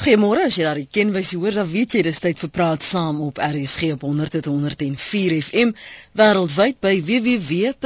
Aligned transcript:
Goeiemôre, 0.00 0.46
as 0.48 0.56
jy 0.56 0.64
daar 0.64 0.78
ken 0.96 1.10
wys 1.12 1.34
hoor, 1.36 1.52
dan 1.52 1.66
weet 1.68 1.92
jy 1.92 2.00
dis 2.06 2.20
tyd 2.24 2.38
vir 2.40 2.50
praat 2.56 2.80
saam 2.80 3.18
op 3.20 3.36
RSG 3.44 3.90
op 3.98 4.02
100.104 4.08 5.34
FM 5.44 5.74
wêreldwyd 6.16 6.78
by 6.80 6.94
www.rsg.co.za. 7.04 7.84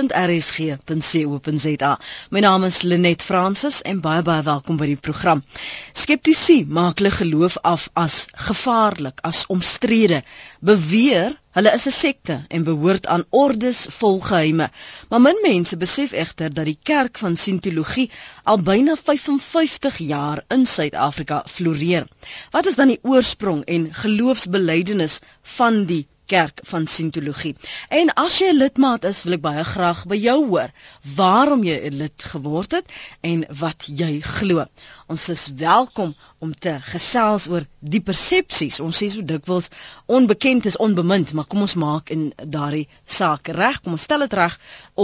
My 2.31 2.41
naam 2.47 2.63
is 2.71 2.79
Lenet 2.87 3.27
Fransis 3.27 3.83
en 3.83 3.99
baie 4.05 4.23
baie 4.23 4.47
welkom 4.47 4.79
by 4.79 4.87
die 4.93 5.01
program. 5.09 5.43
Skeptici 5.91 6.61
maak 6.79 7.03
hulle 7.03 7.11
geloof 7.17 7.59
af 7.67 7.91
as 7.98 8.31
gevaarlik, 8.46 9.19
as 9.27 9.43
omstrede, 9.51 10.23
beweer 10.62 11.35
Hulle 11.55 11.73
is 11.79 11.86
'n 11.89 11.95
sekte 11.95 12.36
en 12.57 12.64
behoort 12.66 13.05
aan 13.07 13.25
ordes 13.30 13.80
vol 13.98 14.16
geheime. 14.29 14.70
Maar 15.09 15.20
min 15.27 15.39
mense 15.43 15.77
besef 15.77 16.12
egter 16.23 16.55
dat 16.55 16.64
die 16.70 16.79
kerk 16.91 17.19
van 17.19 17.37
Scientologie 17.37 18.11
al 18.43 18.59
byna 18.70 18.96
55 19.02 19.98
jaar 19.98 20.43
in 20.56 20.66
Suid-Afrika 20.66 21.43
floreer. 21.46 22.09
Wat 22.51 22.66
is 22.66 22.80
dan 22.80 22.91
die 22.91 22.98
oorsprong 23.02 23.62
en 23.77 23.95
geloofsbelijdenis 23.95 25.20
van 25.43 25.84
die 25.84 26.06
kerk 26.27 26.60
van 26.65 26.87
Scientologie. 26.87 27.55
En 27.88 28.12
as 28.21 28.38
jy 28.38 28.48
'n 28.52 28.57
lidmaat 28.57 29.05
is, 29.05 29.23
wil 29.24 29.37
ek 29.37 29.43
baie 29.45 29.65
graag 29.65 30.05
by 30.12 30.16
jou 30.16 30.38
hoor 30.48 30.71
waarom 31.16 31.65
jy 31.65 31.77
'n 31.88 31.98
lid 32.02 32.24
geword 32.32 32.73
het 32.73 32.87
en 33.21 33.45
wat 33.60 33.87
jy 33.87 34.21
glo. 34.21 34.65
Ons 35.07 35.29
is 35.29 35.51
welkom 35.61 36.15
om 36.41 36.53
te 36.65 36.79
gesels 36.81 37.45
oor 37.53 37.65
die 37.95 38.01
persepsies. 38.01 38.79
Ons 38.81 38.97
sê 39.03 39.07
so 39.13 39.21
dikwels 39.25 39.67
onbekend 40.09 40.65
is 40.71 40.79
onbemind, 40.80 41.33
maar 41.37 41.45
kom 41.49 41.61
ons 41.65 41.75
maak 41.80 42.09
in 42.15 42.23
daardie 42.57 42.89
saak 43.05 43.49
reg. 43.53 43.83
Kom 43.85 43.93
ons 43.99 44.07
stel 44.09 44.25
dit 44.25 44.33
reg 44.41 44.55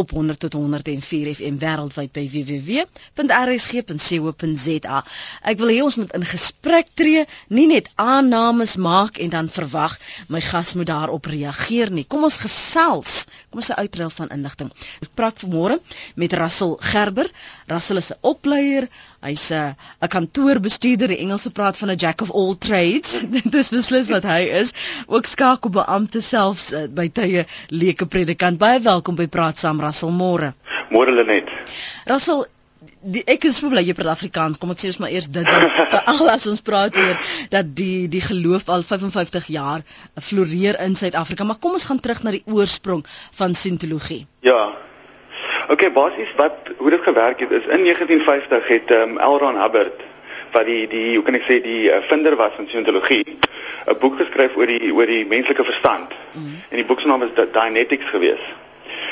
op 0.01 0.11
100 0.17 0.41
tot 0.41 0.53
104 0.57 1.29
FM 1.35 1.57
wêreldwyd 1.61 2.11
by 2.17 2.25
www.rsg.co.za. 2.33 2.89
Ek 5.53 5.61
wil 5.61 5.71
hê 5.75 5.79
ons 5.85 5.99
moet 6.01 6.13
in 6.17 6.25
gesprek 6.33 6.87
tree, 6.97 7.23
nie 7.53 7.69
net 7.75 7.93
aannames 8.01 8.77
maak 8.81 9.21
en 9.21 9.31
dan 9.37 9.53
verwag 9.53 9.95
my 10.33 10.41
gas 10.49 10.73
moet 10.81 10.89
daarop 10.89 11.25
reageer 11.29 11.93
nie. 11.93 12.07
Kom 12.09 12.25
ons 12.25 12.41
gesels. 12.41 13.13
Kom 13.51 13.61
ons 13.61 13.71
'n 13.71 13.81
uitruil 13.85 14.13
van 14.17 14.33
inligting. 14.33 14.71
Ek 15.05 15.13
praat 15.15 15.37
vanmôre 15.45 15.77
met 16.17 16.33
Russell 16.33 16.77
Gerber. 16.81 17.29
Russell 17.69 17.97
is 18.01 18.11
'n 18.13 18.19
opleier 18.23 18.89
Hy's 19.21 19.51
'n 19.53 19.77
uh, 20.01 20.09
kantoorbestuurder, 20.09 21.13
die 21.13 21.19
Engelse 21.21 21.51
praat 21.51 21.77
van 21.77 21.91
'n 21.91 21.97
jack 21.97 22.23
of 22.25 22.31
all 22.31 22.55
trades. 22.59 23.21
Dit 23.37 23.55
is 23.55 23.69
beslis 23.69 24.09
wat 24.09 24.25
hy 24.25 24.41
is. 24.61 24.73
Ook 25.07 25.27
skakelbeampte 25.29 26.21
selfs 26.21 26.73
uh, 26.73 26.87
by 26.89 27.09
tye 27.09 27.45
leuke 27.69 28.07
predikant. 28.07 28.59
Baie 28.59 28.81
welkom 28.81 29.21
by 29.21 29.27
Praat 29.27 29.59
Saam 29.59 29.81
Rassel 29.81 30.11
môre. 30.11 30.55
Môre 30.91 31.13
Lenet. 31.13 31.53
Rassel 32.07 32.47
Die, 33.01 33.21
ek 33.29 33.45
is 33.49 33.59
bly 33.61 33.83
jy 33.85 33.93
praat 33.97 34.13
Afrikaans. 34.13 34.57
Kom 34.61 34.73
ek 34.73 34.81
sê 34.81 34.89
ons 34.89 34.99
maar 35.03 35.13
eers 35.13 35.29
dit 35.33 35.49
veral 35.93 36.31
as 36.33 36.47
ons 36.49 36.61
praat 36.65 36.97
oor 36.97 37.17
dat 37.53 37.75
die 37.77 38.09
die 38.13 38.23
geloof 38.25 38.69
al 38.73 38.85
55 38.89 39.49
jaar 39.53 39.85
floreer 40.17 40.81
in 40.85 40.97
Suid-Afrika, 40.97 41.45
maar 41.45 41.61
kom 41.61 41.77
ons 41.77 41.89
gaan 41.89 42.01
terug 42.01 42.23
na 42.25 42.33
die 42.37 42.45
oorsprong 42.49 43.05
van 43.37 43.57
Scientologie. 43.57 44.25
Ja, 44.45 44.73
okay, 45.69 45.93
basies 45.93 46.33
wat 46.37 46.57
hoe 46.77 46.91
dit 46.91 47.03
gewerk 47.03 47.41
het 47.41 47.51
is 47.51 47.67
in 47.67 47.85
1950 47.85 48.69
het 48.69 48.91
ehm 48.91 49.19
um, 49.19 49.19
L. 49.19 49.39
Ron 49.39 49.61
Hubbard 49.61 50.01
wat 50.53 50.67
die 50.67 50.87
die 50.89 51.15
hoe 51.15 51.25
kan 51.25 51.35
ek 51.35 51.47
sê 51.47 51.61
die 51.63 51.91
uh, 51.91 52.03
vinder 52.09 52.37
was 52.37 52.53
van 52.57 52.67
Scientologie 52.67 53.39
'n 53.87 53.99
boek 53.99 54.17
geskryf 54.19 54.57
oor 54.57 54.67
die 54.67 54.93
oor 54.95 55.07
die 55.07 55.27
menslike 55.27 55.65
verstand. 55.65 56.13
Mm 56.33 56.43
-hmm. 56.43 56.63
En 56.69 56.77
die 56.77 56.85
boek 56.85 57.01
se 57.01 57.07
naam 57.07 57.23
is 57.23 57.35
Dianetics 57.53 58.11
geweest. 58.11 58.49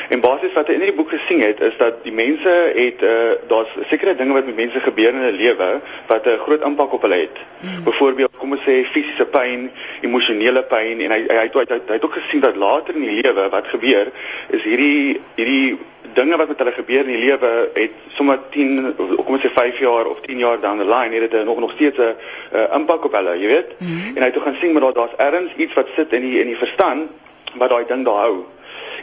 En 0.09 0.21
basies 0.21 0.55
wat 0.57 0.71
hy 0.71 0.79
in 0.79 0.87
die 0.87 0.95
boek 0.97 1.11
gesien 1.13 1.43
het 1.45 1.61
is 1.61 1.75
dat 1.77 2.01
die 2.05 2.13
mense 2.13 2.53
het 2.75 3.03
uh 3.05 3.17
daar's 3.49 3.75
sekere 3.91 4.15
dinge 4.17 4.33
wat 4.33 4.47
met 4.47 4.57
mense 4.57 4.81
gebeur 4.81 5.13
in 5.13 5.21
hulle 5.21 5.37
lewe 5.37 5.69
wat 6.09 6.27
'n 6.27 6.39
groot 6.45 6.65
impak 6.65 6.93
op 6.93 7.03
hulle 7.03 7.21
het. 7.21 7.37
Mm. 7.61 7.85
Byvoorbeeld, 7.85 8.33
kom 8.39 8.53
ons 8.53 8.65
sê 8.65 8.85
fisiese 8.85 9.27
pyn, 9.27 9.71
emosionele 10.01 10.63
pyn 10.63 11.01
en 11.01 11.11
hy 11.11 11.21
hy 11.29 11.45
het 11.45 11.55
hy, 11.55 11.65
hy, 11.69 11.81
hy 11.87 11.99
het 12.01 12.05
ook 12.05 12.19
gesien 12.23 12.41
dat 12.41 12.57
later 12.57 12.95
in 12.95 13.05
die 13.05 13.21
lewe 13.21 13.49
wat 13.51 13.69
gebeur 13.69 14.09
is 14.49 14.63
hierdie 14.63 15.21
hierdie 15.37 15.79
dinge 16.15 16.37
wat 16.37 16.49
met 16.49 16.59
hulle 16.59 16.73
gebeur 16.73 17.05
in 17.05 17.15
die 17.15 17.25
lewe 17.27 17.71
het 17.75 17.97
sommer 18.17 18.39
10 18.51 18.95
kom 18.97 19.35
ons 19.37 19.45
sê 19.45 19.53
5 19.53 19.79
jaar 19.79 20.07
of 20.07 20.21
10 20.21 20.39
jaar 20.39 20.61
down 20.61 20.79
the 20.79 20.89
line 20.89 21.15
het 21.15 21.31
dit 21.31 21.45
nog 21.45 21.61
nog 21.61 21.73
steeds 21.77 21.99
'n 21.99 22.17
uh, 22.53 22.75
impak 22.75 23.05
op 23.05 23.13
hulle, 23.13 23.39
jy 23.39 23.47
weet. 23.47 23.71
Mm. 23.79 24.17
En 24.17 24.23
hy 24.23 24.29
het 24.29 24.37
ook 24.37 24.45
gaan 24.45 24.61
sien 24.61 24.73
maar 24.73 24.83
daar 24.83 24.93
daar's 24.93 25.17
ergens 25.17 25.53
iets 25.57 25.75
wat 25.75 25.89
sit 25.97 26.13
in 26.13 26.21
die 26.21 26.41
in 26.41 26.47
die 26.47 26.57
verstand 26.57 27.11
wat 27.55 27.71
daai 27.71 27.85
ding 27.87 28.05
daar 28.05 28.25
hou 28.25 28.45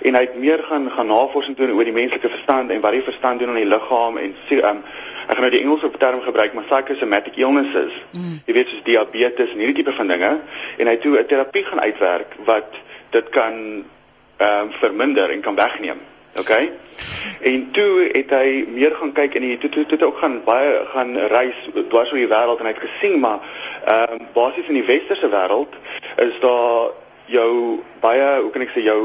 en 0.01 0.15
hy 0.15 0.21
het 0.21 0.37
meer 0.39 0.63
gaan 0.63 0.91
gaan 0.91 1.07
navorsing 1.07 1.57
doen 1.57 1.71
oor 1.71 1.83
die 1.83 1.95
menslike 1.95 2.29
verstand 2.29 2.71
en 2.71 2.81
wat 2.81 2.91
die 2.91 3.03
verstand 3.05 3.39
doen 3.39 3.49
aan 3.49 3.61
die 3.61 3.69
liggaam 3.73 4.17
en 4.17 4.33
um, 4.49 4.81
ek 5.27 5.33
gaan 5.33 5.45
nou 5.47 5.51
die 5.51 5.61
Engelse 5.61 5.91
term 5.97 6.21
gebruik 6.21 6.53
maar 6.53 6.67
psychosomatic 6.69 7.35
illnesses. 7.35 7.93
Mm. 8.11 8.41
jy 8.45 8.53
weet 8.53 8.73
soos 8.73 8.83
diabetes 8.83 9.53
en 9.53 9.63
hierdie 9.63 9.83
tipe 9.83 9.93
van 9.97 10.07
dinge. 10.07 10.31
En 10.77 10.85
hy 10.85 10.97
het 10.97 11.01
toe 11.01 11.17
'n 11.19 11.25
terapie 11.25 11.65
gaan 11.65 11.81
uitwerk 11.81 12.35
wat 12.45 12.81
dit 13.09 13.29
kan 13.29 13.53
ehm 14.37 14.61
um, 14.61 14.71
verminder 14.71 15.29
en 15.29 15.41
kan 15.41 15.55
wegneem 15.55 16.01
OK? 16.39 16.51
En 17.39 17.71
toe 17.71 18.09
het 18.11 18.29
hy 18.29 18.65
meer 18.67 18.95
gaan 18.95 19.11
kyk 19.15 19.35
en 19.35 19.43
hy 19.43 19.57
toe 19.57 19.69
toe 19.69 19.85
toe 19.85 20.07
ook 20.07 20.17
gaan 20.17 20.41
baie 20.43 20.81
gaan 20.91 21.15
reis 21.31 21.55
dwars 21.89 22.11
oor 22.11 22.19
die 22.19 22.31
wêreld 22.31 22.59
en 22.59 22.67
hy 22.67 22.73
het 22.73 22.83
gesien 22.89 23.19
maar 23.19 23.39
ehm 23.85 24.19
um, 24.19 24.27
basies 24.33 24.67
in 24.67 24.79
die 24.79 24.87
westerse 24.87 25.29
wêreld 25.31 25.75
is 26.27 26.39
daar 26.43 26.91
jou 27.25 27.79
baie 28.01 28.41
hoe 28.41 28.49
kan 28.53 28.61
ek 28.61 28.73
sê 28.73 28.83
jou 28.85 28.97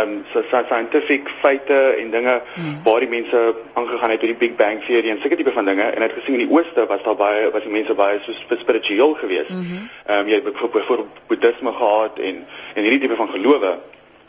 um, 0.00 0.14
scientific 0.50 1.28
feite 1.42 1.78
en 2.00 2.10
dinge 2.10 2.34
mm. 2.42 2.78
waar 2.84 3.04
die 3.04 3.10
mense 3.10 3.42
aangegaan 3.78 4.10
het 4.10 4.22
oor 4.22 4.32
die 4.32 4.40
Big 4.40 4.56
Bang 4.58 4.80
teorie 4.84 5.12
en 5.12 5.20
sulke 5.22 5.38
tipe 5.38 5.54
van 5.54 5.68
dinge 5.70 5.86
en 5.86 6.02
het 6.02 6.16
gesien 6.16 6.38
in 6.38 6.46
die 6.46 6.54
ooste 6.54 6.86
was 6.90 7.04
daar 7.06 7.18
baie 7.18 7.50
was 7.54 7.62
die 7.62 7.72
mense 7.72 7.94
baie 7.94 8.18
so 8.24 8.34
spiritueel 8.34 9.14
geweest. 9.14 9.50
Ehm 9.54 9.66
mm 9.66 9.86
um, 10.18 10.28
jy 10.28 10.40
het 10.40 10.44
byvoorbeeld 10.44 11.06
boeddhisme 11.26 11.72
gehad 11.72 12.18
en 12.18 12.44
en 12.74 12.82
hierdie 12.82 13.00
tipe 13.00 13.16
van 13.16 13.30
gelowe. 13.30 13.78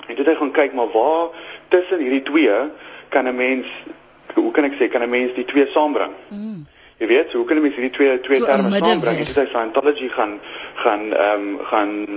En 0.07 0.15
toe 0.15 0.25
het 0.25 0.33
hy 0.33 0.35
gaan 0.35 0.51
kyk 0.51 0.73
maar 0.73 0.91
waar 0.93 1.27
tussen 1.67 1.99
hierdie 1.99 2.21
twee 2.21 2.57
kan 3.09 3.25
'n 3.27 3.35
mens 3.35 3.67
hoe 4.33 4.51
kan 4.51 4.63
ek 4.63 4.77
sê 4.77 4.89
kan 4.89 5.01
'n 5.01 5.09
mens 5.09 5.33
die 5.33 5.45
twee 5.45 5.67
saambring? 5.73 6.13
Mm. 6.29 6.67
Jy 6.97 7.07
weet, 7.07 7.31
so 7.31 7.37
hoe 7.37 7.47
kan 7.47 7.57
'n 7.57 7.61
mens 7.61 7.75
hierdie 7.75 7.95
twee 7.97 8.19
twee 8.19 8.37
so 8.37 8.45
terme 8.45 8.77
saambring? 8.77 9.17
Dit 9.17 9.37
is 9.37 9.49
Scientology 9.49 10.09
gaan 10.09 10.39
gaan 10.75 11.13
ehm 11.13 11.41
um, 11.41 11.59
gaan 11.63 12.07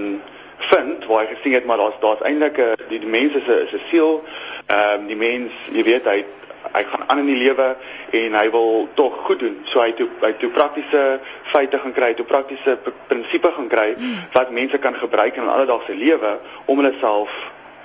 vind 0.70 1.04
waar 1.04 1.26
hy 1.26 1.34
gesien 1.34 1.56
het 1.56 1.64
maar 1.64 1.76
daar's 1.76 1.98
daar's 2.00 2.22
eintlik 2.28 2.58
'n 2.58 2.88
die, 2.88 2.98
die 2.98 3.08
mense 3.08 3.40
se 3.46 3.62
is 3.64 3.72
'n 3.72 3.82
siel. 3.88 4.22
Ehm 4.66 5.00
um, 5.00 5.06
die 5.06 5.16
mens, 5.16 5.52
jy 5.72 5.82
weet 5.82 6.04
hy 6.04 6.24
hy 6.72 6.82
gaan 6.84 7.08
aan 7.08 7.18
in 7.18 7.26
die 7.26 7.36
lewe 7.36 7.76
en 8.10 8.34
hy 8.34 8.50
wil 8.50 8.88
tog 8.94 9.18
goed 9.26 9.38
doen. 9.38 9.58
So 9.64 9.80
hy 9.80 9.92
toe 9.92 10.08
hy 10.20 10.32
toe 10.32 10.50
praktiese 10.50 11.20
feite 11.42 11.78
gaan 11.78 11.92
kry, 11.92 12.14
toe 12.14 12.26
praktiese 12.26 12.78
prinsipe 13.06 13.52
gaan 13.56 13.68
kry 13.68 13.96
wat 14.32 14.50
mense 14.50 14.78
kan 14.78 14.94
gebruik 14.94 15.36
in 15.36 15.48
alledaagse 15.48 15.94
lewe 15.94 16.38
om 16.64 16.82
hulle 16.82 16.94
self 17.00 17.30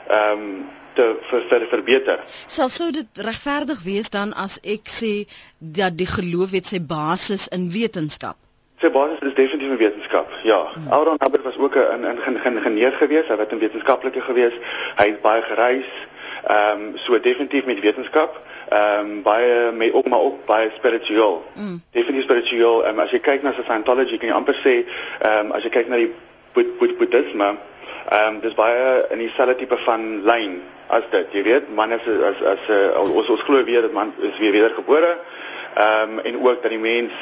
ehm 0.08 0.32
um, 0.32 0.66
te 0.98 1.20
ver, 1.30 1.44
ver, 1.50 1.68
verbeter. 1.70 2.24
Sal 2.50 2.70
sou 2.74 2.90
dit 2.92 3.20
regverdig 3.22 3.84
wees 3.86 4.10
dan 4.10 4.34
as 4.34 4.58
ek 4.64 4.90
sê 4.90 5.14
dat 5.60 5.98
die 5.98 6.10
geloof 6.10 6.56
het 6.58 6.66
sy 6.74 6.82
basis 6.82 7.46
in 7.54 7.70
wetenskap? 7.70 8.47
Sy 8.78 8.92
basis 8.94 9.24
is 9.26 9.34
definitief 9.34 9.72
in 9.74 9.78
wetenskap. 9.78 10.30
Ja, 10.46 10.60
hmm. 10.74 10.92
Aaron 10.94 11.18
Hubbard 11.18 11.44
was 11.44 11.58
ook 11.58 11.76
'n 11.76 12.04
in 12.06 12.18
in 12.26 12.54
ingenieur 12.54 12.92
geweest, 12.92 13.28
hy 13.28 13.36
het 13.38 13.52
'n 13.52 13.58
wetenskaplike 13.58 14.22
geweest. 14.22 14.58
Hy 14.96 15.06
het 15.06 15.22
baie 15.22 15.42
gereis. 15.42 15.90
Ehm 16.46 16.82
um, 16.82 16.98
so 16.98 17.20
definitief 17.20 17.66
met 17.66 17.80
wetenskap. 17.80 18.42
Ehm 18.70 19.00
um, 19.00 19.22
baie 19.22 19.72
met 19.72 19.94
ook 19.94 20.08
maar 20.08 20.20
ook 20.20 20.46
baie 20.46 20.70
spiritueel. 20.76 21.46
Mm. 21.54 21.82
Definitief 21.92 22.24
spiritueel. 22.24 22.86
Ehm 22.86 22.94
um, 22.94 23.00
as 23.00 23.12
jy 23.12 23.20
kyk 23.20 23.42
na 23.42 23.54
Scientology, 23.54 24.18
kan 24.18 24.28
jy 24.28 24.36
amper 24.36 24.56
sê 24.56 24.86
ehm 25.22 25.46
um, 25.46 25.52
as 25.52 25.64
jy 25.64 25.70
kyk 25.70 25.88
na 25.88 25.96
die 25.96 26.14
Boeddhisme, 26.98 27.58
ehm 28.10 28.34
um, 28.34 28.40
dis 28.40 28.54
baie 28.54 29.06
in 29.10 29.18
dieselfde 29.18 29.56
tipe 29.56 29.78
van 29.78 30.22
lyn 30.24 30.62
as 30.88 31.04
dit. 31.10 31.28
Jy 31.32 31.44
weet, 31.44 31.74
man 31.76 31.92
is 31.92 32.06
as 32.08 32.42
as 32.42 32.70
uh, 32.70 33.02
ons 33.02 33.30
ons 33.30 33.42
glo 33.42 33.64
weer 33.64 33.82
dat 33.82 33.92
man 33.92 34.14
is 34.18 34.38
weer 34.38 34.52
wedergebore. 34.52 35.18
Ehm 35.74 36.12
um, 36.12 36.20
en 36.20 36.40
ook 36.46 36.62
dat 36.62 36.72
die 36.72 36.80
mens 36.80 37.14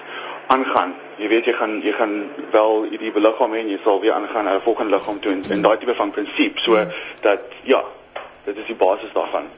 aangaan. 0.48 0.96
Jy 1.18 1.28
weet 1.28 1.46
jy 1.46 1.54
gaan 1.54 1.82
jy 1.82 1.92
gaan 1.92 2.16
wel 2.52 2.88
hierdie 2.90 3.12
liggaam 3.20 3.54
hê 3.54 3.60
en 3.64 3.70
jy 3.70 3.80
sal 3.84 4.02
weer 4.02 4.14
aangaan 4.14 4.46
na 4.46 4.56
'n 4.56 4.62
volgende 4.62 4.96
liggaam 4.96 5.20
toe 5.20 5.32
en, 5.32 5.44
en 5.50 5.62
daai 5.62 5.78
tipe 5.78 5.96
van 5.96 6.12
prinsip 6.12 6.59
so 6.59 6.72
mm. 6.72 6.92
dat 7.22 7.40
ja, 7.64 7.84
dit 8.44 8.58
is 8.58 8.66
die 8.66 8.76
basis 8.76 9.14
daarvan. 9.14 9.50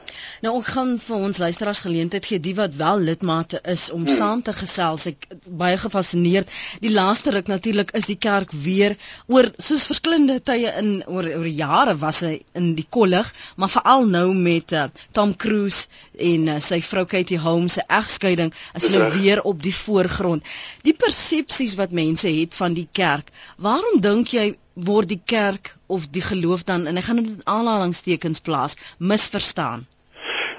Nou 0.44 0.54
ons 0.58 0.66
gaan 0.74 0.94
vir 1.02 1.24
ons 1.28 1.38
luisteraars 1.42 1.80
geleentheid 1.86 2.26
gee 2.30 2.40
die 2.42 2.54
wat 2.54 2.76
wel 2.78 3.00
lidmate 3.08 3.60
is 3.72 3.88
om 3.90 4.04
hmm. 4.04 4.16
saam 4.16 4.42
te 4.42 4.52
gesels. 4.52 5.06
Ek 5.10 5.26
baie 5.60 5.78
gefassineerd. 5.80 6.50
Die 6.84 6.92
laaste 6.94 7.32
ruk 7.34 7.50
natuurlik 7.50 7.90
is 7.98 8.06
die 8.10 8.18
kerk 8.28 8.52
weer 8.66 8.96
oor 9.26 9.50
soos 9.58 9.88
verskillende 9.90 10.38
tye 10.50 10.70
in 10.82 10.92
oor 11.06 11.26
oor 11.38 11.48
jare 11.50 11.96
was 11.98 12.22
hy 12.26 12.36
in 12.58 12.72
die 12.78 12.86
kollig, 12.98 13.32
maar 13.56 13.72
veral 13.72 14.06
nou 14.06 14.28
met 14.34 14.72
uh, 14.72 14.86
Tom 15.16 15.34
Cruise 15.36 15.88
en 16.30 16.48
uh, 16.54 16.58
sy 16.62 16.80
vrou 16.86 17.04
Katie 17.10 17.40
Holmes 17.42 17.78
se 17.78 17.84
egskeiding 17.98 18.54
is 18.78 18.88
hulle 18.88 19.10
weer 19.16 19.42
op 19.42 19.62
die 19.62 19.74
voorgrond. 19.74 20.46
Die 20.86 20.94
persepsies 20.94 21.76
wat 21.80 21.94
mense 21.94 22.30
het 22.30 22.54
van 22.58 22.78
die 22.78 22.88
kerk. 22.92 23.30
Waarom 23.56 24.00
dink 24.04 24.34
jy 24.34 24.52
word 24.88 25.10
die 25.10 25.22
kerk 25.24 25.74
of 25.86 26.08
die 26.14 26.22
geloof 26.22 26.64
dan 26.64 26.86
en 26.86 27.00
ek 27.00 27.08
gaan 27.10 27.22
dit 27.22 27.30
in 27.34 27.46
aanhalingstekens 27.58 28.44
plaas 28.46 28.78
misverstaan? 28.98 29.86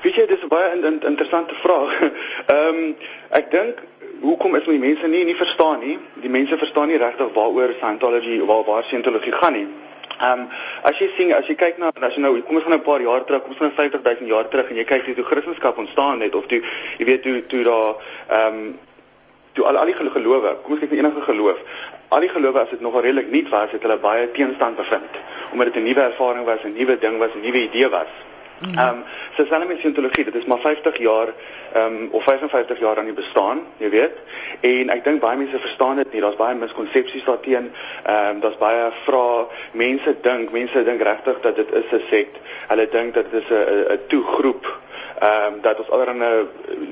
Weet 0.01 0.15
jy 0.15 0.25
dis 0.25 0.43
'n 0.43 0.47
baie 0.47 0.71
in, 0.71 0.83
in, 0.83 0.99
interessante 1.01 1.55
vraag. 1.55 1.91
Ehm 2.01 2.75
um, 2.75 2.95
ek 3.29 3.51
dink 3.51 3.81
hoekom 4.21 4.55
is 4.55 4.63
die 4.63 4.79
mense 4.79 5.07
nie 5.07 5.23
nie 5.23 5.35
verstaan 5.35 5.79
nie? 5.79 5.97
Die 6.23 6.29
mense 6.29 6.57
verstaan 6.57 6.87
nie 6.87 6.97
regtig 6.97 7.33
waaroor 7.33 7.73
Scientology 7.77 8.39
waar 8.45 8.63
waar 8.63 8.83
Scientology 8.83 9.31
gaan 9.31 9.53
nie. 9.53 9.67
Ehm 10.19 10.39
um, 10.39 10.47
as 10.83 10.99
jy 10.99 11.09
sien 11.17 11.33
as 11.33 11.47
jy 11.47 11.55
kyk 11.55 11.77
na 11.83 11.91
as 11.99 12.15
jy 12.15 12.21
nou 12.23 12.31
kom 12.41 12.55
ons 12.55 12.63
gaan 12.63 12.77
'n 12.77 12.87
paar 12.87 13.01
jaar 13.01 13.25
terug, 13.25 13.41
kom 13.41 13.51
ons 13.51 13.59
gaan 13.59 13.75
50 13.75 14.03
000 14.03 14.31
jaar 14.31 14.47
terug 14.47 14.69
en 14.69 14.75
jy 14.75 14.83
kyk 14.83 15.05
hoe 15.15 15.23
Christendom 15.23 15.83
ontstaan 15.83 16.21
het 16.21 16.35
of 16.35 16.45
toe 16.45 16.61
jy 16.97 17.05
weet 17.05 17.23
hoe 17.23 17.45
toe 17.45 17.63
daar 17.63 17.95
ehm 18.37 18.71
toe 19.53 19.65
al 19.65 19.77
al 19.77 19.85
die 19.85 19.95
gelowe, 19.95 20.55
kom 20.63 20.71
ons 20.71 20.79
kyk 20.79 20.91
na 20.91 20.97
enige 20.97 21.21
geloof. 21.21 21.59
Al 22.09 22.19
die 22.19 22.29
gelowe 22.29 22.59
as 22.59 22.69
dit 22.69 22.81
nog 22.81 23.01
redelik 23.01 23.29
nuut 23.31 23.49
was, 23.49 23.71
het 23.71 23.81
hulle 23.81 23.97
baie 23.97 24.31
teenstand 24.31 24.75
bevind 24.75 25.19
omdat 25.51 25.73
dit 25.73 25.83
'n 25.83 25.85
nuwe 25.85 26.01
ervaring 26.01 26.45
was, 26.45 26.63
'n 26.63 26.73
nuwe 26.73 26.97
ding 26.97 27.17
was, 27.17 27.35
'n 27.35 27.41
nuwe 27.41 27.61
idee 27.67 27.89
was. 27.89 28.28
Mhm. 28.59 28.77
Ehm 28.77 28.87
um, 28.87 29.03
so 29.35 29.45
selfs 29.45 29.67
met 29.67 29.77
Scientologie, 29.77 30.23
dit 30.23 30.35
is 30.35 30.45
maar 30.45 30.59
50 30.59 30.97
jaar 30.97 31.27
ehm 31.73 31.95
um, 31.95 32.07
of 32.11 32.23
55 32.23 32.79
jaar 32.79 32.97
aan 32.97 33.05
die 33.05 33.13
bestaan, 33.13 33.61
jy 33.77 33.89
weet. 33.89 34.17
En 34.61 34.89
ek 34.89 35.03
dink 35.03 35.21
baie 35.21 35.37
mense 35.37 35.59
verstaan 35.59 35.95
dit 35.95 36.11
nie. 36.11 36.21
Daar's 36.21 36.35
baie 36.35 36.55
miskonsepsies 36.55 37.23
daarteenoor. 37.23 37.71
Ehm 38.03 38.35
um, 38.35 38.39
daar's 38.39 38.57
baie 38.57 38.91
vrae. 39.03 39.45
Mense 39.71 40.15
dink, 40.21 40.51
mense 40.51 40.83
dink 40.83 41.01
regtig 41.01 41.39
dat 41.41 41.55
dit 41.55 41.71
is 41.71 41.91
'n 41.91 42.03
sekt. 42.09 42.37
Hulle 42.67 42.87
dink 42.91 43.13
dat 43.13 43.31
dit 43.31 43.41
is 43.41 43.49
'n 43.49 43.93
'n 43.93 43.99
toegroep 44.07 44.79
ehm 45.19 45.53
um, 45.53 45.61
dat 45.61 45.79
ons 45.79 45.89
allerlei 45.89 46.47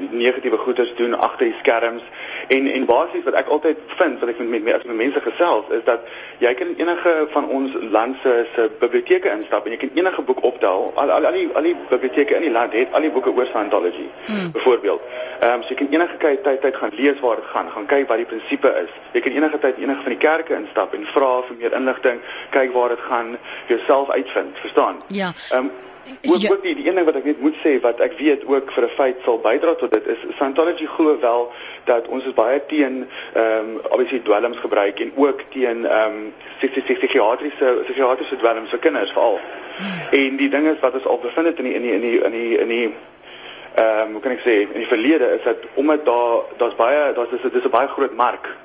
negatiewe 0.10 0.58
goeders 0.58 0.96
doen 0.96 1.20
agter 1.20 1.46
die 1.46 1.56
skerms 1.60 2.04
en 2.48 2.68
en 2.68 2.86
basies 2.86 3.24
wat 3.24 3.34
ek 3.34 3.48
altyd 3.48 3.78
vind 4.00 4.20
wat 4.20 4.30
ek 4.30 4.40
met 4.40 4.64
met, 4.64 4.86
met 4.86 4.96
mense 4.96 5.22
gesels 5.22 5.70
is 5.78 5.84
dat 5.84 6.02
jy 6.44 6.54
kan 6.54 6.74
enige 6.78 7.14
van 7.36 7.48
ons 7.48 7.72
land 7.92 8.18
se 8.24 8.34
se 8.56 8.70
biblioteke 8.80 9.32
instap 9.32 9.66
en 9.66 9.72
jy 9.72 9.78
kan 9.78 9.94
enige 9.94 10.22
boek 10.22 10.44
optel. 10.44 10.92
Al 10.96 11.12
al 11.12 11.26
al 11.26 11.40
die 11.40 11.48
al 11.54 11.70
die 11.70 11.76
biblioteke 11.90 12.36
in 12.36 12.48
die 12.48 12.52
land 12.52 12.74
het 12.74 12.94
al 12.94 13.08
die 13.08 13.12
boeke 13.12 13.32
oor 13.32 13.46
Scientology 13.46 14.10
hmm. 14.26 14.52
byvoorbeeld 14.52 15.02
ehm 15.40 15.54
um, 15.54 15.64
so 15.64 15.70
jy 15.70 15.80
kan 15.82 15.92
enige 16.00 16.18
tyd 16.18 16.44
tyd 16.44 16.62
tyd 16.62 16.76
gaan 16.76 16.94
lees 17.00 17.20
waar 17.20 17.36
dit 17.36 17.50
gaan 17.56 17.72
gaan 17.72 17.86
kyk 17.86 18.08
wat 18.08 18.18
die 18.18 18.30
prinsipe 18.36 18.76
is. 18.84 18.94
Jy 19.14 19.22
kan 19.22 19.32
enige 19.40 19.60
tyd 19.60 19.78
enige 19.78 20.02
van 20.02 20.16
die 20.16 20.24
kerke 20.28 20.56
instap 20.62 20.94
en 20.94 21.10
vra 21.16 21.34
vir 21.50 21.60
meer 21.64 21.74
inligting 21.82 22.24
kyk 22.50 22.74
waar 22.74 22.90
dit 22.90 23.04
gaan 23.10 23.38
jouself 23.68 24.10
uitvind 24.10 24.64
verstaan? 24.66 25.04
Ja. 25.08 25.34
Ehm 25.50 25.66
um, 25.66 25.72
ook 26.28 26.52
ook 26.52 26.64
die, 26.64 26.76
die 26.76 26.88
een 26.88 26.96
ding 26.96 27.06
wat 27.06 27.16
ek 27.16 27.24
net 27.24 27.42
moet 27.42 27.56
sê 27.64 27.80
wat 27.82 28.00
ek 28.00 28.18
weet 28.18 28.46
ook 28.46 28.72
vir 28.72 28.84
'n 28.84 28.96
feit 29.00 29.18
sal 29.24 29.40
bydra 29.40 29.74
tot 29.76 29.92
dit 29.92 30.08
is 30.08 30.26
Scientology 30.36 30.86
glo 30.86 31.20
wel 31.20 31.52
dat 31.84 32.08
ons 32.08 32.26
is 32.26 32.34
baie 32.34 32.62
teen 32.66 33.08
ehm 33.34 33.70
um, 33.70 33.80
obviously 33.90 34.20
dwelms 34.20 34.60
gebruik 34.60 35.00
en 35.00 35.12
ook 35.16 35.42
teen 35.50 35.86
ehm 35.86 36.16
um, 36.16 36.34
psigiatriese 36.60 37.82
psigiatriese 37.84 38.38
dwelms 38.38 38.70
vir 38.70 38.80
kinders 38.80 39.12
veral. 39.12 39.40
En 40.12 40.36
die 40.36 40.50
ding 40.50 40.68
is 40.68 40.80
wat 40.80 40.94
ons 40.94 41.06
al 41.06 41.20
bevind 41.20 41.48
het 41.48 41.58
in 41.58 41.64
die 41.64 41.74
in 41.74 41.82
die 41.82 41.94
in 41.94 42.02
die 42.02 42.20
in 42.20 42.32
die 42.32 42.58
in 42.58 42.68
die 42.68 42.94
ehm 43.76 44.08
um, 44.08 44.12
hoe 44.12 44.22
kan 44.22 44.32
ek 44.32 44.46
sê 44.46 44.56
in 44.66 44.80
die 44.82 44.88
verlede 44.88 45.28
is 45.38 45.44
dat 45.44 45.58
omdat 45.74 46.06
daar 46.06 46.48
daar's 46.58 46.76
baie 46.76 47.14
daar's 47.14 47.30
dis 47.30 47.52
dis 47.52 47.64
'n 47.64 47.70
baie 47.70 47.88
groot 47.88 48.16
mark 48.16 48.56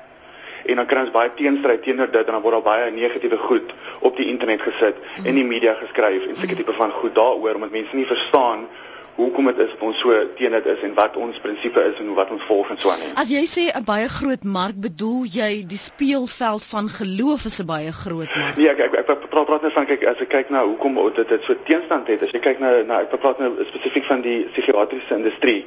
en 0.65 0.75
dan 0.75 0.85
kry 0.85 1.03
ons 1.05 1.11
baie 1.15 1.31
teenstryd 1.35 1.83
teenoor 1.83 2.11
dit 2.11 2.25
en 2.25 2.37
dan 2.37 2.41
word 2.45 2.59
daar 2.59 2.67
baie 2.69 2.91
negatiewe 2.91 3.37
goed 3.37 3.73
op 3.99 4.17
die 4.17 4.29
internet 4.31 4.61
gesit 4.61 4.99
en 5.23 5.31
in 5.33 5.41
die 5.41 5.47
media 5.47 5.73
geskryf 5.81 6.27
en 6.27 6.39
seker 6.39 6.55
tipe 6.55 6.73
van 6.73 6.91
goed 7.01 7.15
daaroor 7.15 7.59
omdat 7.59 7.71
mense 7.71 7.95
nie 7.95 8.07
verstaan 8.09 8.67
hoekom 9.15 9.45
dit 9.45 9.57
is 9.57 9.69
dat 9.69 9.79
ons 9.79 9.99
so 9.99 10.13
teen 10.37 10.51
dit 10.51 10.65
is 10.65 10.81
en 10.81 10.93
wat 10.97 11.17
ons 11.17 11.39
prinsipe 11.39 11.81
is 11.91 11.99
en 11.99 12.13
wat 12.17 12.31
ons 12.33 12.43
volg 12.47 12.69
en 12.69 12.79
so 12.81 12.89
aan. 12.89 13.03
As 13.15 13.29
jy 13.29 13.43
sê 13.45 13.63
'n 13.69 13.83
baie 13.85 14.07
groot 14.09 14.43
mark, 14.43 14.75
bedoel 14.75 15.25
jy 15.29 15.63
die 15.67 15.77
speelveld 15.77 16.63
van 16.63 16.89
geloof 16.89 17.45
is 17.45 17.59
'n 17.59 17.65
baie 17.65 17.91
groot 17.91 18.35
mark? 18.35 18.57
Nee, 18.57 18.69
ek 18.69 18.79
ek, 18.79 18.93
ek, 18.93 19.09
ek 19.09 19.29
praat 19.29 19.45
praat 19.45 19.61
net 19.61 19.73
van 19.73 19.85
kyk 19.85 20.05
as 20.05 20.21
ek 20.21 20.29
kyk 20.29 20.49
na 20.49 20.63
hoekom 20.65 20.97
dit 21.15 21.29
dit 21.29 21.43
so 21.43 21.55
teenstand 21.63 22.07
het. 22.07 22.23
As 22.23 22.31
jy 22.31 22.39
kyk 22.39 22.59
na 22.59 22.71
na 22.81 22.99
ek 23.01 23.19
praat 23.19 23.39
nou 23.39 23.51
spesifiek 23.65 24.05
van 24.05 24.21
die 24.21 24.47
psigiatriese 24.53 25.15
industrie. 25.15 25.65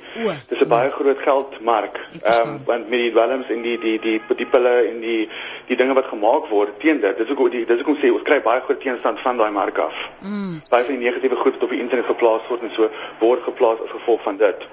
Dis 0.49 0.61
'n 0.61 0.69
baie 0.69 0.91
groot 0.91 1.19
geldmark. 1.19 2.01
Ehm 2.23 2.49
um, 2.49 2.61
want 2.65 2.89
met 2.89 2.99
die 2.99 3.11
dwelms 3.11 3.49
en 3.49 3.63
die 3.63 3.79
die 3.79 3.99
die 3.99 4.21
die 4.37 4.47
pille 4.47 4.75
en 4.91 5.01
die 5.01 5.29
die 5.67 5.77
dinge 5.77 5.95
wat 5.95 6.07
gemaak 6.07 6.47
word 6.49 6.81
teen 6.81 7.01
dit. 7.01 7.19
Dis 7.19 7.31
ook 7.31 7.51
die 7.51 7.65
dis 7.67 7.81
ook 7.81 7.89
om 7.89 7.97
sê 7.97 8.13
ons 8.13 8.23
kry 8.23 8.41
baie 8.43 8.61
groot 8.61 8.81
teenstand 8.81 9.21
van 9.21 9.37
daai 9.37 9.51
mark 9.51 9.79
af. 9.79 10.11
Mm. 10.21 10.63
Baie 10.69 10.85
van 10.85 10.99
die 10.99 11.05
negatiewe 11.07 11.37
goed 11.37 11.55
wat 11.55 11.63
op 11.63 11.71
die 11.71 11.81
internet 11.81 12.07
geplaas 12.07 12.49
word 12.49 12.63
en 12.63 12.71
so 12.75 12.91
word 13.19 13.36
word 13.37 13.51
geplaas 13.51 13.85
as 13.85 13.95
gevolg 13.99 14.25
van 14.27 14.41
dit. 14.41 14.67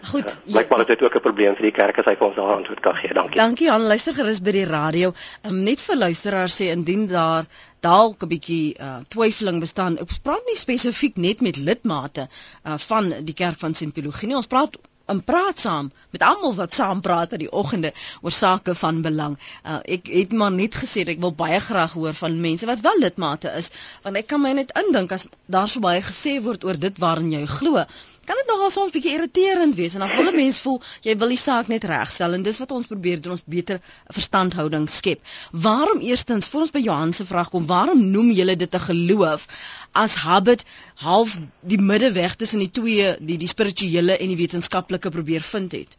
Goed. 0.07 0.25
Uh, 0.31 0.55
Lyk 0.55 0.69
maar 0.71 0.87
dit 0.87 1.01
is 1.01 1.07
ook 1.07 1.17
'n 1.19 1.21
probleem 1.21 1.55
vir 1.59 1.67
die 1.69 1.77
kerk 1.79 1.99
as 1.99 2.05
hy 2.05 2.17
vir 2.17 2.27
ons 2.27 2.37
daar 2.37 2.57
antwoord 2.57 2.81
kan 2.81 2.97
gee. 2.97 3.15
Dankie. 3.15 3.37
Dankie 3.41 3.71
aan 3.71 3.87
luister 3.87 4.15
gerus 4.15 4.41
by 4.41 4.53
die 4.55 4.65
radio. 4.65 5.13
Um, 5.43 5.63
net 5.63 5.81
vir 5.81 5.97
luisteraars 5.97 6.59
sê 6.61 6.71
indien 6.75 7.07
daar 7.07 7.47
dalk 7.81 8.23
'n 8.23 8.29
bietjie 8.29 8.77
uh, 8.79 8.97
twyfeling 9.09 9.61
bestaan. 9.61 9.99
Ons 9.99 10.19
praat 10.19 10.45
nie 10.47 10.59
spesifiek 10.59 11.17
net 11.17 11.41
met 11.41 11.57
lidmate 11.57 12.29
uh, 12.29 12.79
van 12.79 13.15
die 13.25 13.35
kerk 13.35 13.59
van 13.59 13.75
Scientologie 13.75 14.29
nie. 14.29 14.37
Ons 14.37 14.47
praat 14.47 14.79
en 15.07 15.23
praat 15.25 15.59
saam 15.59 15.91
met 16.11 16.23
almal 16.23 16.55
wat 16.55 16.75
saam 16.75 17.01
praat 17.01 17.33
in 17.37 17.45
die 17.45 17.53
oggende 17.53 17.93
oor 18.23 18.35
sake 18.35 18.75
van 18.75 19.03
belang. 19.03 19.37
Uh, 19.63 19.79
ek 19.97 20.11
het 20.11 20.33
maar 20.33 20.53
net 20.55 20.75
gesê 20.83 21.07
ek 21.07 21.23
wil 21.23 21.35
baie 21.35 21.61
graag 21.61 21.95
hoor 21.99 22.15
van 22.15 22.41
mense 22.41 22.67
wat 22.67 22.83
wel 22.87 22.99
lidmate 23.05 23.53
is 23.61 23.71
want 24.03 24.19
ek 24.23 24.27
kan 24.33 24.43
my 24.43 24.53
net 24.59 24.75
indink 24.83 25.13
as 25.13 25.29
daar 25.47 25.71
so 25.71 25.81
baie 25.81 26.03
gesê 26.03 26.39
word 26.43 26.67
oor 26.67 26.79
dit 26.87 26.99
waarin 26.99 27.33
jy 27.33 27.45
glo 27.59 27.87
kan 28.27 28.39
dit 28.41 28.49
nogal 28.51 28.71
soms 28.75 28.93
bietjie 28.95 29.15
irriterend 29.15 29.77
wees 29.79 29.95
en 29.95 30.05
dan 30.05 30.13
voel 30.13 30.31
'n 30.31 30.37
mens 30.37 30.59
voel 30.65 30.81
jy 31.07 31.17
wil 31.23 31.33
die 31.35 31.41
saak 31.43 31.69
net 31.73 31.85
regstel 31.91 32.35
en 32.35 32.47
dis 32.47 32.59
wat 32.63 32.73
ons 32.79 32.87
probeer 32.93 33.21
doen 33.21 33.37
ons 33.37 33.45
beter 33.57 33.81
verstandhouding 34.19 34.89
skep. 34.91 35.21
Waarom 35.67 36.01
eerstens 36.01 36.49
voor 36.49 36.67
ons 36.67 36.75
by 36.77 36.83
Johan 36.89 37.13
se 37.13 37.27
vraag 37.27 37.51
kom, 37.51 37.67
waarom 37.67 38.11
noem 38.11 38.31
julle 38.31 38.57
dit 38.57 38.75
'n 38.75 38.87
geloof 38.89 39.47
as 39.93 40.15
habit 40.15 40.65
half 40.95 41.37
die 41.61 41.81
middeweg 41.81 42.35
tussen 42.35 42.59
die 42.59 42.71
twee 42.71 43.17
die 43.21 43.39
die 43.39 43.49
spirituele 43.55 44.19
en 44.19 44.29
die 44.29 44.43
wetenskaplike 44.43 45.11
probeer 45.11 45.43
vind 45.43 45.73
het? 45.73 45.97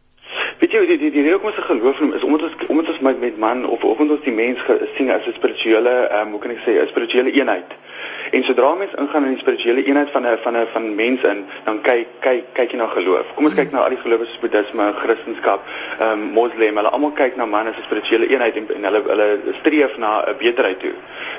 Weet 0.58 0.72
jy 0.74 0.80
die 0.90 0.96
die 0.98 1.10
die 1.14 1.22
rede 1.22 1.36
hoekom 1.36 1.52
ons 1.52 1.66
geloof 1.68 2.00
noem 2.02 2.14
is 2.18 2.24
omdat 2.26 2.48
ons 2.48 2.64
omdat 2.74 2.88
ons 2.90 3.00
met, 3.06 3.20
met 3.22 3.36
man 3.38 3.60
of 3.70 3.84
of 3.86 4.00
ons 4.02 4.24
die 4.26 4.32
mens 4.34 4.62
sien 4.96 5.12
as 5.14 5.28
'n 5.30 5.36
spirituele 5.36 5.92
ehm 6.08 6.22
um, 6.22 6.32
hoe 6.34 6.40
kan 6.40 6.52
ek 6.52 6.64
sê 6.66 6.72
'n 6.82 6.88
spirituele 6.88 7.32
eenheid. 7.32 7.76
En 8.32 8.44
sodra 8.44 8.74
mens 8.74 8.96
ingaan 8.98 9.26
in 9.26 9.36
die 9.36 9.44
spirituele 9.44 9.84
eenheid 9.84 10.10
van 10.10 10.26
'n 10.26 10.38
van 10.46 10.58
'n 10.58 10.68
van 10.74 10.96
mense 10.96 11.28
in, 11.28 11.46
dan 11.66 11.82
kyk 11.82 12.08
kyk 12.20 12.44
kyk 12.54 12.72
jy 12.72 12.78
na 12.78 12.88
geloof. 12.88 13.34
Kom 13.36 13.46
ons 13.46 13.54
kyk 13.54 13.72
na 13.72 13.84
al 13.84 13.90
die 13.90 14.02
gelowe 14.06 14.26
soos 14.26 14.40
Boeddhisme, 14.40 14.94
Christendom, 14.94 15.60
ehm 16.00 16.12
um, 16.12 16.20
Moslem, 16.38 16.76
hulle 16.76 16.90
almal 16.90 17.12
kyk 17.12 17.36
na 17.36 17.46
man 17.46 17.68
as 17.68 17.78
'n 17.78 17.84
spirituele 17.84 18.28
eenheid 18.28 18.56
en, 18.56 18.68
en 18.76 18.84
hulle 18.84 19.02
hulle 19.08 19.54
streef 19.60 19.98
na 19.98 20.26
'n 20.26 20.38
beterheid 20.38 20.80
toe. 20.80 20.94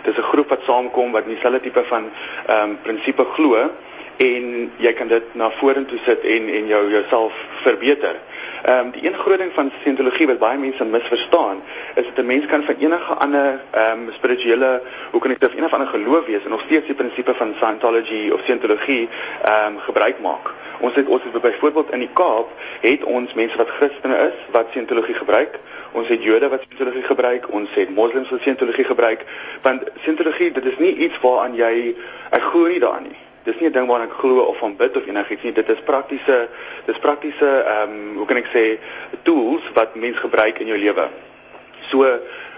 Dis 0.04 0.16
'n 0.16 0.30
groep 0.30 0.48
wat 0.48 0.62
saamkom 0.62 1.10
wat 1.12 1.26
dieselfde 1.26 1.60
tipe 1.60 1.84
van 1.84 2.10
ehm 2.46 2.70
um, 2.70 2.78
prinsipe 2.82 3.24
glo 3.34 3.70
en 4.18 4.70
jy 4.78 4.92
kan 4.92 5.08
dit 5.08 5.34
na 5.38 5.50
vorentoe 5.50 5.98
sit 6.04 6.20
en 6.20 6.48
en 6.48 6.66
jou 6.66 6.90
jouself 6.90 7.34
verbeter. 7.62 8.16
Ehm 8.68 8.78
um, 8.78 8.90
die 8.90 9.06
een 9.06 9.14
groot 9.14 9.38
ding 9.38 9.52
van 9.52 9.70
Scientologie 9.80 10.26
wat 10.26 10.38
baie 10.38 10.58
mense 10.58 10.84
misverstaan, 10.84 11.62
is 11.94 12.04
dat 12.04 12.16
'n 12.24 12.26
mens 12.26 12.46
kan 12.46 12.62
van 12.62 12.74
enige 12.78 13.12
ander 13.12 13.60
ehm 13.70 14.00
um, 14.00 14.12
spirituele, 14.12 14.82
hoe 15.10 15.20
kan 15.20 15.30
ek 15.30 15.40
dit, 15.40 15.54
enige 15.54 15.74
ander 15.74 15.88
geloof 15.88 16.26
wees 16.26 16.44
en 16.44 16.50
nog 16.50 16.60
steeds 16.60 16.86
die 16.86 16.94
prinsipe 16.94 17.34
van 17.34 17.54
Scientology 17.56 18.30
of 18.30 18.40
Scientologie 18.40 19.08
ehm 19.42 19.66
um, 19.66 19.78
gebruik 19.78 20.20
maak. 20.20 20.52
Ons 20.80 20.94
het 20.94 21.06
ons 21.06 21.22
het 21.22 21.42
byvoorbeeld 21.42 21.92
in 21.92 21.98
die 21.98 22.10
Kaap 22.12 22.48
het 22.80 23.04
ons 23.04 23.34
mense 23.34 23.56
wat 23.56 23.68
Christene 23.68 24.16
is 24.16 24.36
wat 24.50 24.66
Scientologie 24.70 25.14
gebruik. 25.14 25.58
Ons 25.92 26.08
het 26.08 26.22
Jode 26.22 26.48
wat 26.48 26.60
Scientologie 26.62 27.02
gebruik, 27.02 27.52
ons 27.52 27.68
het 27.74 27.94
Moslems 27.94 28.30
wat 28.30 28.40
Scientologie 28.40 28.84
gebruik, 28.84 29.24
want 29.62 29.82
Scientologie 30.00 30.52
dit 30.52 30.64
is 30.64 30.78
nie 30.78 30.94
iets 30.94 31.18
waaraan 31.20 31.54
jy 31.54 31.94
ek 32.30 32.42
glo 32.42 32.66
nie 32.66 32.80
daarin 32.80 33.08
nie 33.08 33.27
dis 33.48 33.60
nie 33.60 33.68
'n 33.68 33.72
ding 33.72 33.88
waaraan 33.88 34.08
ek 34.08 34.20
glo 34.20 34.40
of 34.50 34.58
van 34.58 34.76
bid 34.76 34.96
of 34.96 35.06
enigiets 35.06 35.42
nie. 35.42 35.52
Dit 35.52 35.68
is 35.68 35.80
praktiese 35.84 36.48
dis 36.86 36.98
praktiese 36.98 37.48
ehm 37.74 37.90
um, 37.90 38.16
hoe 38.16 38.26
kan 38.26 38.36
ek 38.36 38.50
sê 38.52 38.64
tools 39.22 39.64
wat 39.74 39.94
mens 39.94 40.18
gebruik 40.18 40.58
in 40.58 40.66
jou 40.66 40.78
lewe. 40.78 41.08
So 41.90 42.04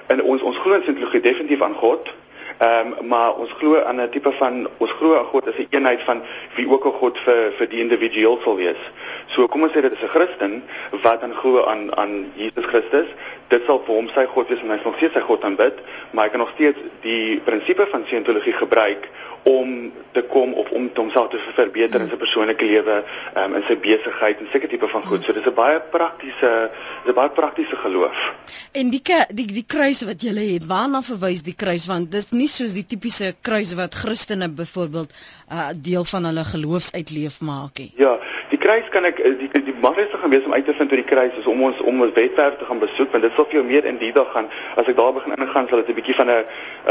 in 0.09 0.23
ons 0.23 0.43
ons 0.43 0.59
glo 0.59 0.75
in 0.75 0.83
Scientologie 0.83 1.21
definitief 1.21 1.63
aan 1.63 1.75
God. 1.75 2.11
Ehm 2.59 2.93
um, 2.99 3.07
maar 3.07 3.35
ons 3.35 3.53
glo 3.53 3.83
aan 3.83 4.01
'n 4.01 4.11
tipe 4.11 4.33
van 4.33 4.69
ons 4.77 4.93
glo 4.99 5.19
aan 5.19 5.31
God 5.33 5.49
as 5.49 5.55
'n 5.55 5.61
een 5.61 5.67
eenheid 5.71 6.03
van 6.03 6.23
wie 6.55 6.69
ook 6.69 6.85
'n 6.87 6.99
God 7.01 7.19
vir 7.19 7.53
vir 7.59 7.69
die 7.69 7.81
individueel 7.81 8.39
sal 8.43 8.57
wees. 8.57 8.83
So 9.27 9.47
kom 9.47 9.63
ons 9.63 9.73
sê 9.73 9.81
dit 9.81 9.93
is 9.93 10.03
'n 10.03 10.15
Christen 10.17 10.63
wat 11.03 11.21
dan 11.21 11.35
glo 11.35 11.65
aan 11.65 11.97
aan 11.97 12.33
Jesus 12.35 12.67
Christus. 12.67 13.07
Dit 13.49 13.63
sal 13.67 13.83
vir 13.87 13.95
hom 13.95 14.09
sy 14.09 14.27
God 14.27 14.49
wees 14.49 14.61
en 14.63 14.71
hy 14.71 14.77
sal 14.77 14.91
nog 14.91 14.97
steeds 14.97 15.15
sy 15.15 15.21
God 15.21 15.45
aanbid, 15.45 15.75
maar 16.11 16.25
hy 16.25 16.31
kan 16.31 16.39
nog 16.39 16.53
steeds 16.55 16.79
die 17.01 17.41
prinsipe 17.41 17.87
van 17.87 18.03
Scientologie 18.07 18.53
gebruik 18.53 19.09
om 19.43 19.93
te 20.13 20.23
kom 20.23 20.53
of 20.53 20.71
om 20.71 20.91
homself 20.95 21.31
te 21.31 21.39
verbeter 21.55 22.01
in 22.01 22.11
sy 22.11 22.19
persoonlike 22.21 22.67
lewe, 22.67 22.97
um, 23.39 23.55
in 23.57 23.65
sy 23.69 23.77
besigheid 23.81 24.41
en 24.43 24.51
seker 24.53 24.69
tipe 24.69 24.89
van 24.91 25.05
goed. 25.07 25.25
So 25.25 25.33
dis 25.33 25.47
'n 25.47 25.55
baie 25.55 25.81
praktiese, 25.81 26.71
dis 27.05 27.13
'n 27.13 27.15
baie 27.15 27.31
praktiese 27.31 27.77
geloof. 27.77 28.35
En 28.73 28.91
die 28.91 29.03
die 29.29 29.47
die 29.47 29.65
kruis 29.67 30.03
wat 30.03 30.23
jy 30.23 30.35
het, 30.53 30.67
waarna 30.67 31.03
verwys 31.03 31.43
die 31.43 31.55
kruis 31.55 31.87
want 31.87 32.11
dit 32.11 32.23
is 32.23 32.31
nie 32.31 32.49
soos 32.49 32.73
die 32.73 32.87
tipiese 32.87 33.35
kruis 33.41 33.75
wat 33.75 33.95
Christene 33.95 34.49
byvoorbeeld 34.49 35.13
uh, 35.53 35.69
deel 35.75 36.05
van 36.05 36.25
hulle 36.25 36.45
geloofsuitleef 36.45 37.41
maak 37.41 37.79
nie. 37.79 37.91
Ja, 37.97 38.19
die 38.51 38.59
kruis 38.59 38.89
kan 38.95 39.05
ek 39.09 39.21
die 39.23 39.49
die, 39.53 39.63
die 39.71 39.75
maklikste 39.83 40.19
gaan 40.23 40.33
wees 40.35 40.47
om 40.47 40.55
uit 40.55 40.65
te 40.67 40.75
vind 40.79 40.93
oor 40.93 41.03
die 41.03 41.11
kruis 41.11 41.39
is 41.41 41.49
om 41.51 41.63
ons 41.69 41.81
om 41.81 42.03
ons 42.07 42.15
webwerf 42.17 42.59
te 42.59 42.69
gaan 42.69 42.83
besoek 42.83 43.13
want 43.15 43.27
dit 43.27 43.37
sal 43.37 43.49
vir 43.51 43.61
jou 43.61 43.65
meer 43.67 43.89
in 43.91 44.01
detail 44.03 44.29
gaan. 44.35 44.51
As 44.77 44.91
ek 44.91 44.99
daar 44.99 45.15
begin 45.17 45.37
ingaan 45.37 45.69
sal 45.71 45.83
dit 45.83 45.93
'n 45.93 45.99
bietjie 46.01 46.19
van 46.21 46.31
'n 46.31 46.45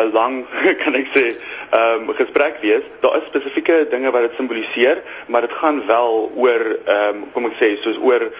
'n 0.04 0.12
lang 0.14 0.36
kan 0.84 0.96
ek 0.96 1.12
sê 1.16 1.26
ehm 1.70 2.10
um, 2.10 2.16
gesprek 2.16 2.62
wees. 2.62 2.84
Daar 3.02 3.18
is 3.22 3.28
spesifieke 3.32 3.88
dinge 3.92 4.12
wat 4.12 4.22
dit 4.28 4.36
simboliseer, 4.38 5.04
maar 5.28 5.42
dit 5.42 5.54
gaan 5.62 5.86
wel 5.88 6.32
oor 6.36 6.64
ehm 6.86 7.16
um, 7.16 7.32
kom 7.34 7.46
ek 7.46 7.60
sê 7.62 7.76
soos 7.84 7.98
oor 7.98 8.32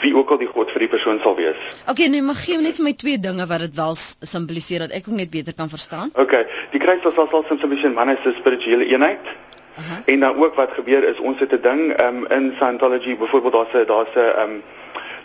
wie 0.00 0.14
ook 0.14 0.30
al 0.30 0.38
die 0.38 0.46
God 0.46 0.70
vir 0.70 0.84
die 0.84 0.90
persoon 0.92 1.18
sal 1.22 1.34
wees. 1.36 1.58
Okay, 1.90 2.06
nee, 2.06 2.22
maar 2.22 2.38
gee 2.38 2.56
my 2.56 2.68
net 2.68 2.78
vir 2.78 2.84
my 2.84 2.94
twee 2.94 3.18
dinge 3.18 3.46
wat 3.50 3.64
dit 3.66 3.74
wel 3.74 3.96
simboliseer 4.22 4.86
dat 4.86 4.94
ek 4.94 5.08
ook 5.08 5.18
net 5.18 5.30
beter 5.30 5.54
kan 5.58 5.68
verstaan. 5.68 6.12
Okay, 6.14 6.44
die 6.72 6.80
kruis 6.82 7.02
sal 7.02 7.12
sal 7.16 7.44
simboliseer 7.48 7.92
man 7.92 8.10
is 8.14 8.24
'n 8.24 8.36
spirituele 8.38 8.86
eenheid. 8.86 9.36
Uh 9.78 9.84
-huh. 9.88 10.14
En 10.14 10.20
dan 10.20 10.36
ook 10.36 10.54
wat 10.54 10.70
gebeur 10.72 11.02
is 11.08 11.18
ons 11.18 11.38
het 11.40 11.52
'n 11.52 11.60
ding 11.62 12.00
um, 12.00 12.26
in 12.26 12.52
Scientology 12.56 13.16
byvoorbeeld 13.16 13.52
daar's 13.52 13.72
'n 13.72 13.86
daar's 13.86 14.14
'n 14.14 14.40
um, 14.42 14.62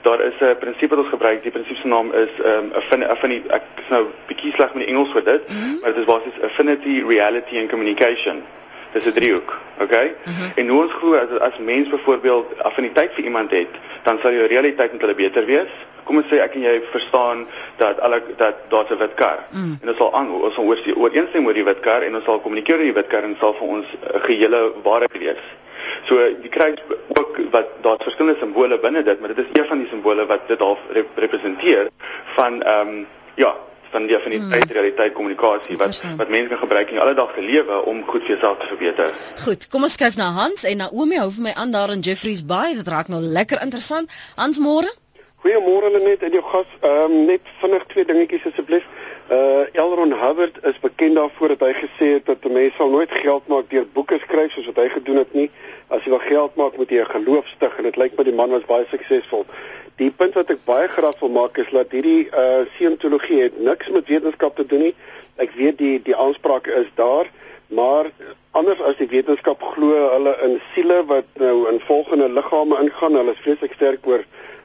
daar 0.01 0.21
is 0.21 0.37
'n 0.39 0.57
prinsipie 0.59 0.87
wat 0.87 0.97
ons 0.97 1.09
gebruik. 1.09 1.41
Die 1.41 1.51
prinsipie 1.51 1.81
se 1.81 1.87
naam 1.87 2.11
is 2.11 2.33
ehm 2.43 2.57
um, 2.57 2.71
affin 2.79 3.07
affinity 3.07 3.47
ek 3.47 3.63
is 3.81 3.89
nou 3.89 4.03
bietjie 4.27 4.53
sleg 4.53 4.73
met 4.73 4.83
die 4.83 4.93
Engels 4.93 5.11
vir 5.11 5.23
dit, 5.23 5.49
mm 5.49 5.55
-hmm. 5.55 5.77
maar 5.81 5.89
dit 5.93 5.99
is 5.99 6.11
basies 6.13 6.41
affinity, 6.41 7.03
reality 7.07 7.59
and 7.59 7.69
communication. 7.69 8.43
Dis 8.91 9.05
'n 9.05 9.11
driehoek, 9.11 9.59
okay? 9.79 10.07
Mm 10.07 10.33
-hmm. 10.33 10.51
En 10.55 10.67
hoe 10.67 10.83
ons 10.83 10.93
glo 10.93 11.15
as 11.15 11.39
as 11.39 11.57
mens 11.57 11.89
byvoorbeeld 11.89 12.61
affiniteit 12.61 13.11
vir 13.13 13.23
iemand 13.23 13.51
het, 13.51 13.73
dan 14.03 14.19
sal 14.21 14.31
jou 14.31 14.47
realiteit 14.47 14.91
met 14.91 15.01
hulle 15.01 15.15
beter 15.15 15.45
wees. 15.45 15.71
Kom 16.03 16.17
ons 16.17 16.29
sê 16.31 16.39
ek 16.43 16.55
en 16.55 16.65
jy 16.67 16.75
verstaan 16.91 17.47
dat 17.77 17.99
alle 17.99 18.21
dat 18.37 18.55
daar's 18.69 18.91
'n 18.91 18.97
wit 18.97 19.15
kar. 19.15 19.47
Mm. 19.51 19.77
En 19.81 19.89
ons 19.89 19.97
sal 19.97 20.13
aan 20.13 20.31
ons 20.31 20.55
sal 20.55 20.65
ooreenstem 20.95 21.45
oor 21.45 21.53
die 21.53 21.63
wit 21.63 21.79
kar 21.79 22.01
en 22.03 22.15
ons 22.15 22.25
sal 22.25 22.39
kommunikeer 22.39 22.77
oor 22.77 22.89
die 22.91 22.99
wit 22.99 23.07
kar 23.07 23.23
en 23.23 23.35
sal 23.39 23.53
vir 23.53 23.67
ons 23.67 23.85
'n 24.13 24.19
gehele 24.19 24.71
waarheid 24.83 25.17
wees. 25.17 25.43
So 26.07 26.15
die 26.41 26.49
kruis 26.49 26.79
ook 27.07 27.37
wat 27.51 27.67
daar's 27.81 28.03
verskillende 28.03 28.39
simbole 28.39 28.79
binne 28.79 29.03
dit, 29.03 29.19
maar 29.19 29.33
dit 29.33 29.45
is 29.45 29.59
een 29.59 29.67
van 29.67 29.79
die 29.79 29.87
simbole 29.87 30.25
wat 30.25 30.47
dit 30.47 30.59
half 30.59 30.79
rep 30.89 31.09
representeer 31.15 31.89
van 32.35 32.61
ehm 32.61 32.87
um, 32.87 33.07
ja, 33.35 33.55
van 33.93 34.07
die 34.09 34.15
affiniteit, 34.15 34.63
hmm. 34.63 34.71
realiteit, 34.71 35.13
kommunikasie 35.13 35.77
wat 35.77 35.93
Verstaan. 35.93 36.17
wat 36.17 36.29
mense 36.29 36.49
kan 36.49 36.57
gebruik 36.57 36.89
in 36.89 36.99
alledaagse 36.99 37.41
lewe 37.41 37.85
om 37.85 38.01
goed 38.09 38.25
vir 38.25 38.35
jouself 38.35 38.57
te 38.59 38.69
verbeter. 38.71 39.13
Goed, 39.45 39.67
kom 39.69 39.85
ons 39.87 39.97
skuif 39.99 40.17
na 40.17 40.31
Hans 40.37 40.65
en 40.69 40.81
Naomi 40.81 41.21
hou 41.21 41.29
vir 41.37 41.47
my 41.49 41.53
aan 41.63 41.71
daar 41.75 41.93
in 41.93 42.01
Jeffreys 42.05 42.45
Bay. 42.45 42.73
Dit 42.79 42.89
raak 42.89 43.11
nou 43.13 43.21
lekker 43.21 43.61
interessant. 43.61 44.11
Hans 44.39 44.61
môre? 44.63 44.89
Goeiemôre 45.43 45.89
Lenet 45.91 46.21
en 46.23 46.31
jou 46.31 46.41
gas. 46.47 46.69
Ehm 46.79 47.11
um, 47.11 47.25
net 47.27 47.49
vinnig 47.59 47.83
twee 47.91 48.05
dingetjies 48.07 48.45
asseblief. 48.47 48.85
Uh 49.27 49.65
Elron 49.75 50.13
Hubbard 50.15 50.59
is 50.69 50.77
bekend 50.79 51.17
daarvoor 51.19 51.51
dat 51.51 51.65
hy 51.67 51.73
gesê 51.79 52.07
het 52.13 52.25
dat 52.25 52.45
'n 52.47 52.53
mens 52.53 52.75
sal 52.75 52.89
nooit 52.89 53.11
geld 53.11 53.47
maak 53.51 53.67
deur 53.69 53.83
boeke 53.93 54.19
skryf 54.19 54.51
soos 54.51 54.69
wat 54.71 54.79
hy 54.79 54.87
gedoen 54.89 55.19
het 55.19 55.33
nie. 55.33 55.49
As 55.87 56.03
jy 56.03 56.09
wil 56.15 56.23
geld 56.23 56.55
maak, 56.55 56.77
moet 56.77 56.89
jy 56.89 57.01
'n 57.01 57.15
geloof 57.15 57.47
stig 57.47 57.77
en 57.77 57.83
dit 57.83 57.95
lyk 57.95 58.15
my 58.17 58.23
die 58.23 58.33
man 58.33 58.49
was 58.49 58.65
baie 58.71 58.85
suksesvol. 58.89 59.45
Die 59.95 60.11
punt 60.11 60.33
wat 60.33 60.49
ek 60.49 60.63
baie 60.65 60.87
graag 60.87 61.19
wil 61.19 61.29
maak 61.29 61.57
is 61.57 61.71
dat 61.71 61.91
hierdie 61.91 62.29
uh 62.31 62.63
seentologie 62.77 63.41
het 63.41 63.59
niks 63.59 63.89
met 63.89 64.07
wetenskap 64.07 64.55
te 64.55 64.65
doen 64.65 64.79
nie. 64.79 64.95
Ek 65.35 65.51
weet 65.51 65.77
die 65.77 66.01
die 66.01 66.15
aanspraak 66.15 66.67
is 66.67 66.87
daar, 66.95 67.27
maar 67.67 68.05
anders 68.51 68.81
as 68.81 68.95
die 68.95 69.11
wetenskap 69.11 69.61
glo 69.61 69.91
hulle 70.15 70.37
in 70.41 70.61
siele 70.73 71.03
wat 71.05 71.27
nou 71.33 71.67
in 71.69 71.79
volgende 71.79 72.29
liggame 72.29 72.79
ingaan. 72.79 73.15
Hulle 73.15 73.31
is 73.31 73.43
vreeslik 73.43 73.73
sterk 73.73 74.07
oor 74.07 74.23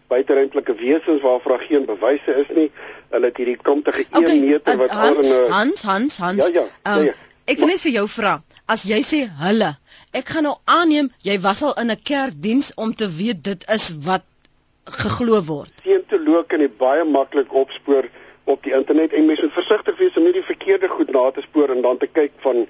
buiteruimtelike 0.08 0.74
wesens 0.74 1.20
waarvoor 1.22 1.56
daar 1.56 1.66
geen 1.68 1.84
bewyse 1.88 2.34
is 2.42 2.50
nie. 2.56 2.70
Hulle 3.12 3.30
het 3.30 3.36
hierdie 3.36 3.56
kantige 3.56 4.04
1 4.10 4.22
okay, 4.22 4.38
meter 4.40 4.76
wat 4.76 4.94
oor 4.94 5.22
'n 5.22 5.50
Hans 5.52 5.82
Hans 5.82 6.18
Hans. 6.18 6.46
Ja 6.46 6.52
ja. 6.60 6.66
Um, 6.96 7.04
ja, 7.04 7.10
ja. 7.10 7.14
Ek 7.48 7.58
wil 7.58 7.70
net 7.72 7.80
vir 7.80 7.92
jou 7.92 8.08
vra, 8.08 8.42
as 8.66 8.82
jy 8.84 8.98
sê 9.00 9.18
hulle, 9.40 9.70
ek 10.12 10.28
gaan 10.28 10.44
nou 10.44 10.56
aanneem 10.64 11.12
jy 11.24 11.38
was 11.40 11.62
al 11.62 11.74
in 11.80 11.90
'n 11.90 12.02
kerkdiens 12.02 12.72
om 12.76 12.94
te 12.94 13.08
weet 13.08 13.44
dit 13.44 13.64
is 13.68 13.90
wat 14.04 14.24
geglo 14.84 15.40
word. 15.44 15.72
Seentoloog 15.84 16.46
kan 16.46 16.60
jy 16.60 16.68
baie 16.68 17.04
maklik 17.04 17.54
opspoor 17.54 18.08
op 18.44 18.62
die 18.64 18.74
internet 18.74 19.12
en 19.12 19.26
mense 19.26 19.44
moet 19.44 19.56
versigtig 19.56 19.98
wees 19.98 20.16
om 20.16 20.24
nie 20.24 20.32
die 20.32 20.44
verkeerde 20.44 20.88
goed 20.88 21.10
na 21.12 21.30
te 21.30 21.44
spoor 21.44 21.72
en 21.74 21.82
dan 21.82 21.98
te 21.98 22.06
kyk 22.06 22.32
van 22.44 22.66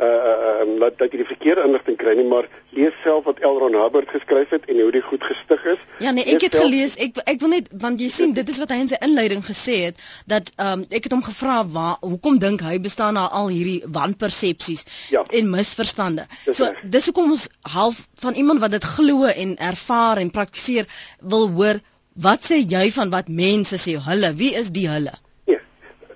uh 0.00 0.60
um, 0.60 0.78
dat 0.80 0.98
dat 0.98 1.12
jy 1.12 1.20
die 1.20 1.28
verkeerde 1.28 1.64
inligting 1.68 1.96
kry 2.00 2.14
nie 2.16 2.26
maar 2.28 2.46
lees 2.76 2.96
self 3.04 3.26
wat 3.28 3.40
Elron 3.44 3.76
Hubbard 3.76 4.08
geskryf 4.08 4.52
het 4.54 4.64
en 4.70 4.80
hoe 4.80 4.92
dit 4.94 5.04
goed 5.04 5.24
gestig 5.24 5.64
is. 5.74 5.82
Ja 5.98 6.10
nee, 6.16 6.24
ek 6.24 6.46
het 6.46 6.56
self... 6.56 6.64
gelees. 6.64 6.96
Ek 6.96 7.20
ek 7.24 7.40
wil 7.44 7.52
net 7.54 7.68
want 7.84 8.00
jy 8.00 8.08
sien 8.12 8.32
dit 8.36 8.48
is 8.48 8.60
wat 8.62 8.72
hy 8.72 8.80
in 8.84 8.90
sy 8.92 9.00
inleiding 9.04 9.44
gesê 9.44 9.76
het 9.88 10.00
dat 10.30 10.52
um 10.56 10.86
ek 10.88 11.08
het 11.08 11.16
hom 11.16 11.24
gevra 11.26 11.60
waar 11.76 11.96
hoekom 12.00 12.40
dink 12.42 12.64
hy 12.64 12.78
bestaan 12.80 13.18
na 13.20 13.26
al 13.28 13.52
hierdie 13.52 13.80
wanpersepsies 13.84 14.86
ja. 15.12 15.24
en 15.28 15.52
misverstande. 15.52 16.26
Dis 16.46 16.60
so 16.60 16.68
echt. 16.70 16.84
dis 16.96 17.10
hoekom 17.10 17.36
ons 17.36 17.48
half 17.76 18.00
van 18.24 18.38
iemand 18.40 18.64
wat 18.64 18.76
dit 18.76 18.90
glo 18.96 19.28
en 19.28 19.56
ervaar 19.72 20.22
en 20.22 20.32
praktiseer 20.32 20.88
wil 21.20 21.50
hoor 21.56 21.84
wat 22.14 22.46
sê 22.52 22.60
jy 22.60 22.88
van 22.96 23.12
wat 23.12 23.28
mense 23.28 23.76
sê 23.80 23.98
hulle 24.08 24.32
wie 24.40 24.54
is 24.56 24.72
die 24.72 24.88
hulle? 24.88 25.12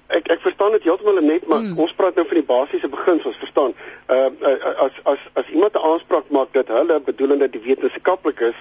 Ek 0.07 0.29
ek 0.29 0.41
verstaan 0.41 0.73
dit 0.77 0.83
heeltemal 0.83 1.21
net 1.21 1.47
maar 1.47 1.63
mm. 1.63 1.79
ons 1.79 1.95
praat 1.97 2.15
nou 2.15 2.27
van 2.29 2.41
die 2.41 2.49
basiese 2.49 2.89
beginsels 2.89 3.37
verstaan 3.41 3.73
uh, 4.09 4.29
uh 4.51 4.75
as 4.87 5.01
as 5.13 5.19
as 5.33 5.49
iemand 5.49 5.75
'n 5.75 5.87
aanspraak 5.91 6.29
maak 6.29 6.53
dat 6.53 6.69
hulle 6.69 7.01
bedoelende 7.01 7.49
die 7.51 7.65
wetenskaplik 7.65 8.41
is 8.41 8.59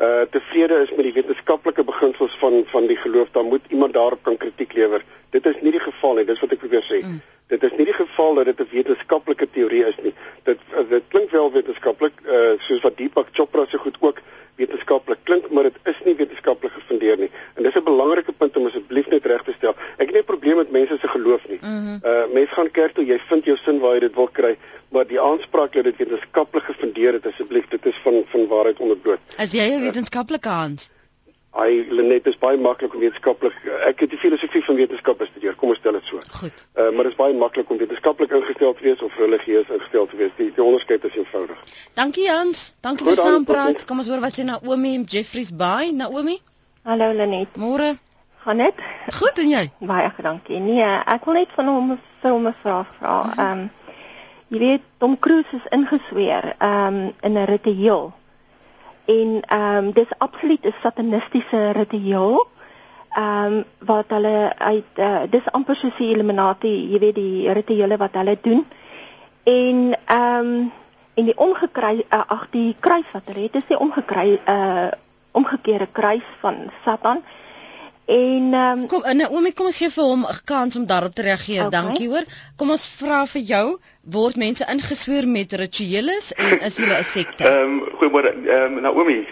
uh 0.00 0.22
tevrede 0.30 0.82
is 0.82 0.90
met 0.96 1.06
die 1.06 1.12
wetenskaplike 1.12 1.84
beginsels 1.84 2.36
van 2.38 2.64
van 2.66 2.86
die 2.86 2.96
geloof 2.96 3.28
dan 3.32 3.46
moet 3.46 3.64
iemand 3.68 3.94
daarop 3.94 4.22
kan 4.22 4.36
kritiek 4.36 4.72
lewer 4.72 5.04
dit 5.30 5.46
is 5.46 5.60
nie 5.60 5.72
die 5.72 5.86
geval 5.86 6.14
nie 6.14 6.24
dis 6.24 6.40
wat 6.40 6.52
ek 6.52 6.58
probeer 6.58 6.82
sê 6.82 7.02
mm. 7.02 7.20
dit 7.46 7.62
is 7.62 7.76
nie 7.78 7.86
die 7.86 7.98
geval 8.02 8.34
dat 8.34 8.46
dit 8.50 8.60
'n 8.60 8.70
wetenskaplike 8.70 9.50
teorie 9.50 9.84
is 9.86 9.98
nie 10.02 10.14
dit 10.42 10.58
dit 10.88 11.02
klink 11.08 11.30
wel 11.30 11.52
wetenskaplik 11.52 12.12
uh 12.26 12.58
soos 12.58 12.82
wat 12.82 12.96
Deepak 12.96 13.28
Chopra 13.32 13.66
se 13.66 13.78
goed 13.78 13.96
ook 14.00 14.18
wetenskaplik 14.60 15.24
klink, 15.28 15.48
maar 15.50 15.68
dit 15.68 15.78
is 15.92 16.00
nie 16.04 16.14
wetenskaplik 16.18 16.72
gefundeer 16.76 17.18
nie. 17.18 17.30
En 17.56 17.62
dis 17.66 17.76
'n 17.76 17.84
belangrike 17.84 18.32
punt 18.32 18.56
om 18.56 18.66
asseblief 18.66 19.08
net 19.08 19.26
reg 19.26 19.42
te 19.42 19.54
stel. 19.58 19.74
Ek 19.96 20.06
het 20.08 20.12
nie 20.12 20.22
'n 20.22 20.30
probleem 20.32 20.56
met 20.56 20.70
mense 20.70 20.98
se 21.00 21.08
geloof 21.08 21.48
nie. 21.48 21.58
Mm 21.62 21.80
-hmm. 21.86 21.98
Uh 22.10 22.24
mense 22.34 22.54
gaan 22.54 22.70
kerk 22.70 22.94
toe, 22.94 23.04
jy 23.04 23.18
vind 23.18 23.44
jou 23.44 23.56
sin 23.56 23.80
waar 23.80 23.94
jy 23.94 24.00
dit 24.00 24.14
wil 24.14 24.28
kry, 24.28 24.56
maar 24.88 25.06
die 25.06 25.20
aanspraak 25.20 25.72
dat 25.72 25.84
dit 25.84 25.96
wetenskaplik 25.96 26.64
gefundeer 26.64 27.12
het 27.12 27.26
asseblief, 27.26 27.68
dit 27.68 27.86
is 27.86 28.00
van 28.04 28.24
van 28.26 28.46
waarheid 28.46 28.78
onderbloot. 28.78 29.18
As 29.36 29.52
jy 29.52 29.66
'n 29.70 29.82
wetenskaplike 29.82 30.48
hand 30.48 30.90
Hy 31.50 31.86
Lenet 31.90 32.26
is 32.30 32.38
baie 32.38 32.58
maklik 32.62 32.92
om 32.94 33.00
wetenskaplik 33.02 33.56
ek 33.88 34.04
het 34.04 34.10
die 34.12 34.18
filosofie 34.18 34.62
van 34.64 34.76
wetenskap 34.78 35.18
bestudeer. 35.18 35.56
Kom 35.58 35.72
ons 35.72 35.80
stel 35.82 35.96
dit 35.98 36.06
so. 36.06 36.20
Goed. 36.40 36.66
Uh, 36.78 36.90
maar 36.94 37.08
dit 37.08 37.12
is 37.12 37.18
baie 37.18 37.34
maklik 37.34 37.70
om 37.70 37.80
wetenskaplik 37.80 38.30
ingestel 38.38 38.74
te 38.74 38.86
wees 38.86 39.02
of 39.02 39.16
religieus 39.18 39.68
ingestel 39.68 40.06
te 40.06 40.20
wees. 40.20 40.30
Die, 40.36 40.52
die 40.54 40.62
onderskeid 40.64 41.04
is 41.04 41.16
eenvoudig. 41.18 41.58
Dankie 41.98 42.28
Jans. 42.28 42.74
Dankie 42.86 43.08
vir 43.08 43.18
saampraat. 43.18 43.82
Kom 43.88 43.98
ons 43.98 44.12
hoor 44.12 44.22
wat 44.22 44.38
sê 44.38 44.46
Naomi 44.46 44.94
en 45.00 45.08
Jeffrey's 45.10 45.50
Bay. 45.50 45.90
Naomi, 45.90 46.38
Hallo 46.86 47.10
Lenet. 47.12 47.58
môre. 47.58 47.96
Gaan 48.40 48.56
dit? 48.56 48.74
Goed 49.18 49.38
en 49.38 49.48
jy? 49.48 49.66
Baie 49.84 50.12
dankie. 50.22 50.60
Nee, 50.64 50.86
ek 50.86 51.26
wil 51.28 51.34
net 51.42 51.50
van 51.58 51.66
hom 51.68 51.90
vir 52.22 52.30
hom 52.30 52.46
'n 52.46 52.56
vraag 52.62 52.88
vra. 53.00 53.16
Ehm 53.36 53.58
um, 53.58 53.70
jy 54.48 54.58
weet 54.58 54.82
Tom 54.98 55.18
Cruise 55.18 55.52
is 55.52 55.66
ingesweer 55.70 56.54
ehm 56.58 56.86
um, 56.86 57.12
in 57.20 57.36
'n 57.36 57.44
ritueel. 57.44 58.12
En 59.10 59.28
ehm 59.46 59.76
um, 59.76 59.92
dis 59.92 60.18
absoluut 60.18 60.64
'n 60.66 60.74
satanistiese 60.82 61.70
ritueel. 61.70 62.46
Ehm 63.10 63.52
um, 63.52 63.64
wat 63.78 64.08
hulle 64.08 64.52
uit 64.58 64.90
uh, 64.94 65.22
dis 65.30 65.52
amper 65.52 65.76
soos 65.76 65.96
die 65.96 66.10
Illuminati, 66.14 66.74
jy 66.92 66.98
weet 66.98 67.14
die 67.14 67.52
rituele 67.52 67.96
wat 67.96 68.14
hulle 68.14 68.38
doen. 68.42 68.66
En 69.42 69.96
ehm 70.06 70.46
um, 70.46 70.72
en 71.14 71.24
die 71.24 71.36
omgekry 71.36 72.04
uh, 72.08 72.22
ag 72.26 72.46
die 72.50 72.76
kruis 72.80 73.08
wat 73.12 73.22
hulle 73.24 73.42
het, 73.48 73.54
is 73.54 73.68
die 73.68 73.78
omgekry 73.78 74.40
uh 74.46 74.90
omgekeerde 75.32 75.86
kruis 75.92 76.26
van 76.40 76.56
Satan. 76.84 77.22
En 78.04 78.52
ehm 78.52 78.78
um, 78.78 78.86
Kom, 78.86 79.02
en 79.04 79.16
Naomi, 79.16 79.52
kom 79.52 79.66
ek 79.66 79.74
gee 79.74 79.90
vir 79.90 80.04
hom 80.04 80.24
'n 80.26 80.38
kans 80.44 80.76
om 80.76 80.86
daarop 80.86 81.14
te 81.14 81.22
reageer. 81.22 81.66
Okay. 81.66 81.70
Dankie 81.80 82.08
hoor. 82.08 82.24
Kom 82.56 82.70
ons 82.70 82.86
vra 82.98 83.26
vir 83.26 83.42
jou, 83.42 83.78
word 84.02 84.36
mense 84.36 84.64
ingesweer 84.68 85.28
met 85.28 85.52
ritueles 85.52 86.32
en 86.34 86.60
is 86.60 86.76
hulle 86.78 86.98
'n 86.98 87.04
sekte? 87.04 87.44
Ehm 87.44 87.62
um, 87.62 87.80
goeiemôre 87.98 88.32
ehm 88.46 88.76
um, 88.76 88.80
Naomi. 88.80 89.26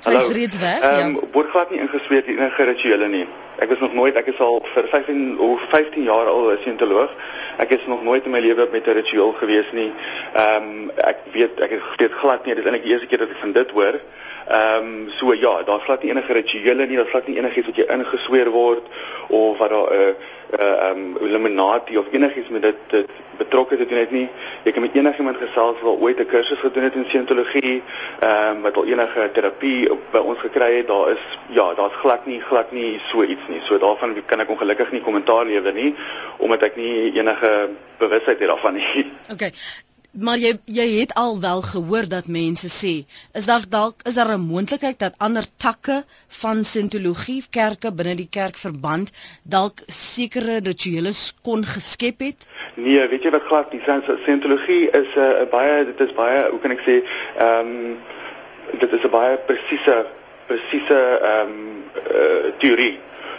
Sy 0.00 0.10
is 0.16 0.28
reeds 0.32 0.58
weg, 0.58 0.80
Ehm 0.80 0.96
ja. 0.96 1.06
um, 1.06 1.20
word 1.32 1.50
glad 1.50 1.70
nie 1.70 1.80
ingesweet 1.80 2.26
in 2.26 2.38
enige 2.38 2.64
rituele 2.64 3.08
nie. 3.08 3.26
Ek 3.60 3.70
is 3.70 3.78
nog 3.78 3.92
nooit, 3.92 4.16
ek 4.16 4.26
is 4.32 4.38
al 4.40 4.62
vir 4.74 4.86
15 4.88 5.38
of 5.38 5.60
15 5.68 6.02
jaar 6.02 6.26
al 6.26 6.50
'n 6.52 6.58
sientoloog. 6.62 7.10
Ek 7.58 7.70
is 7.70 7.84
nog 7.86 8.02
nooit 8.02 8.24
in 8.24 8.30
my 8.30 8.40
lewe 8.40 8.68
met 8.72 8.86
'n 8.86 8.92
ritueel 8.92 9.32
gewees 9.32 9.72
nie. 9.72 9.92
Ehm 10.34 10.62
um, 10.62 10.90
ek 10.96 11.16
weet 11.32 11.60
ek 11.60 11.70
het 11.70 11.82
weet 11.96 12.12
glad 12.12 12.44
nie, 12.44 12.54
dit 12.54 12.64
is 12.64 12.70
eintlik 12.70 12.84
die 12.84 12.92
eerste 12.92 13.06
keer 13.06 13.18
dat 13.18 13.30
ek 13.30 13.36
van 13.40 13.52
dit 13.52 13.70
hoor. 13.70 14.00
Ehm 14.50 14.84
um, 14.84 15.10
so 15.16 15.32
ja, 15.34 15.62
daar's 15.62 15.84
glad 15.84 16.02
nie 16.02 16.10
enige 16.10 16.32
rituele 16.32 16.86
nie, 16.86 16.96
daar's 16.96 17.10
glad 17.10 17.26
nie 17.26 17.36
enigiets 17.38 17.66
wat 17.66 17.76
jy 17.76 17.84
ingesweer 17.94 18.48
word 18.50 18.86
of 19.28 19.58
wat 19.58 19.70
daar 19.70 19.90
'n 19.94 19.98
uh, 19.98 20.14
uh, 20.60 20.88
um, 20.90 21.16
Illuminati 21.20 21.98
of 21.98 22.06
enigiets 22.10 22.48
met 22.48 22.62
dit, 22.62 22.76
dit 22.88 23.10
betrokke 23.36 23.76
te 23.76 23.86
doen 23.86 23.98
het 23.98 24.10
nie. 24.10 24.28
Jy 24.64 24.72
kan 24.72 24.82
met 24.82 24.94
enigiemand 24.94 25.36
gesels 25.36 25.80
wat 25.80 26.00
ooit 26.00 26.18
'n 26.18 26.26
kursus 26.26 26.58
gedoen 26.58 26.82
het 26.82 26.94
in 26.94 27.04
sientologie, 27.08 27.82
ehm 28.20 28.56
um, 28.56 28.62
wat 28.62 28.76
al 28.76 28.84
enige 28.84 29.28
terapie 29.32 29.88
by 30.10 30.18
ons 30.18 30.40
gekry 30.40 30.76
het, 30.76 30.88
daar 30.88 31.10
is 31.10 31.38
ja, 31.48 31.74
daar's 31.74 32.00
glad 32.02 32.26
nie 32.26 32.40
glad 32.40 32.72
nie 32.72 33.00
so 33.06 33.22
iets 33.22 33.46
nie. 33.48 33.60
So 33.62 33.78
daarvan 33.78 34.22
kan 34.26 34.40
ek 34.40 34.50
ongelukkig 34.50 34.90
nie 34.90 35.00
kommentaar 35.00 35.44
lewer 35.44 35.72
nie 35.72 35.94
omdat 36.36 36.62
ek 36.62 36.76
nie 36.76 37.12
enige 37.12 37.68
bewusheid 37.98 38.38
het 38.38 38.48
daarvan 38.48 38.74
nie. 38.74 39.12
Okay. 39.32 39.52
Maar 40.10 40.38
jy 40.42 40.56
jy 40.66 40.86
het 40.98 41.12
al 41.14 41.36
wel 41.40 41.60
gehoor 41.62 42.08
dat 42.10 42.26
mense 42.26 42.66
sê, 42.66 42.94
is 43.32 43.46
daar 43.46 43.62
dalk 43.68 44.02
is 44.10 44.14
daar 44.14 44.32
'n 44.34 44.40
moontlikheid 44.40 44.98
dat 44.98 45.14
ander 45.18 45.46
takke 45.56 46.04
van 46.26 46.64
sintologie 46.64 47.44
kerke 47.50 47.92
binne 47.92 48.14
die 48.14 48.28
kerkverband 48.30 49.12
dalk 49.42 49.82
sekere 49.86 50.58
rituele 50.58 51.12
kon 51.42 51.64
geskep 51.64 52.18
het? 52.18 52.48
Nee, 52.74 53.06
weet 53.08 53.22
jy 53.22 53.30
wat 53.30 53.42
glad 53.42 53.72
nie 53.72 53.80
Scientologie 53.80 54.90
is 54.90 55.14
'n 55.14 55.20
uh, 55.20 55.50
baie 55.50 55.84
dit 55.84 56.00
is 56.08 56.14
baie 56.14 56.50
hoe 56.50 56.60
kan 56.60 56.70
ek 56.70 56.80
sê 56.80 57.02
ehm 57.36 57.66
um, 57.66 57.98
dit 58.78 58.92
is 58.92 59.04
'n 59.04 59.10
baie 59.10 59.38
presiese 59.46 60.06
presiese 60.46 60.98
ehm 61.22 61.48
um, 61.48 61.84
uh, 62.14 62.50
teorie. 62.58 62.98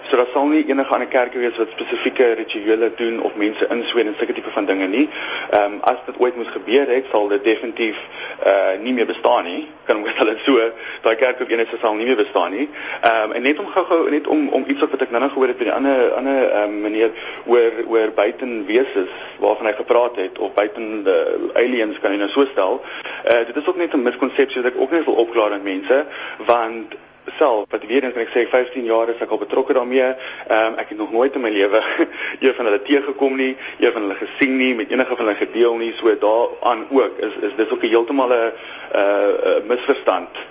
So 0.09 0.17
daar 0.17 0.27
sal 0.33 0.47
nie 0.47 0.63
enige 0.67 0.93
ander 0.93 1.07
kerke 1.07 1.39
wees 1.39 1.57
wat 1.57 1.69
spesifieke 1.71 2.31
rituele 2.39 2.91
doen 2.95 3.21
of 3.21 3.35
mense 3.35 3.67
insweer 3.69 4.05
en 4.05 4.15
sulke 4.17 4.33
tipe 4.33 4.49
van 4.49 4.65
dinge 4.65 4.87
nie. 4.87 5.09
Ehm 5.49 5.73
um, 5.73 5.79
as 5.81 5.99
dit 6.05 6.17
ooit 6.17 6.35
moes 6.35 6.49
gebeur 6.51 6.87
het, 6.87 7.05
sal 7.11 7.27
dit 7.27 7.43
definitief 7.43 7.97
uh 8.45 8.79
nie 8.81 8.93
meer 8.93 9.05
bestaan 9.05 9.43
nie. 9.43 9.67
Kan 9.85 10.01
ons 10.01 10.17
hulle 10.17 10.35
so 10.45 10.71
daai 11.01 11.15
kerk 11.15 11.41
op 11.45 11.49
enige 11.49 11.77
sal 11.81 11.95
nie 11.95 12.05
meer 12.05 12.19
bestaan 12.19 12.51
nie. 12.51 12.69
Ehm 13.01 13.29
um, 13.29 13.35
en 13.37 13.41
net 13.41 13.59
om 13.59 13.67
gou-gou 13.75 14.09
net 14.09 14.27
om 14.27 14.47
om 14.49 14.65
iets 14.67 14.81
wat 14.81 15.05
ek 15.07 15.11
nou 15.11 15.21
nog 15.23 15.33
gehoor 15.35 15.53
het 15.53 15.61
by 15.61 15.69
die 15.69 15.75
ander 15.75 16.11
ander 16.17 16.41
ehm 16.49 16.63
um, 16.63 16.81
meneer 16.87 17.11
oor 17.45 17.83
oor 17.87 18.15
buitenwese 18.15 19.05
waarvan 19.39 19.69
hy 19.69 19.75
gepraat 19.77 20.15
het 20.15 20.39
of 20.39 20.53
buiten 20.53 21.03
die 21.03 21.53
aliens 21.53 21.99
kan 21.99 22.11
jy 22.11 22.23
nou 22.23 22.29
so 22.29 22.45
stel. 22.51 22.81
Uh 23.25 23.45
dit 23.45 23.55
is 23.55 23.67
ook 23.67 23.77
net 23.77 23.93
'n 23.93 24.03
miskonsepsie 24.09 24.61
wat 24.61 24.73
ek 24.73 24.81
ook 24.81 24.91
net 24.91 25.05
wil 25.05 25.21
opklaar 25.25 25.51
aan 25.51 25.63
mense 25.63 26.05
want 26.45 27.00
self 27.37 27.65
wat 27.69 27.85
weer 27.85 28.03
eens 28.03 28.13
kan 28.13 28.23
ek 28.25 28.33
sê 28.33 28.45
15 28.49 28.85
jaar 28.85 29.09
is 29.09 29.21
ek 29.21 29.31
al 29.31 29.41
betrokke 29.41 29.73
daarmee. 29.73 30.07
Ehm 30.47 30.73
um, 30.73 30.77
ek 30.81 30.93
het 30.93 30.97
nog 30.97 31.11
nooit 31.11 31.35
in 31.35 31.41
my 31.41 31.49
lewe 31.49 31.81
een 32.45 32.55
van 32.55 32.65
hulle 32.65 32.81
teëgekom 32.81 33.35
nie, 33.35 33.55
een 33.79 33.91
van 33.91 34.01
hulle 34.01 34.19
gesien 34.21 34.55
nie, 34.57 34.75
met 34.75 34.91
enige 34.91 35.15
van 35.15 35.25
hulle 35.25 35.37
gedeel 35.37 35.75
nie. 35.77 35.93
So 35.97 36.17
daaraan 36.25 36.87
ook 36.89 37.17
is 37.17 37.35
is 37.49 37.55
dis 37.57 37.69
ook 37.69 37.83
'n 37.83 37.93
heeltemal 37.93 38.33
'n 38.33 38.51
uh, 38.95 39.59
misverstand 39.67 40.50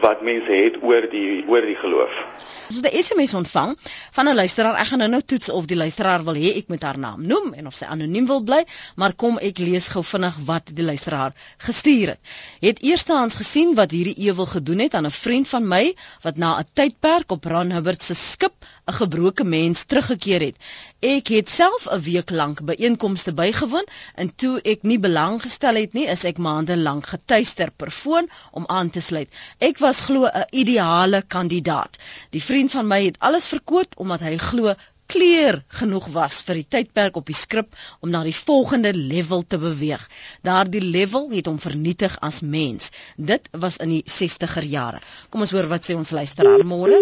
wat 0.00 0.22
mense 0.22 0.52
het 0.52 0.82
oor 0.82 1.08
die 1.10 1.44
oor 1.48 1.64
die 1.66 1.76
geloof. 1.76 2.24
Ons 2.72 2.80
het 2.80 2.94
'n 2.94 3.02
SMS 3.02 3.34
ontvang 3.34 3.76
van 4.10 4.28
'n 4.28 4.34
luisteraar. 4.34 4.80
Ek 4.80 4.86
gaan 4.86 4.98
nou 4.98 5.10
nou 5.10 5.22
toets 5.22 5.48
of 5.48 5.66
die 5.66 5.76
luisteraar 5.76 6.24
wil 6.24 6.34
hê 6.34 6.56
ek 6.56 6.68
moet 6.68 6.82
haar 6.82 6.98
naam 6.98 7.26
noem 7.26 7.52
en 7.54 7.66
of 7.66 7.74
sy 7.74 7.84
anoniem 7.84 8.26
wil 8.26 8.42
bly, 8.42 8.64
maar 8.96 9.12
kom 9.12 9.38
ek 9.38 9.58
lees 9.58 9.88
gou 9.88 10.04
vinnig 10.04 10.36
wat 10.44 10.70
die 10.74 10.84
luisteraar 10.84 11.32
gestuur 11.58 12.08
het. 12.08 12.18
Het 12.60 12.82
eerstehands 12.82 13.34
gesien 13.34 13.74
wat 13.74 13.90
hierdie 13.90 14.16
ewel 14.28 14.46
gedoen 14.46 14.78
het 14.78 14.94
aan 14.94 15.06
'n 15.06 15.10
vriend 15.10 15.48
van 15.48 15.68
my 15.68 15.94
wat 16.22 16.36
na 16.36 16.58
'n 16.58 16.66
tydperk 16.72 17.30
op 17.30 17.44
Ron 17.44 17.70
Hubbard 17.70 18.02
se 18.02 18.14
skip 18.14 18.54
'n 18.90 18.94
gebroke 18.98 19.44
mens 19.44 19.84
teruggekeer 19.84 20.40
het. 20.40 20.56
Ek 21.00 21.28
het 21.28 21.48
self 21.48 21.86
'n 21.86 22.00
week 22.06 22.30
lank 22.30 22.62
by 22.66 22.74
einkomste 22.78 23.32
bygewoon 23.32 23.86
en 24.14 24.34
toe 24.34 24.60
ek 24.72 24.82
nie 24.82 24.98
belang 24.98 25.42
gestel 25.42 25.74
het 25.74 25.92
nie, 25.92 26.06
is 26.14 26.24
ek 26.24 26.38
maande 26.38 26.76
lank 26.76 27.06
getuister 27.06 27.70
per 27.70 27.90
foon 27.90 28.30
om 28.50 28.64
aan 28.66 28.90
te 28.90 29.00
sluit. 29.00 29.28
Ek 29.58 29.78
was 29.78 30.00
glo 30.00 30.26
'n 30.26 30.46
ideale 30.50 31.22
kandidaat. 31.22 31.98
Die 32.30 32.42
vriend 32.42 32.70
van 32.70 32.86
my 32.86 33.04
het 33.04 33.18
alles 33.18 33.46
verkoop 33.46 33.94
omdat 33.96 34.20
hy 34.20 34.36
glo 34.36 34.74
kleer 35.06 35.62
genoeg 35.68 36.08
was 36.08 36.40
vir 36.42 36.54
die 36.54 36.68
tydperk 36.74 37.16
op 37.16 37.26
die 37.26 37.36
skrip 37.36 37.74
om 38.00 38.10
na 38.10 38.22
die 38.24 38.34
volgende 38.34 38.92
level 38.94 39.46
te 39.46 39.58
beweeg. 39.58 40.08
Daardie 40.42 40.82
level 40.82 41.30
het 41.30 41.46
hom 41.46 41.58
vernietig 41.60 42.18
as 42.20 42.40
mens. 42.40 42.90
Dit 43.16 43.48
was 43.52 43.76
in 43.76 43.88
die 43.88 44.04
60er 44.06 44.64
jare. 44.64 45.00
Kom 45.30 45.40
ons 45.40 45.52
hoor 45.52 45.68
wat 45.68 45.84
sê 45.84 45.94
ons 45.94 46.10
luisteraar 46.10 46.64
môre. 46.66 46.98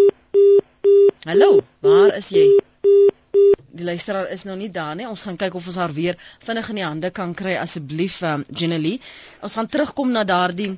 Hallo, 1.28 1.60
waar 1.84 2.14
is 2.16 2.30
jy? 2.32 2.46
Die 3.70 3.84
luisteraar 3.84 4.30
is 4.34 4.44
nou 4.48 4.56
nie 4.58 4.70
daar 4.72 4.96
nie. 4.96 5.06
Ons 5.08 5.22
gaan 5.26 5.36
kyk 5.40 5.54
of 5.54 5.66
ons 5.70 5.78
haar 5.80 5.92
weer 5.94 6.16
vinnig 6.44 6.70
in 6.72 6.80
die 6.80 6.86
hande 6.86 7.10
kan 7.14 7.34
kry 7.38 7.54
asseblief 7.60 8.20
um, 8.26 8.44
Jenelie. 8.48 8.98
Ons 9.44 9.56
gaan 9.58 9.68
terugkom 9.70 10.10
na 10.14 10.24
daardie 10.24 10.72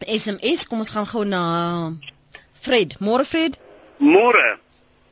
SMS. 0.00 0.66
Kom 0.66 0.82
ons 0.84 0.92
gaan 0.96 1.06
gou 1.06 1.24
na 1.28 1.44
Fred. 2.64 2.96
Môre 3.00 3.24
Fred. 3.28 3.58
Môre. 4.00 4.56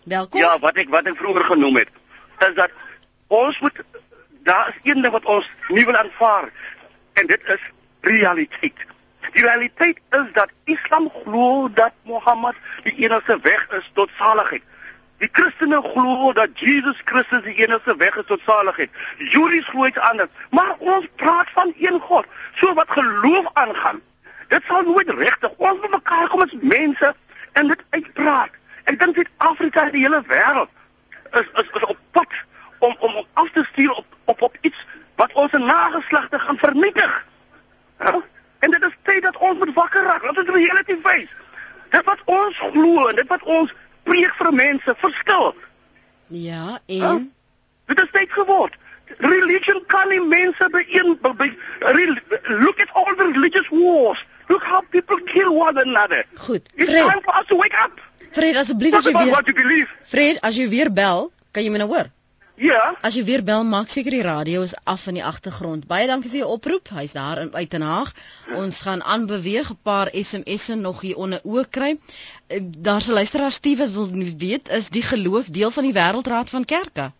Welkom. 0.04 0.40
Ja, 0.40 0.56
wat 0.58 0.80
ek 0.82 0.90
wat 0.90 1.06
ek 1.06 1.18
vroeër 1.20 1.44
genoem 1.52 1.78
het, 1.78 1.92
is 2.42 2.56
dat 2.58 2.72
ons 3.28 3.60
moet 3.62 3.84
daar 4.42 4.72
is 4.72 4.80
een 4.82 5.02
ding 5.02 5.12
wat 5.14 5.28
ons 5.30 5.46
nie 5.68 5.84
wil 5.86 5.96
aanvaar 5.96 6.48
en 7.20 7.26
dit 7.26 7.52
is 7.54 7.68
realiteit. 8.00 8.86
Die 9.30 9.42
realiteit 9.42 10.00
is 10.10 10.32
dat 10.32 10.50
Islam 10.64 11.10
glo 11.24 11.70
dat 11.72 11.92
Mohammed 12.02 12.54
die 12.82 12.94
enigste 12.94 13.38
weg 13.42 13.68
is 13.70 13.90
tot 13.94 14.10
saligheid. 14.18 14.62
Die 15.18 15.28
Christene 15.32 15.82
glo 15.82 16.32
dat 16.32 16.58
Jesus 16.58 17.00
Christus 17.04 17.42
die 17.42 17.54
enigste 17.54 17.96
weg 17.96 18.16
is 18.16 18.26
tot 18.26 18.40
saligheid. 18.46 18.90
Judies 19.18 19.68
glo 19.68 19.86
iets 19.86 19.98
anders, 19.98 20.30
maar 20.50 20.74
ons 20.78 21.06
praat 21.16 21.50
van 21.50 21.74
een 21.78 22.00
God. 22.00 22.26
So 22.54 22.74
wat 22.74 22.90
geloof 22.90 23.46
aangaan, 23.52 24.00
dit 24.48 24.62
sal 24.66 24.82
nooit 24.82 25.10
regtig. 25.10 25.50
Ons 25.56 25.80
moet 25.80 25.90
mekaar 25.90 26.28
kom 26.28 26.42
as 26.42 26.56
mense 26.60 27.14
en 27.52 27.68
dit 27.68 27.84
uitpraat. 27.90 28.50
Ek 28.84 28.98
dink 28.98 29.14
Suid-Afrika 29.14 29.86
en 29.86 29.94
die 29.94 30.02
hele 30.02 30.22
wêreld 30.26 30.70
is 31.38 31.46
is 31.54 31.68
is 31.72 31.84
op 31.84 31.98
pad 32.10 32.34
om 32.78 32.96
om 32.98 33.14
om 33.14 33.26
af 33.32 33.50
te 33.50 33.64
stuur 33.64 33.90
op 33.90 34.06
op 34.24 34.42
op 34.42 34.56
iets 34.60 34.86
wat 35.14 35.32
ons 35.32 35.52
nageslagte 35.52 36.38
gaan 36.38 36.58
vernietig. 36.58 37.26
Ja? 37.98 38.20
En 38.62 38.70
dit 38.70 38.82
is 38.88 38.96
tyd 39.08 39.22
dat 39.26 39.36
ons 39.42 39.58
moet 39.58 39.72
wakker 39.74 40.04
raak. 40.06 40.22
Laat 40.26 40.38
ons 40.38 40.52
reality 40.54 40.96
face. 41.02 41.34
Dit 41.92 42.04
wat 42.08 42.20
ons 42.30 42.58
glo 42.72 43.08
en 43.10 43.18
dit 43.18 43.28
wat 43.28 43.42
ons 43.42 43.72
preek 44.08 44.34
vir 44.38 44.52
mense 44.54 44.94
verskil. 45.02 45.52
Ja, 46.32 46.78
en 46.86 47.30
Dit 47.90 47.98
is 47.98 48.10
tyd 48.14 48.30
geword. 48.32 48.76
Religion 49.18 49.82
kan 49.92 50.08
nie 50.08 50.20
mense 50.24 50.68
byeen 50.72 51.16
be, 51.20 51.32
be, 51.36 51.48
look 52.62 52.78
at 52.80 52.88
all 52.94 53.10
the 53.18 53.26
religious 53.34 53.68
wars. 53.70 54.22
Look 54.48 54.62
how 54.64 54.80
people 54.94 55.18
kill 55.26 55.52
one 55.58 55.76
another. 55.78 56.24
goed. 56.46 56.62
It's 56.76 56.88
Fred, 56.90 57.04
time 57.10 57.20
for 57.22 57.34
us 57.36 57.46
to 57.50 57.56
wake 57.56 57.74
up. 57.84 58.00
Fred 58.32 58.56
asseblief 58.56 58.94
as 58.94 59.04
jy 59.04 59.12
weer? 59.12 59.88
Fred, 60.08 60.38
as 60.42 60.56
jy 60.56 60.68
weer 60.68 60.90
bel, 60.92 61.32
kan 61.52 61.66
jy 61.66 61.70
my 61.74 61.82
nou 61.82 61.90
hoor? 61.92 62.08
Ja. 62.54 62.94
As 63.00 63.14
jy 63.14 63.24
weer 63.24 63.42
bel, 63.44 63.64
maak 63.64 63.88
seker 63.88 64.10
die 64.10 64.22
radio 64.22 64.62
is 64.62 64.74
af 64.84 65.06
in 65.06 65.14
die 65.14 65.24
agtergrond. 65.24 65.86
Baie 65.86 66.06
dankie 66.06 66.30
vir 66.30 66.42
jou 66.44 66.50
oproep. 66.56 66.92
Hy's 66.94 67.12
daar 67.16 67.40
in 67.40 67.54
Uitenhaag. 67.54 68.12
Ons 68.54 68.82
gaan 68.86 69.02
aanbeweeg 69.02 69.70
'n 69.70 69.78
paar 69.82 70.08
SMS'e 70.12 70.74
nog 70.74 71.00
hier 71.00 71.16
onder 71.16 71.40
oë 71.44 71.64
kry. 71.70 71.96
Eh, 72.46 72.60
Daar's 72.62 73.08
'n 73.08 73.12
luisteraar 73.12 73.52
Steve 73.52 73.82
wat 73.82 73.90
wil 73.90 74.36
weet 74.38 74.68
is 74.68 74.88
die 74.88 75.02
geloof 75.02 75.46
deel 75.46 75.70
van 75.70 75.82
die 75.82 75.92
Wêreldraad 75.92 76.48
van 76.48 76.64
Kerke? 76.64 77.10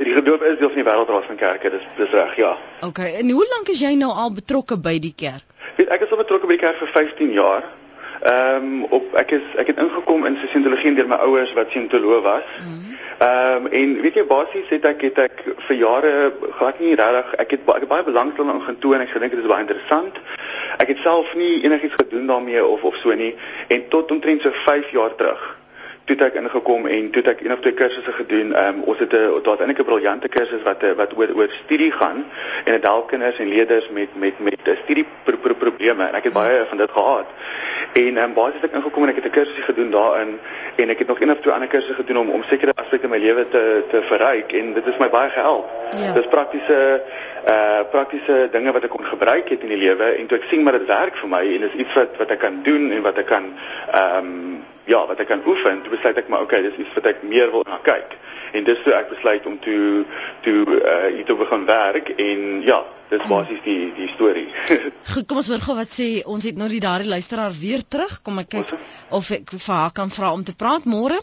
Die 0.00 0.12
geloof 0.14 0.40
is 0.40 0.58
deel 0.58 0.70
van 0.72 0.80
die 0.80 0.84
wêreldraad 0.84 1.26
van 1.28 1.36
kerke, 1.36 1.70
dis 1.70 1.84
dis 1.96 2.12
reg, 2.16 2.36
ja. 2.36 2.54
OK. 2.80 2.98
En 2.98 3.30
hoe 3.30 3.46
lank 3.50 3.68
is 3.68 3.82
jy 3.84 3.92
nou 4.00 4.08
al 4.12 4.32
betrokke 4.32 4.78
by 4.80 4.94
die 4.98 5.12
kerk? 5.16 5.44
Weet 5.76 5.92
ek 5.92 6.06
is 6.06 6.14
al 6.14 6.22
betrokke 6.22 6.48
by 6.48 6.56
die 6.56 6.62
kerk 6.62 6.78
vir 6.80 6.88
15 6.94 7.34
jaar. 7.36 7.66
Ehm 8.20 8.64
um, 8.64 8.86
op 8.96 9.14
ek 9.20 9.34
is 9.36 9.52
ek 9.60 9.74
het 9.74 9.82
ingekom 9.84 10.24
in 10.28 10.38
sosiologie 10.40 10.94
deur 10.96 11.08
my 11.08 11.18
ouers 11.26 11.52
wat 11.52 11.76
sientoloog 11.76 12.24
was. 12.24 12.48
Ehm 13.20 13.64
um, 13.64 13.66
en 13.66 14.00
weet 14.00 14.14
jy 14.14 14.24
basies 14.24 14.68
het 14.72 14.84
ek 14.88 15.02
het 15.04 15.18
ek 15.18 15.42
vir 15.66 15.76
jare 15.76 16.12
glad 16.56 16.78
nie 16.80 16.94
regtig 16.96 17.34
ek 17.44 17.50
het, 17.50 17.66
ek 17.68 17.84
het 17.84 17.90
baie 17.90 18.06
belangstel 18.06 18.48
in 18.48 18.62
getoon 18.64 18.96
en 18.96 19.04
ek 19.04 19.12
gedink 19.12 19.36
dit 19.36 19.42
is 19.44 19.50
baie 19.50 19.66
interessant. 19.66 20.20
Ek 20.80 20.88
het 20.88 21.04
self 21.04 21.34
nie 21.36 21.60
enigiets 21.60 22.00
gedoen 22.00 22.26
daarmee 22.32 22.64
of 22.64 22.82
of 22.82 22.96
so 22.96 23.12
nie 23.12 23.34
en 23.68 23.88
tot 23.92 24.10
omtrent 24.10 24.40
so 24.42 24.50
5 24.64 24.94
jaar 24.96 25.14
terug 25.20 25.59
toe 26.16 26.26
ek 26.26 26.38
ingekom 26.40 26.86
en 26.86 27.10
toe 27.10 27.22
ek 27.30 27.40
een 27.44 27.52
of 27.52 27.60
twee 27.64 27.76
kursusse 27.76 28.12
gedoen. 28.12 28.54
Ehm 28.54 28.80
um, 28.80 28.82
ons 28.92 28.98
het 28.98 29.12
'n 29.12 29.42
daar's 29.42 29.60
eintlik 29.60 29.80
'n 29.80 29.88
briljante 29.90 30.28
kursus 30.28 30.62
wat 30.62 30.82
eh, 30.82 30.92
wat 30.96 31.16
oor 31.16 31.30
oor 31.34 31.50
studie 31.64 31.92
gaan 31.92 32.24
en 32.64 32.72
dit 32.72 32.82
help 32.82 33.08
kinders 33.08 33.38
en 33.38 33.48
leerders 33.48 33.88
met 33.88 34.08
met 34.14 34.34
met 34.38 34.62
eh, 34.64 34.76
studie 34.82 35.06
pro, 35.24 35.36
pro, 35.36 35.54
probleme 35.54 36.04
en 36.06 36.14
ek 36.14 36.24
het 36.24 36.32
baie 36.32 36.64
van 36.68 36.78
dit 36.78 36.90
gehad. 36.90 37.26
En 37.92 38.16
ehm 38.16 38.24
um, 38.24 38.34
basies 38.34 38.60
het 38.60 38.70
ek 38.70 38.76
ingekom 38.76 39.02
en 39.02 39.08
ek 39.08 39.14
het 39.14 39.24
'n 39.24 39.30
kursusie 39.30 39.62
gedoen 39.62 39.90
daarin 39.90 40.38
en 40.76 40.88
ek 40.88 40.98
het 40.98 41.08
nog 41.08 41.20
een 41.20 41.30
of 41.30 41.40
twee 41.40 41.54
ander 41.54 41.68
kursusse 41.68 41.94
gedoen 41.94 42.18
om 42.18 42.30
om 42.30 42.42
sekere 42.42 42.72
aspekte 42.74 43.06
in 43.06 43.10
my 43.10 43.18
lewe 43.18 43.48
te 43.48 43.82
te 43.90 44.02
verryk 44.02 44.52
en 44.52 44.72
dit 44.72 44.84
het 44.84 44.98
my 44.98 45.10
baie 45.10 45.30
gehelp. 45.30 45.68
Ja. 45.96 46.12
Dis 46.12 46.26
praktiese 46.26 47.02
uh 47.46 47.80
praktiese 47.90 48.48
dinge 48.52 48.72
wat 48.72 48.84
ek 48.84 48.90
kon 48.90 49.04
gebruik 49.04 49.48
het 49.48 49.62
in 49.62 49.68
die 49.68 49.82
lewe 49.86 50.04
en 50.04 50.26
toe 50.26 50.38
ek 50.38 50.48
sien 50.48 50.62
maar 50.62 50.78
dit 50.78 50.86
werk 50.86 51.16
vir 51.16 51.28
my 51.28 51.44
en 51.54 51.60
dis 51.60 51.78
iets 51.84 51.94
wat 51.94 52.16
wat 52.18 52.30
ek 52.30 52.38
kan 52.38 52.60
doen 52.62 52.90
en 52.92 53.02
wat 53.02 53.18
ek 53.18 53.26
kan 53.26 53.54
ehm 53.92 54.16
um, 54.16 54.59
ja, 54.90 55.00
wat 55.06 55.20
ek 55.22 55.30
kan 55.30 55.42
oefen, 55.46 55.82
toe 55.84 55.94
besluit 55.94 56.18
ek 56.18 56.30
maar 56.32 56.46
okay, 56.46 56.62
dis 56.66 56.78
iets 56.82 56.94
wat 56.98 57.08
ek 57.12 57.22
meer 57.26 57.50
wil 57.54 57.66
na 57.68 57.78
kyk. 57.86 58.16
En 58.58 58.66
dis 58.66 58.80
toe 58.84 58.94
ek 58.96 59.12
besluit 59.12 59.44
om 59.46 59.58
toe 59.62 60.04
toe 60.46 60.56
uh 60.78 60.96
hier 61.14 61.26
te 61.28 61.36
begin 61.38 61.66
werk 61.68 62.10
en 62.16 62.40
ja, 62.66 62.80
dis 63.12 63.26
basies 63.30 63.60
die 63.66 63.92
die 63.96 64.08
storie. 64.14 64.48
Goed, 65.12 65.26
kom 65.30 65.42
ons 65.42 65.50
hoor 65.52 65.62
gou 65.66 65.76
wat 65.78 65.92
sê 65.94 66.08
ons 66.26 66.46
het 66.46 66.58
nou 66.58 66.68
die 66.72 66.82
daardie 66.82 67.10
luisteraar 67.10 67.54
weer 67.54 67.84
terug. 67.86 68.18
Kom 68.26 68.42
ek 68.42 68.50
kyk 68.56 68.74
of 69.20 69.30
ek 69.38 69.54
vir 69.56 69.76
haar 69.76 69.94
kan 69.94 70.10
vra 70.10 70.32
om 70.34 70.44
te 70.46 70.56
praat 70.56 70.88
môre. 70.90 71.20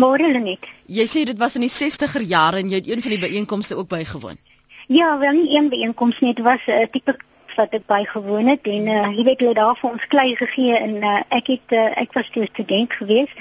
Môre 0.00 0.28
Lenet. 0.30 0.68
Jy 0.86 1.06
sê 1.10 1.24
dit 1.26 1.38
was 1.38 1.56
in 1.58 1.66
die 1.66 1.72
60er 1.72 2.22
jare 2.28 2.60
en 2.62 2.70
jy 2.70 2.78
het 2.78 2.92
een 2.92 3.02
van 3.02 3.16
die 3.16 3.24
byeenkomste 3.24 3.76
ook 3.80 3.88
bygewoon. 3.90 4.38
Ja, 4.90 5.16
wel 5.18 5.42
nie 5.42 5.56
een 5.56 5.68
byeenkoms 5.70 6.20
nie, 6.20 6.34
dit 6.34 6.44
was 6.44 6.62
'n 6.66 6.82
uh, 6.82 6.86
tipe 6.92 7.16
wat 7.54 7.74
ek 7.76 7.86
bygewoon 7.86 8.46
het 8.52 8.66
en 8.70 8.88
uh, 8.88 9.06
jy 9.16 9.24
weet 9.28 9.40
hulle 9.44 9.54
daar 9.58 9.78
vir 9.78 9.90
ons 9.90 10.06
klei 10.12 10.34
gegee 10.36 10.76
en 10.78 10.96
uh, 11.02 11.20
ek 11.38 11.52
het 11.54 11.74
uh, 11.76 11.86
ek 12.02 12.12
was 12.16 12.28
toe 12.34 12.46
student 12.48 12.92
gewees 12.92 13.32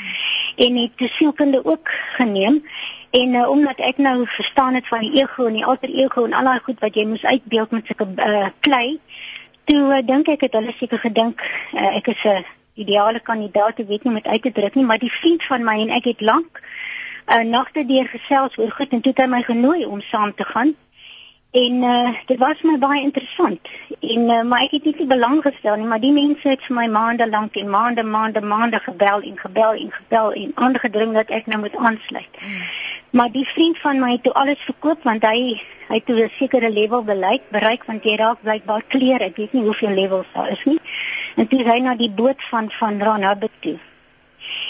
en 0.55 0.77
het 0.81 0.95
die 1.01 1.11
sielkunde 1.15 1.61
ook 1.65 1.91
geneem 2.17 2.61
en 3.09 3.33
uh, 3.33 3.49
omdat 3.49 3.81
ek 3.89 3.97
nou 3.97 4.27
verstaan 4.27 4.77
het 4.79 4.87
van 4.87 5.05
die 5.05 5.21
ego 5.21 5.47
en 5.49 5.57
die 5.57 5.65
alter 5.65 5.89
ego 5.89 6.25
en 6.25 6.33
al 6.37 6.51
daai 6.51 6.63
goed 6.67 6.79
wat 6.85 6.95
jy 6.95 7.05
moes 7.09 7.25
uitbeeld 7.25 7.71
met 7.71 7.89
sulke 7.89 8.07
uh, 8.15 8.47
klei 8.59 8.99
toe 9.69 9.83
uh, 9.97 10.01
dink 10.05 10.29
ek 10.35 10.47
het 10.47 10.57
hulle 10.59 10.75
seker 10.77 11.01
gedink 11.05 11.43
uh, 11.73 11.95
ek 11.95 12.13
is 12.15 12.25
'n 12.25 12.45
ideale 12.79 13.19
kandidaat 13.19 13.79
ek 13.79 13.87
weet 13.87 14.03
nie 14.03 14.13
dit 14.21 14.27
uit 14.27 14.41
te 14.41 14.51
druk 14.51 14.75
nie 14.75 14.85
maar 14.85 15.01
die 15.01 15.11
vriend 15.21 15.43
van 15.43 15.63
my 15.63 15.79
en 15.85 15.95
ek 16.01 16.05
het 16.13 16.21
lank 16.21 16.61
uh, 17.29 17.43
nagte 17.43 17.85
deur 17.85 18.07
gesels 18.07 18.57
oor 18.57 18.71
goed 18.71 18.93
en 18.93 19.01
toe 19.01 19.11
het 19.11 19.25
hy 19.25 19.29
my 19.31 19.41
genooi 19.43 19.85
om 19.85 20.01
saam 20.01 20.33
te 20.35 20.47
gaan 20.53 20.75
En 21.51 21.73
uh, 21.83 22.09
dit 22.25 22.37
was 22.37 22.61
my 22.61 22.77
baie 22.77 23.01
interessant. 23.01 23.69
En 23.99 24.19
uh, 24.29 24.41
maar 24.45 24.67
ek 24.67 24.75
het 24.77 24.83
nie 24.85 25.07
belang 25.09 25.39
gestel 25.41 25.79
nie, 25.81 25.87
maar 25.89 26.01
die 26.01 26.13
mense 26.13 26.45
het 26.45 26.61
vir 26.61 26.75
my 26.77 26.85
maande 26.93 27.25
lank 27.29 27.57
en 27.57 27.71
maande 27.73 28.03
maande 28.05 28.41
maande 28.41 28.79
gebel 28.83 29.25
en 29.25 29.37
gebel 29.37 29.79
en 29.81 29.89
gebel 29.91 30.31
en 30.43 30.51
aangedring 30.55 31.17
dat 31.17 31.33
ek 31.33 31.49
nou 31.49 31.59
moet 31.63 31.75
aansluit. 31.75 32.37
Mm. 32.37 32.61
Maar 33.17 33.33
die 33.33 33.47
vriend 33.49 33.81
van 33.81 33.97
my 33.99 34.11
het 34.11 34.23
toe 34.23 34.35
alles 34.37 34.61
verkoop 34.61 35.09
want 35.09 35.25
hy 35.25 35.57
hy 35.89 35.97
het 35.97 36.05
toe 36.05 36.21
'n 36.21 36.29
sekere 36.37 36.69
level 36.69 37.03
bereik, 37.03 37.49
bereik 37.49 37.83
want 37.89 38.03
jy 38.03 38.15
raak 38.15 38.41
blykbaar 38.45 38.83
klere. 38.87 39.23
Ek 39.33 39.35
weet 39.41 39.53
nie 39.53 39.63
hoeveel 39.63 39.93
levels 39.97 40.29
daar 40.33 40.51
is 40.51 40.63
nie. 40.65 40.79
En 41.35 41.47
toe 41.47 41.63
hy 41.65 41.79
na 41.79 41.95
die 41.95 42.11
boot 42.11 42.43
van 42.51 42.69
van 42.71 43.01
Ranabet 43.01 43.57
toe. 43.59 43.79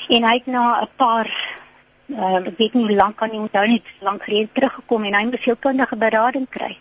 En 0.08 0.24
hy 0.24 0.34
het 0.34 0.46
na 0.46 0.82
'n 0.82 0.88
paar 0.96 1.59
uh, 2.10 2.36
ek 2.42 2.58
weet 2.58 2.74
nie 2.74 2.86
hoe 2.88 2.96
lank 2.96 3.18
kan 3.18 3.30
nie 3.32 3.40
onthou 3.40 3.66
nie, 3.68 3.82
lank 4.02 4.24
gelede 4.24 4.50
teruggekom 4.54 5.04
en 5.10 5.14
hy 5.20 5.26
moes 5.32 5.44
sielkundige 5.46 5.96
berading 5.98 6.48
kry. 6.50 6.78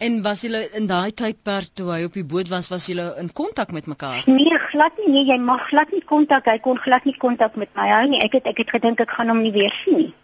En 0.00 0.22
was 0.24 0.40
julle 0.40 0.62
in 0.78 0.86
daai 0.88 1.12
tydperk 1.12 1.74
toe 1.76 1.90
hy 1.92 2.04
op 2.08 2.14
die 2.16 2.24
boot 2.24 2.48
was, 2.48 2.70
was 2.72 2.86
julle 2.88 3.10
in 3.20 3.28
kontak 3.36 3.72
met 3.76 3.86
mekaar? 3.86 4.22
Nee, 4.26 4.56
glad 4.70 4.96
nie. 4.96 5.10
Nee, 5.12 5.24
jy 5.28 5.36
mag 5.44 5.66
glad 5.68 5.90
nie 5.92 6.00
kontak. 6.04 6.46
Hy 6.48 6.56
kon 6.64 6.78
glad 6.80 7.04
nie 7.04 7.16
kontak 7.20 7.56
met 7.60 7.68
my 7.76 7.88
hou 7.90 8.06
nie. 8.08 8.20
Ek 8.24 8.32
het 8.38 8.46
ek 8.48 8.62
het 8.64 8.70
gedink 8.78 9.00
ek 9.04 9.10
gaan 9.18 9.28
hom 9.28 9.42
nie 9.44 9.52
weer 9.52 9.74
sien 9.84 9.98
nie. 9.98 10.14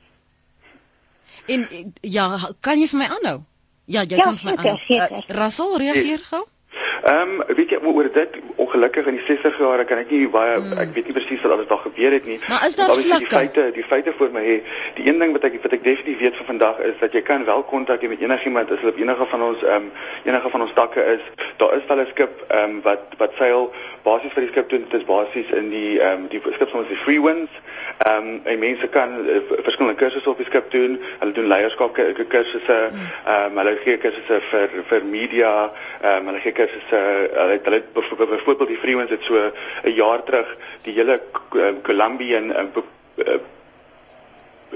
En 1.53 1.67
ja, 2.03 2.25
kan 2.65 2.81
jy 2.81 2.89
vir 2.91 2.99
my 3.05 3.09
aanhou? 3.19 3.43
Ja, 3.87 4.03
jy 4.03 4.17
Ja, 4.17 4.25
kan 4.25 4.39
vir 4.41 4.49
my 4.49 4.57
seker, 4.57 4.71
aanhou. 4.71 4.87
seker. 4.89 5.25
Uh, 5.29 5.37
Russell, 5.43 5.77
reageer 5.79 6.25
gou. 6.31 6.43
Ehm 7.07 7.41
um, 7.41 7.57
weet 7.57 7.71
jy 7.71 7.79
oor 7.87 8.09
dit 8.13 8.37
ongelukkig 8.57 9.07
in 9.07 9.15
die 9.19 9.25
60 9.27 9.59
jare 9.63 9.85
kan 9.85 9.99
ek 10.03 10.11
nie 10.11 10.29
baie 10.29 10.57
Mm. 10.59 10.79
ek 10.83 10.95
weet 10.95 11.07
nie 11.07 11.15
presies 11.15 11.41
wat 11.45 11.53
alles 11.53 11.67
daar 11.71 11.79
gebeur 11.85 12.13
het 12.17 12.25
nie. 12.27 12.39
Maar 12.49 12.67
is 12.67 12.75
daar 12.77 12.89
Obviously, 12.89 13.19
die 13.19 13.27
vlakke? 13.27 13.61
feite 13.61 13.73
die 13.77 13.85
feite 13.85 14.13
voor 14.19 14.31
my 14.33 14.43
hê. 14.43 14.57
Die 14.97 15.07
een 15.09 15.19
ding 15.19 15.33
wat 15.37 15.45
ek 15.45 15.61
wat 15.63 15.73
ek 15.77 15.85
definitief 15.85 16.19
weet 16.19 16.37
van 16.37 16.47
vandag 16.47 16.79
is 16.79 16.97
dat 17.01 17.13
jy 17.13 17.23
kan 17.23 17.45
wel 17.45 17.63
kontak 17.63 18.01
hê 18.03 18.09
met 18.09 18.21
enigiemand 18.21 18.71
as 18.71 18.79
hulle 18.81 18.93
op 18.93 18.99
enige 18.99 19.27
van 19.27 19.43
ons 19.43 19.63
ehm 19.63 19.75
um, 19.77 19.91
enige 20.25 20.49
van 20.51 20.61
ons 20.67 20.73
takke 20.75 21.05
is. 21.15 21.23
Daar 21.57 21.77
is 21.77 21.87
wel 21.89 22.01
'n 22.01 22.07
skip 22.11 22.45
ehm 22.49 22.63
um, 22.71 22.81
wat 22.83 23.03
wat 23.19 23.33
seil 23.39 23.71
basies 24.03 24.33
vir 24.33 24.43
die 24.43 24.51
skip 24.51 24.69
doen 24.69 24.85
dit 24.91 25.01
is 25.01 25.07
basies 25.07 25.51
in 25.61 25.71
die 25.71 26.01
ehm 26.01 26.13
um, 26.23 26.29
die 26.29 26.41
skip 26.59 26.69
soms 26.69 26.89
die 26.89 26.97
Free 27.05 27.21
Winds. 27.23 27.53
Ehm 28.07 28.27
um, 28.27 28.41
en 28.45 28.59
mense 28.59 28.89
kan 28.89 29.11
uh, 29.29 29.39
verskillende 29.63 29.99
kursusse 30.03 30.31
op 30.31 30.37
die 30.43 30.47
skip 30.51 30.71
doen. 30.71 30.99
Hulle 31.19 31.33
doen 31.33 31.47
leierskap 31.47 31.95
ku- 31.95 32.13
ku- 32.13 32.27
kursusse. 32.35 32.79
Ehm 33.27 33.51
um, 33.53 33.59
hulle 33.59 33.77
gee 33.85 33.97
kursusse 33.99 34.41
vir 34.51 34.69
vir 34.91 35.05
media. 35.05 35.71
Ehm 36.03 36.19
um, 36.19 36.27
hulle 36.27 36.41
gee 36.41 36.53
kursusse 36.53 36.96
hulle 36.97 37.53
het- 37.53 37.65
hulle 37.65 37.77
het 37.77 37.93
byvoorbeeld 37.93 38.69
die 38.69 38.77
Free 38.77 38.97
Winds 38.97 39.11
het 39.13 39.23
so 39.23 39.35
'n 39.85 39.95
jaar 39.95 40.23
terug 40.23 40.57
die 40.83 40.95
hele 40.95 41.21
ehm, 41.53 41.81
Colombian 41.83 42.47
be- 42.75 42.83
eh, 43.25 43.35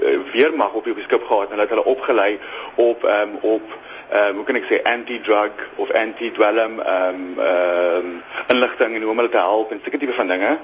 eh, 0.01 0.19
weermag 0.33 0.73
op 0.73 0.83
die 0.83 0.95
skip 1.03 1.23
gehad 1.27 1.43
en 1.43 1.49
hulle 1.49 1.61
het 1.61 1.69
hulle 1.69 1.85
opgelei 1.85 2.39
op 2.75 3.03
um, 3.03 3.37
op 3.41 3.77
um, 4.13 4.35
hoe 4.35 4.45
kan 4.45 4.55
ek 4.55 4.67
sê 4.69 4.81
anti-drug 4.83 5.67
of 5.75 5.91
anti-dwelm 5.91 6.79
um, 6.79 7.39
um, 7.39 8.23
inligting 8.47 8.95
en 8.95 9.01
hoe 9.01 9.11
om 9.11 9.17
hulle 9.17 9.29
te 9.29 9.37
help 9.37 9.71
en 9.71 9.79
sulke 9.83 9.97
tipe 9.97 10.13
van 10.13 10.27
dinge. 10.27 10.57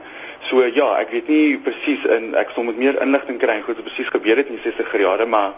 So 0.49 0.63
ja, 0.65 0.89
ek 1.01 1.09
weet 1.15 1.27
nie 1.31 1.57
presies 1.63 2.03
in 2.17 2.35
ek 2.35 2.53
sal 2.55 2.67
met 2.67 2.77
meer 2.77 2.99
inligting 3.01 3.39
kry 3.41 3.57
en 3.57 3.65
goed 3.65 3.79
wat 3.79 3.87
presies 3.89 4.11
gebeur 4.13 4.37
het 4.37 4.51
in 4.51 4.59
die 4.59 4.65
60er 4.71 5.01
jare, 5.01 5.25
maar 5.25 5.53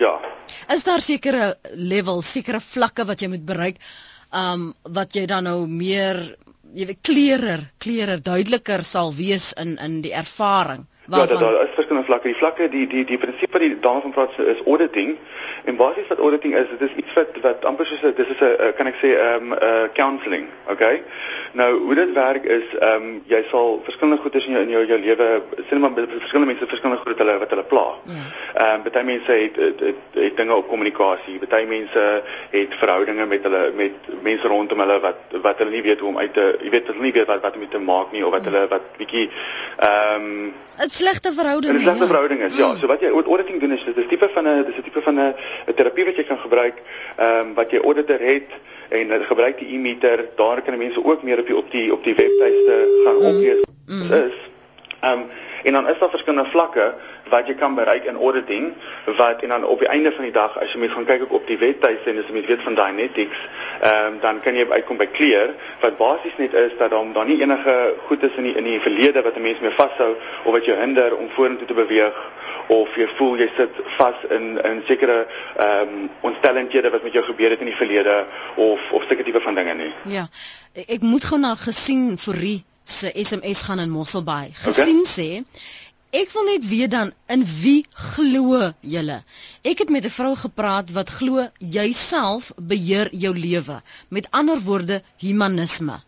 ja. 0.00 0.14
Is 0.72 0.84
daar 0.84 1.00
sekere 1.04 1.54
level, 1.74 2.22
sekere 2.22 2.60
vlakke 2.60 3.04
wat 3.04 3.20
jy 3.20 3.28
moet 3.28 3.44
bereik, 3.46 3.76
um 4.32 4.72
wat 4.96 5.16
jy 5.16 5.26
dan 5.30 5.44
nou 5.48 5.66
meer 5.68 6.20
jy 6.72 6.86
weet 6.88 7.02
klerer, 7.04 7.66
klerer, 7.84 8.20
duideliker 8.24 8.84
sal 8.84 9.12
wees 9.14 9.52
in 9.60 9.76
in 9.78 10.00
die 10.06 10.14
ervaring 10.16 10.86
Ja, 11.06 11.16
waarvan 11.16 11.38
daar, 11.38 11.52
daar 11.52 11.62
is 11.62 11.74
verskillende 11.74 12.06
vlakke. 12.06 12.26
Die 12.26 12.36
vlakke 12.36 12.68
die 12.68 12.86
die 12.86 13.04
die 13.04 13.18
prinsip 13.18 13.52
wat 13.52 13.60
die 13.60 13.78
dame 13.80 14.00
van 14.00 14.10
praat 14.10 14.38
is 14.38 14.62
auditing. 14.66 15.16
En 15.64 15.76
basies 15.76 16.06
wat 16.08 16.18
auditing 16.18 16.54
is, 16.54 16.66
dit 16.78 16.88
is 16.88 16.94
iets 16.96 17.12
wat 17.12 17.28
wat 17.42 17.64
amper 17.64 17.86
soos 17.86 18.02
'n 18.02 18.12
dis 18.16 18.28
is 18.28 18.40
'n 18.40 18.44
eh, 18.44 18.72
kan 18.76 18.86
ek 18.86 18.94
sê 19.02 19.08
ehm 19.18 19.52
um, 19.52 19.52
uh 19.52 19.88
counselling, 19.92 20.46
okay? 20.68 21.02
Nou, 21.52 21.78
hoe 21.78 21.94
dit 21.94 22.12
werk 22.12 22.44
is 22.44 22.66
ehm 22.78 23.02
um, 23.02 23.22
jy 23.26 23.44
sal 23.50 23.80
verskillende 23.84 24.22
goedes 24.22 24.46
in 24.46 24.52
jou 24.52 24.62
in 24.62 24.70
jou, 24.70 24.86
jou 24.86 25.00
lewe 25.00 25.42
sien 25.68 25.80
maar 25.80 25.90
verskillende 25.94 26.52
mense 26.52 26.66
verskillende 26.66 27.02
goed 27.02 27.08
wat 27.08 27.18
hulle 27.26 27.38
wat 27.38 27.50
hulle 27.50 27.64
pla. 27.64 27.86
Ja. 28.06 28.22
Ehm 28.54 28.74
um, 28.74 28.92
baie 28.92 29.04
mense 29.04 29.32
het 29.32 29.56
het, 29.56 29.80
het 29.80 29.96
het 30.12 30.36
dinge 30.36 30.54
op 30.54 30.68
kommunikasie. 30.68 31.38
Baie 31.48 31.66
mense 31.66 32.22
het 32.50 32.74
verhoudinge 32.74 33.26
met 33.26 33.42
hulle 33.42 33.72
met 33.74 33.92
mense 34.22 34.46
rondom 34.46 34.78
hulle 34.78 35.00
wat 35.00 35.18
wat 35.42 35.58
hulle 35.58 35.70
nie 35.70 35.82
weet 35.82 36.00
hoe 36.00 36.08
om 36.08 36.18
uit 36.18 36.34
te 36.34 36.58
jy 36.62 36.70
weet 36.70 36.86
hulle 36.86 37.02
nie 37.02 37.12
weet 37.12 37.26
wat 37.26 37.42
wat 37.42 37.56
om 37.56 37.68
te 37.68 37.78
maak 37.78 38.12
nie 38.12 38.26
of 38.26 38.30
wat 38.30 38.44
hulle 38.44 38.68
wat 38.68 38.96
bietjie 38.96 39.30
ehm 39.78 40.30
um, 40.30 40.54
'n 40.92 40.94
slegte 40.94 41.32
verhouding. 41.32 41.72
in 41.72 41.78
'n 41.78 41.82
slegte 41.82 42.06
ja. 42.06 42.06
verhouding 42.06 42.40
is. 42.40 42.56
Ja, 42.56 42.76
so 42.80 42.86
wat 42.86 43.00
jy 43.00 43.08
aud- 43.08 43.26
auditing 43.26 43.60
doen 43.60 43.72
is 43.72 43.84
dit 43.84 43.96
is 43.96 44.06
tipe 44.08 44.28
van 44.34 44.44
'n 44.48 44.64
dis 44.64 44.76
'n 44.76 44.82
tipe 44.82 45.02
van 45.02 45.18
'n 45.18 45.34
terapie 45.74 46.04
wat 46.04 46.16
jy 46.16 46.24
kan 46.24 46.38
gebruik 46.38 46.76
ehm 47.16 47.46
um, 47.46 47.54
wat 47.54 47.70
jy 47.70 47.78
auditor 47.80 48.20
het 48.20 48.50
en 48.88 49.10
hulle 49.10 49.24
gebruik 49.24 49.58
die 49.58 49.68
e-meter. 49.74 50.28
Daar 50.36 50.62
kan 50.62 50.78
mense 50.78 51.04
ook 51.04 51.22
meer 51.22 51.38
op 51.38 51.46
die 51.46 51.56
op 51.56 51.70
die 51.70 51.92
op 51.92 52.04
die 52.04 52.14
webtuiste 52.14 52.74
gaan 53.04 53.16
oplees. 53.16 53.62
Mm. 53.86 54.08
Dit 54.08 54.24
is 54.24 54.50
Ehm 55.02 55.18
um, 55.18 55.24
en 55.62 55.72
dan 55.72 55.88
is 55.88 55.98
daar 55.98 56.10
verskillende 56.10 56.50
vlakke 56.50 56.94
wat 57.32 57.48
jy 57.48 57.54
kan 57.56 57.74
bereik 57.74 58.04
in 58.10 58.16
auditing 58.16 58.72
wat 59.18 59.42
en 59.42 59.54
dan 59.54 59.64
op 59.64 59.80
die 59.80 59.88
einde 59.88 60.12
van 60.12 60.26
die 60.28 60.34
dag 60.34 60.58
as 60.60 60.72
jy 60.74 60.80
mens 60.82 60.92
gaan 60.96 61.08
kyk 61.08 61.24
ook 61.26 61.36
op 61.40 61.46
die 61.48 61.58
webtuiste 61.58 62.10
en 62.12 62.20
as 62.20 62.28
jy 62.28 62.36
mens 62.36 62.50
weet 62.50 62.64
van 62.66 62.76
Dynetics, 62.78 63.40
ehm 63.80 64.12
um, 64.12 64.18
dan 64.24 64.40
kan 64.44 64.56
jy 64.58 64.66
uitkom 64.70 65.00
by 65.00 65.08
clear 65.16 65.54
wat 65.80 65.96
basies 66.00 66.36
net 66.38 66.54
is 66.64 66.76
dat 66.78 66.90
dan 66.94 67.12
dan 67.16 67.30
nie 67.32 67.40
enige 67.40 67.76
goed 68.08 68.22
is 68.28 68.36
in 68.40 68.48
die 68.48 68.54
in 68.60 68.68
die 68.68 68.80
verlede 68.80 69.22
wat 69.26 69.36
'n 69.36 69.46
mens 69.48 69.60
mee 69.60 69.76
vashou 69.80 70.12
of 70.44 70.52
wat 70.52 70.64
jou 70.64 70.76
hinder 70.78 71.16
om 71.16 71.30
vorentoe 71.36 71.66
te 71.66 71.74
beweeg 71.74 72.18
of 72.66 72.96
jy 72.96 73.08
voel 73.16 73.38
jy 73.38 73.48
sit 73.56 73.80
vas 73.96 74.18
in 74.30 74.58
in 74.72 74.82
sekere 74.86 75.26
ehm 75.56 75.88
um, 75.88 76.10
ontstellendhede 76.20 76.90
wat 76.90 77.02
met 77.02 77.12
jou 77.12 77.24
gebeur 77.24 77.50
het 77.50 77.64
in 77.64 77.72
die 77.72 77.80
verlede 77.80 78.26
of 78.54 78.92
of 78.92 79.08
sulke 79.08 79.22
tipe 79.22 79.40
van 79.40 79.54
dinge 79.54 79.74
nie. 79.74 79.92
Ja. 80.04 80.28
Ek 80.72 81.00
moet 81.00 81.24
gou 81.24 81.40
na 81.40 81.54
gesien 81.54 82.18
vir 82.18 82.62
se 82.84 83.10
SMS 83.14 83.60
gaan 83.60 83.78
in 83.78 83.90
Mosselbaai. 83.90 84.50
Gesien 84.52 85.00
okay. 85.00 85.12
sê 85.16 85.44
Ek 86.12 86.28
wil 86.34 86.44
net 86.44 86.64
weet 86.68 86.90
dan 86.92 87.14
in 87.32 87.40
wie 87.62 87.86
glo 87.96 88.58
julle? 88.84 89.22
Ek 89.64 89.78
het 89.80 89.88
met 89.88 90.04
'n 90.04 90.12
vrou 90.12 90.34
gepraat 90.36 90.92
wat 90.92 91.08
glo 91.08 91.46
jouself 91.58 92.52
beheer 92.56 93.08
jou 93.12 93.32
lewe. 93.36 93.80
Met 94.08 94.28
ander 94.30 94.58
woorde, 94.60 95.00
humanisme. 95.16 96.02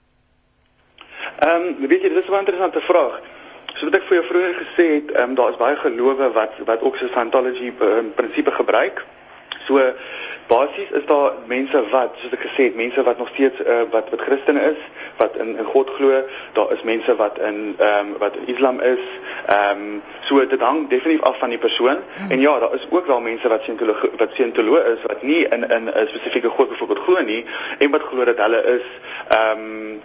Ehm, 1.39 1.63
um, 1.63 1.89
weet 1.89 2.03
jy, 2.03 2.09
dis 2.09 2.29
'n 2.29 2.43
interessante 2.45 2.81
vraag. 2.81 3.21
So 3.75 3.85
wat 3.85 3.95
ek 3.95 4.03
vir 4.03 4.17
jou 4.17 4.27
vroeër 4.27 4.55
gesê 4.55 4.87
het, 4.95 5.11
ehm 5.11 5.29
um, 5.29 5.35
daar 5.35 5.51
is 5.51 5.57
baie 5.57 5.77
gelowe 5.77 6.33
wat 6.33 6.53
wat 6.65 6.81
ook 6.83 6.97
so 6.97 7.07
Scientology 7.07 7.73
in 8.01 8.13
prinsipie 8.15 8.53
gebruik. 8.53 9.07
So 9.67 9.95
basies 10.47 10.91
is 10.91 11.07
daar 11.07 11.33
mense 11.47 11.89
wat 11.91 12.17
soos 12.21 12.33
ek 12.37 12.45
gesê 12.47 12.69
het 12.69 12.77
mense 12.77 13.03
wat 13.03 13.19
nog 13.19 13.29
steeds 13.33 13.61
uh, 13.65 13.83
wat 13.91 14.11
wat 14.13 14.21
Christene 14.21 14.61
is 14.71 14.81
wat 15.17 15.37
in 15.37 15.57
in 15.59 15.65
God 15.65 15.91
glo 15.97 16.23
daar 16.53 16.73
is 16.73 16.83
mense 16.83 17.17
wat 17.17 17.39
in 17.39 17.75
ehm 17.79 18.13
um, 18.13 18.15
wat 18.19 18.37
in 18.37 18.49
Islam 18.55 18.81
is 18.81 19.05
ehm 19.47 19.85
um, 19.85 20.03
so 20.29 20.47
dit 20.47 20.61
hang 20.61 20.89
definitief 20.89 21.25
af 21.25 21.39
van 21.39 21.49
die 21.49 21.59
persoon 21.59 21.99
hmm. 22.17 22.31
en 22.31 22.41
ja 22.41 22.59
daar 22.59 22.75
is 22.75 22.87
ook 22.91 23.07
wel 23.07 23.21
mense 23.21 23.49
wat 23.49 23.63
scientoloog 23.63 24.07
wat 24.17 24.31
scientoloog 24.33 24.85
is 24.95 25.03
wat 25.07 25.23
nie 25.23 25.43
in 25.49 25.71
in 25.71 25.85
'n 25.89 26.09
spesifieke 26.09 26.49
God 26.49 26.69
byvoorbeeld 26.69 27.05
glo 27.07 27.23
nie 27.23 27.45
en 27.79 27.91
wat 27.91 28.03
glo 28.03 28.25
dat 28.25 28.39
hulle 28.39 28.65
is 28.79 28.87
ehm 29.29 29.59
um, 29.59 30.03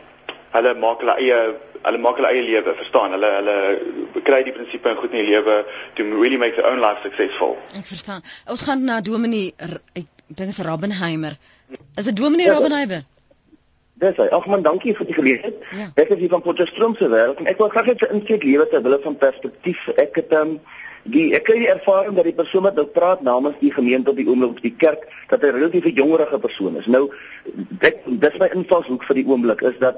hulle 0.51 0.73
maak 0.75 0.99
hulle 0.99 1.15
eie 1.15 1.39
hulle 1.81 1.97
maak 1.97 2.17
hulle 2.19 2.31
eie 2.33 2.43
lewe, 2.43 2.75
verstaan? 2.75 3.15
Hulle 3.15 3.31
hulle 3.37 4.21
kry 4.27 4.43
die 4.43 4.55
prinsipe 4.55 4.91
in 4.91 4.97
goed 4.99 5.13
in 5.15 5.21
die 5.21 5.27
lewe 5.31 5.59
to 5.95 6.07
really 6.21 6.37
make 6.37 6.55
their 6.55 6.67
own 6.71 6.81
life 6.83 7.03
successful. 7.07 7.57
Ek 7.79 7.87
verstaan. 7.87 8.25
Ons 8.51 8.65
gaan 8.67 8.83
na 8.83 8.99
Dominee 9.05 9.53
ek 10.29 10.37
dink 10.37 10.49
is 10.53 10.61
Robbenheimer. 10.61 11.37
Is 11.97 12.05
dit 12.05 12.15
Dominee 12.15 12.45
ja, 12.45 12.53
Robbenheimer? 12.53 13.05
Dis 13.99 14.15
hy. 14.15 14.27
Ag 14.31 14.45
man, 14.47 14.61
dankie 14.63 14.93
vir 14.95 15.09
die 15.09 15.15
geleentheid. 15.17 15.63
Ja. 15.75 15.87
Ek 15.99 16.13
is 16.13 16.21
hier 16.21 16.31
van 16.31 16.43
Potchefstroom 16.45 16.93
se 16.95 17.09
wêreld 17.11 17.41
en 17.41 17.49
ek 17.51 17.57
wil 17.59 17.71
graag 17.73 17.89
net 17.91 18.05
'n 18.05 18.19
inkyk 18.19 18.45
lewe 18.47 18.67
ter 18.69 18.83
wille 18.85 18.99
van 19.03 19.17
perspektief. 19.17 19.87
Ek 19.97 20.15
het 20.21 20.31
um, 20.33 20.59
die 21.03 21.33
ek 21.35 21.47
het 21.47 21.59
die 21.63 21.71
ervaring 21.73 22.15
dat 22.15 22.29
die 22.29 22.37
persoon 22.37 22.63
wat 22.63 22.75
nou 22.75 22.85
praat 22.85 23.21
namens 23.25 23.57
die 23.59 23.73
gemeente 23.73 24.13
op 24.13 24.15
die 24.21 24.27
oomblik 24.27 24.55
op 24.55 24.61
die 24.61 24.75
kerk 24.77 25.03
dat 25.27 25.41
hy 25.41 25.49
'n 25.49 25.57
relatief 25.57 25.89
jongerige 25.95 26.39
persoon 26.39 26.77
is. 26.77 26.85
Nou 26.85 27.09
ek 27.81 28.05
dis 28.05 28.39
my 28.39 28.49
invalshoek 28.53 29.03
vir 29.03 29.15
die 29.15 29.27
oomblik 29.27 29.61
is 29.61 29.77
dat 29.79 29.97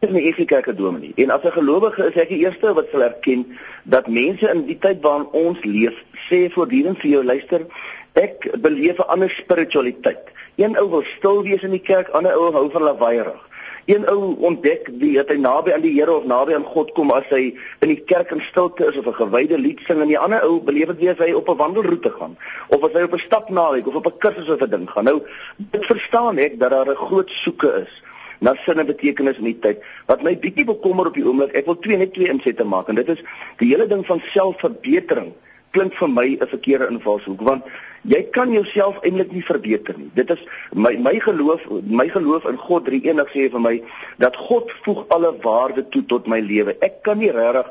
is 0.00 0.10
nie 0.10 0.28
effe 0.30 0.44
kerk 0.44 0.76
dominee. 0.76 1.12
En 1.16 1.30
as 1.30 1.44
'n 1.44 1.52
gelowige 1.52 2.08
is 2.08 2.16
ek 2.16 2.28
die 2.28 2.44
eerste 2.44 2.72
wat 2.74 2.88
sal 2.92 3.02
erken 3.02 3.58
dat 3.84 4.08
mense 4.08 4.48
in 4.48 4.64
die 4.66 4.78
tyd 4.78 5.00
waarin 5.00 5.28
ons 5.32 5.64
leef, 5.64 5.96
sê 6.28 6.48
voortdurend 6.50 6.98
vir 7.00 7.10
jou 7.10 7.24
luister, 7.24 7.66
ek 8.12 8.50
beleef 8.60 8.98
'n 8.98 9.08
ander 9.08 9.30
spiritualiteit. 9.30 10.24
Een 10.56 10.76
ou 10.78 10.88
wil 10.90 11.02
stil 11.02 11.42
wees 11.42 11.62
in 11.62 11.70
die 11.70 11.82
kerk, 11.82 12.08
ander 12.08 12.32
ou 12.32 12.52
hou 12.52 12.70
van 12.70 12.82
lawaaiig. 12.82 13.48
Een 13.84 14.08
ou 14.08 14.36
ontdek 14.38 14.90
die 15.00 15.14
dat 15.14 15.28
hy 15.28 15.36
naby 15.36 15.72
aan 15.72 15.80
die 15.80 15.94
Here 15.94 16.12
of 16.12 16.24
naby 16.24 16.54
aan 16.54 16.64
God 16.64 16.92
kom 16.92 17.10
as 17.10 17.26
hy 17.30 17.54
in 17.80 17.88
die 17.88 18.02
kerk 18.06 18.30
in 18.30 18.40
stilte 18.40 18.86
is 18.86 18.96
of 18.96 19.06
'n 19.06 19.14
gewyde 19.14 19.58
lied 19.58 19.80
sing 19.86 20.00
en 20.00 20.08
die 20.08 20.18
ander 20.18 20.42
ou 20.44 20.60
beleef 20.60 20.86
dit 20.86 20.98
weer 20.98 21.12
as 21.12 21.26
hy 21.26 21.32
op 21.32 21.48
'n 21.48 21.56
wandelroete 21.56 22.10
gaan 22.10 22.36
of 22.68 22.84
as 22.84 22.92
hy 22.92 23.02
op 23.02 23.14
'n 23.14 23.18
stapnaweek 23.18 23.86
of 23.86 23.94
op 23.94 24.06
'n 24.06 24.18
kursus 24.18 24.48
of 24.48 24.60
'n 24.60 24.70
ding 24.70 24.90
gaan. 24.90 25.04
Nou 25.04 25.22
dit 25.56 25.86
verstaan 25.86 26.38
ek 26.38 26.58
dat 26.58 26.70
daar 26.70 26.88
'n 26.88 26.96
groot 26.96 27.30
soeke 27.30 27.86
is 27.86 28.02
na 28.38 28.54
sinne 28.54 28.84
betekenis 28.84 29.38
in 29.38 29.44
die 29.44 29.58
tyd. 29.58 29.82
Wat 30.06 30.22
my 30.22 30.38
bietjie 30.38 30.64
bekommer 30.64 31.06
op 31.06 31.14
die 31.14 31.24
oomblik, 31.24 31.52
ek 31.52 31.66
wil 31.66 31.78
twee 31.78 31.96
net 31.96 32.14
twee 32.14 32.28
insette 32.28 32.64
maak 32.64 32.88
en 32.88 32.94
dit 32.94 33.08
is 33.08 33.22
die 33.58 33.68
hele 33.68 33.86
ding 33.86 34.06
van 34.06 34.20
selfverbetering 34.20 35.32
klink 35.70 35.94
vir 35.94 36.08
my 36.08 36.26
'n 36.40 36.46
verkeerde 36.46 36.88
invalshoek 36.90 37.40
want 37.40 37.64
jy 38.02 38.22
kan 38.32 38.52
jouself 38.52 39.00
eintlik 39.04 39.32
nie 39.32 39.44
verbeter 39.44 39.98
nie. 39.98 40.10
Dit 40.14 40.30
is 40.30 40.40
my 40.72 40.96
my 40.96 41.18
geloof, 41.20 41.66
my 41.84 42.08
geloof 42.08 42.46
in 42.48 42.56
God 42.56 42.86
drie 42.88 43.02
enig 43.08 43.32
sê 43.34 43.48
vir 43.52 43.60
my 43.60 43.74
dat 44.18 44.36
God 44.36 44.72
voeg 44.84 45.04
alle 45.08 45.34
waarde 45.42 45.88
toe 45.88 46.04
tot 46.06 46.26
my 46.26 46.40
lewe. 46.40 46.76
Ek 46.80 47.02
kan 47.02 47.18
nie 47.18 47.32
regtig 47.32 47.66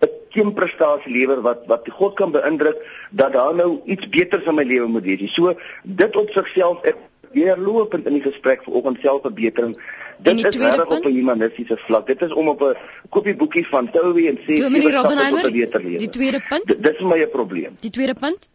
'n 0.00 0.08
teenprestasie 0.32 1.12
lewer 1.12 1.42
wat 1.42 1.66
wat 1.66 1.88
God 1.98 2.14
kan 2.14 2.32
beïndruk 2.32 2.76
dat 3.10 3.32
daar 3.32 3.54
nou 3.54 3.80
iets 3.84 4.08
beters 4.08 4.44
in 4.44 4.54
my 4.54 4.64
lewe 4.64 4.86
moet 4.86 5.04
wees. 5.04 5.34
So 5.34 5.54
dit 5.82 6.16
op 6.16 6.30
sigself 6.30 6.82
ek 6.84 6.96
deurlopend 7.32 8.06
in 8.06 8.12
die 8.12 8.22
gesprek 8.24 8.64
vir 8.64 8.74
oggend 8.74 9.00
selfverbetering 9.00 9.76
Dit 10.18 10.44
is 10.44 10.56
reg 10.56 10.86
op 10.86 11.04
'n 11.04 11.12
humanistiese 11.12 11.76
vlak. 11.76 12.06
Dit 12.06 12.22
is 12.22 12.32
om 12.32 12.48
op 12.48 12.60
'n 12.62 12.76
kopieboekie 13.08 13.66
van 13.66 13.90
Towie 13.90 14.28
en 14.28 14.38
sê 14.38 14.60
Dominee 14.60 14.92
Robbenheimer. 14.92 15.52
Die 15.98 16.08
tweede 16.08 16.42
punt? 16.48 16.66
Dit 16.66 16.94
is 16.94 17.00
my 17.00 17.26
probleem. 17.26 17.76
Die 17.80 17.90
tweede 17.90 18.14
punt? 18.14 18.48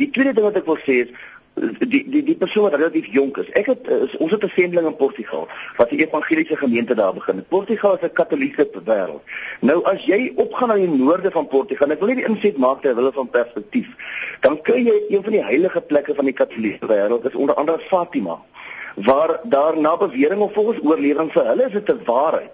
Die 0.00 0.10
tweede 0.10 0.32
ding 0.34 0.46
wat 0.46 0.56
ek 0.56 0.66
wil 0.66 0.78
sê 0.82 1.04
is 1.04 1.10
die 1.54 2.00
die 2.10 2.22
die 2.26 2.34
persoon 2.34 2.64
wat 2.66 2.74
relatief 2.74 3.06
jonk 3.14 3.36
is. 3.38 3.50
Ek 3.54 3.68
het 3.70 3.86
is, 3.86 4.16
ons 4.18 4.32
het 4.34 4.44
'n 4.44 4.50
sendeling 4.54 4.86
in 4.86 4.96
Portugal 4.96 5.48
wat 5.76 5.90
'n 5.90 6.02
evangeliese 6.02 6.56
gemeente 6.56 6.94
daar 6.94 7.14
begin. 7.14 7.44
Portugal 7.48 7.94
is 7.94 8.02
'n 8.02 8.12
katolieke 8.12 8.68
wêreld. 8.84 9.22
Nou 9.60 9.84
as 9.84 10.04
jy 10.04 10.32
opgaan 10.34 10.68
na 10.68 10.74
die 10.74 10.88
noorde 10.88 11.30
van 11.30 11.46
Portugal, 11.46 11.90
ek 11.90 11.98
wil 11.98 12.08
net 12.08 12.16
die 12.16 12.26
inset 12.26 12.56
maak 12.56 12.82
ter 12.82 12.94
wille 12.94 13.12
van 13.12 13.30
perspektief. 13.30 13.88
Dan 14.40 14.60
kry 14.62 14.82
jy 14.82 15.02
een 15.08 15.22
van 15.22 15.32
die 15.32 15.44
heilige 15.44 15.80
plekke 15.80 16.14
van 16.14 16.24
die 16.24 16.34
katolieke 16.34 16.86
wêreld, 16.86 17.22
dis 17.22 17.34
onder 17.34 17.54
andere 17.54 17.78
Fatima 17.78 18.38
waar 18.94 19.40
daar 19.42 19.78
na 19.78 19.96
bewering 19.96 20.40
of 20.40 20.52
volgens 20.52 20.78
oorlewering 20.82 21.32
vir 21.32 21.46
hulle 21.46 21.66
is 21.66 21.72
dit 21.72 21.88
'n 21.88 22.04
waarheid. 22.04 22.50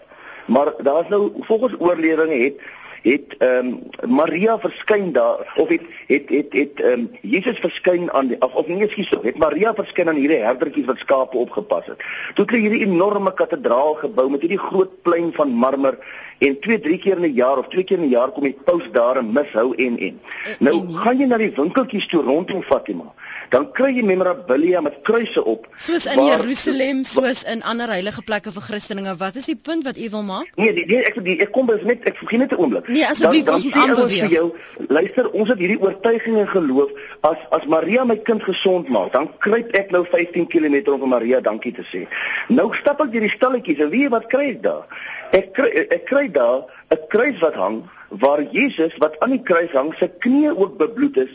Maar 0.46 0.72
daar's 0.82 1.08
nou 1.08 1.32
volgens 1.40 1.74
oorlewering 1.78 2.42
het 2.42 2.60
het 3.02 3.36
ehm 3.38 3.66
um, 3.66 4.14
Maria 4.14 4.58
verskyn 4.58 5.12
daar 5.12 5.52
of 5.56 5.68
het 5.68 5.82
het 6.06 6.28
het 6.28 6.52
het 6.52 6.80
ehm 6.80 6.92
um, 6.92 7.10
Jesus 7.20 7.58
verskyn 7.58 8.12
aan 8.12 8.26
die, 8.26 8.40
of 8.40 8.54
of 8.54 8.66
skies 8.90 9.08
so 9.08 9.22
het 9.22 9.38
Maria 9.38 9.74
verskyn 9.74 10.08
aan 10.08 10.20
hierdie 10.20 10.42
herdertjies 10.42 10.86
wat 10.86 10.98
skape 10.98 11.36
opgepas 11.36 11.86
het. 11.86 12.02
Toe 12.34 12.44
kry 12.44 12.60
hierdie 12.60 12.86
enorme 12.86 13.34
kathedraal 13.34 13.94
gebou 13.94 14.30
met 14.30 14.40
hierdie 14.40 14.58
groot 14.58 15.02
plein 15.02 15.32
van 15.32 15.50
marmer 15.50 15.98
en 16.38 16.60
twee 16.60 16.80
drie 16.80 16.98
keer 16.98 17.16
in 17.16 17.30
'n 17.30 17.34
jaar 17.34 17.58
of 17.58 17.68
twee 17.68 17.84
keer 17.84 17.98
in 17.98 18.04
'n 18.04 18.16
jaar 18.16 18.30
kom 18.30 18.42
die 18.42 18.58
paus 18.64 18.90
daar 18.92 19.16
en 19.16 19.32
mishou 19.32 19.74
en 19.74 19.98
en. 19.98 20.20
Nou 20.58 20.92
gaan 20.92 21.18
jy 21.18 21.26
na 21.26 21.36
die 21.36 21.52
winkeltjies 21.56 22.06
toe 22.06 22.22
rondom 22.22 22.62
Fatima 22.62 23.14
dan 23.50 23.66
kry 23.74 23.90
jy 23.96 24.04
memorabilia 24.06 24.80
met 24.80 25.00
kruise 25.06 25.42
op. 25.44 25.66
Soos 25.74 26.06
in 26.06 26.20
waar, 26.20 26.38
Jerusalem, 26.38 27.02
soos 27.04 27.42
in 27.50 27.64
ander 27.66 27.90
heilige 27.90 28.22
plekke 28.22 28.52
vir 28.54 28.62
Christene. 28.62 29.14
Wat 29.18 29.36
is 29.40 29.48
die 29.50 29.56
punt 29.56 29.84
wat 29.88 29.98
u 29.98 30.08
wil 30.12 30.22
maak? 30.22 30.52
Nee, 30.54 30.72
die, 30.76 30.86
die, 30.86 31.00
ek 31.02 31.18
die, 31.26 31.36
ek 31.42 31.50
kom 31.54 31.66
bes 31.70 31.82
net 31.86 32.06
ek 32.06 32.20
vergeet 32.22 32.44
net 32.44 32.54
'n 32.54 32.62
oomblik. 32.62 32.88
Nee, 32.88 33.06
asseblief 33.06 33.50
ons 33.50 33.66
moet 33.66 33.78
aanbeweeg. 33.82 34.30
Jou, 34.30 34.46
luister, 34.88 35.30
ons 35.30 35.48
het 35.50 35.58
hierdie 35.58 35.80
oortuiging 35.82 36.38
en 36.38 36.48
geloof 36.48 36.90
as 37.26 37.46
as 37.50 37.66
Maria 37.66 38.04
my 38.04 38.16
kind 38.16 38.42
gesond 38.42 38.88
maak, 38.88 39.12
dan 39.12 39.30
kruip 39.38 39.74
ek 39.74 39.90
nou 39.90 40.04
15 40.06 40.46
km 40.46 40.94
om 40.94 41.00
vir 41.02 41.14
Maria 41.18 41.40
dankie 41.40 41.74
te 41.74 41.86
sê. 41.90 42.06
Nou 42.48 42.70
stap 42.74 43.02
ek 43.02 43.12
deur 43.12 43.26
die 43.26 43.34
stalletjies 43.34 43.82
en 43.82 43.90
weet 43.90 44.06
jy 44.06 44.12
wat 44.14 44.28
kry 44.30 44.50
ek 44.54 44.62
daar? 44.62 44.86
Ek 45.32 45.52
kry 45.54 45.70
ek 45.90 46.04
kry 46.06 46.28
daar 46.30 46.70
'n 46.90 47.02
kruis 47.08 47.38
wat 47.42 47.54
hang 47.54 47.82
waar 48.10 48.42
Jesus 48.42 48.96
wat 48.98 49.18
aan 49.20 49.30
die 49.30 49.42
kruis 49.42 49.72
hang, 49.72 49.94
sy 49.98 50.06
knieë 50.06 50.56
ook 50.56 50.78
bebloed 50.78 51.16
is 51.16 51.34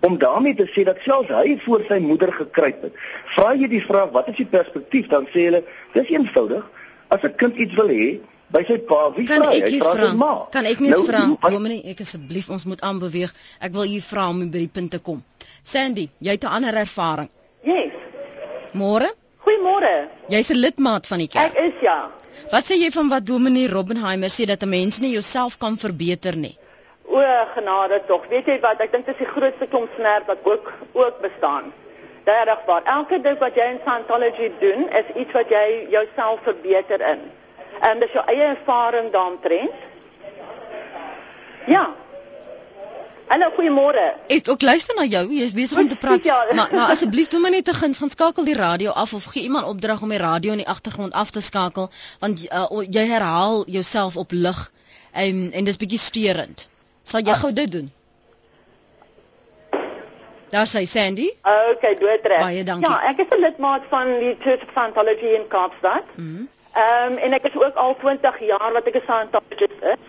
om 0.00 0.18
daarmee 0.18 0.54
te 0.54 0.66
sê 0.74 0.84
dat 0.84 1.02
selfs 1.04 1.32
hy 1.32 1.58
voor 1.64 1.84
sy 1.88 1.98
moeder 2.02 2.32
gekruip 2.32 2.86
het. 2.86 2.94
Vra 3.34 3.52
jy 3.54 3.68
die 3.70 3.82
vraag 3.84 4.14
wat 4.14 4.30
is 4.32 4.40
die 4.40 4.48
perspektief? 4.50 5.10
Dan 5.12 5.28
sê 5.34 5.46
hulle 5.48 5.62
dis 5.94 6.10
eenvoudig. 6.14 6.64
As 7.08 7.22
'n 7.22 7.34
kind 7.36 7.56
iets 7.56 7.74
wil 7.74 7.92
hê 7.92 8.08
by 8.50 8.62
sy 8.66 8.78
pa 8.78 9.10
wie 9.16 9.26
kan 9.26 9.42
vra 9.42 9.52
ek 9.52 9.68
hy? 9.70 9.78
Vra 9.78 10.08
sy 10.08 10.14
ma. 10.14 10.32
Kan 10.50 10.66
ek 10.66 10.80
net 10.80 10.90
nou, 10.90 11.04
vra? 11.06 11.22
dominee 11.50 11.82
ek 11.84 12.00
asseblief 12.00 12.50
ons 12.50 12.64
moet 12.64 12.80
aanbeweeg. 12.80 13.34
Ek 13.60 13.72
wil 13.72 13.84
u 13.84 14.00
vra 14.00 14.28
om 14.28 14.50
by 14.50 14.58
die 14.58 14.72
punt 14.72 14.90
te 14.90 14.98
kom. 14.98 15.22
Sandy 15.62 16.08
jy 16.18 16.30
het 16.30 16.44
'n 16.44 16.54
ander 16.58 16.74
ervaring. 16.74 17.30
Yes. 17.62 17.92
Môre? 18.72 19.10
Goeiemôre. 19.46 20.08
Jy's 20.28 20.50
'n 20.50 20.58
lidmaat 20.58 21.06
van 21.06 21.18
die 21.18 21.28
kerk. 21.28 21.56
Ek 21.56 21.64
is 21.64 21.82
ja. 21.82 22.10
Wat 22.50 22.64
sê 22.64 22.74
jy 22.74 22.90
van 22.90 23.08
wat 23.08 23.26
dominee 23.26 23.68
Robbenheimer 23.68 24.28
sê 24.30 24.46
dat 24.46 24.62
'n 24.62 24.68
mens 24.68 24.98
nie 24.98 25.12
jouself 25.12 25.58
kan 25.58 25.76
verbeter 25.76 26.36
nie 26.36 26.58
O 27.06 27.22
genade 27.54 28.02
tog. 28.06 28.26
Weet 28.28 28.46
jy 28.46 28.60
wat? 28.60 28.80
Ek 28.82 28.92
dink 28.92 29.06
dit 29.06 29.14
is 29.14 29.24
die 29.24 29.32
grootste 29.32 29.66
klomp 29.70 29.90
snert 29.96 30.26
wat 30.26 30.42
ook 30.42 30.72
ook 30.92 31.20
bestaan. 31.22 31.72
Regtig 32.26 32.64
waar. 32.66 32.82
Elke 32.84 33.20
ding 33.22 33.38
wat 33.38 33.54
jy 33.54 33.66
in 33.70 33.80
Scientology 33.84 34.50
doen, 34.60 34.88
is 34.90 35.12
iets 35.14 35.32
wat 35.32 35.48
jy 35.48 35.86
jouself 35.90 36.40
verbeter 36.42 37.04
in. 37.12 37.22
En 37.80 38.02
dis 38.02 38.12
jou 38.12 38.24
eie 38.26 38.42
ervaring 38.42 39.12
daaromtrent. 39.12 39.84
Ja. 41.66 41.84
Hallo, 43.26 43.50
goeiemôre. 43.54 44.02
Ek 44.30 44.48
ook 44.48 44.62
luister 44.62 44.94
na 44.94 45.04
jou. 45.10 45.24
Jy's 45.34 45.54
besig 45.54 45.78
om 45.78 45.88
te 45.88 45.96
praat. 45.98 46.24
Ja. 46.24 46.44
Maar 46.54 46.74
nou 46.74 46.90
asseblief 46.90 47.30
doen 47.30 47.42
my 47.42 47.50
net 47.50 47.64
te 47.66 47.74
guns, 47.74 47.98
gaan 47.98 48.10
skakel 48.10 48.46
die 48.46 48.54
radio 48.54 48.90
af 48.90 49.14
of 49.14 49.24
gee 49.34 49.42
iemand 49.42 49.66
opdrag 49.66 50.02
om 50.02 50.14
die 50.14 50.22
radio 50.22 50.54
in 50.54 50.62
die 50.62 50.68
agtergrond 50.68 51.12
af 51.12 51.30
te 51.34 51.42
skakel 51.42 51.90
want 52.22 52.46
uh, 52.46 52.82
jy 52.90 53.02
herhaal 53.10 53.64
jouself 53.66 54.16
op 54.16 54.30
lig 54.30 54.70
en 55.12 55.50
en 55.52 55.64
dis 55.64 55.76
bietjie 55.76 55.98
steurend. 55.98 56.68
Sal 57.06 57.22
jy 57.22 57.34
ah. 57.36 57.40
gou 57.42 57.52
dit 57.54 57.70
doen? 57.72 57.92
Daar 60.50 60.66
sê 60.70 60.82
Sandy. 60.86 61.26
Ah, 61.42 61.70
okay, 61.74 61.94
doodreg. 61.98 62.40
Baie 62.40 62.62
dankie. 62.66 62.88
Ja, 62.88 63.00
ek 63.10 63.22
is 63.24 63.30
'n 63.36 63.40
lidmaat 63.40 63.82
van 63.88 64.18
die 64.18 64.36
Church 64.40 64.62
of 64.62 64.70
Scientology 64.74 65.30
in 65.38 65.46
Kaapstad. 65.48 66.04
Mhm. 66.14 66.46
Ehm 66.72 67.12
mm 67.12 67.12
um, 67.12 67.16
en 67.16 67.32
ek 67.32 67.46
is 67.48 67.56
ook 67.62 67.74
al 67.74 67.96
20 67.96 68.40
jaar 68.40 68.72
wat 68.72 68.86
ek 68.86 68.96
'n 68.96 69.06
Scientologist 69.06 69.80
is. 69.94 70.02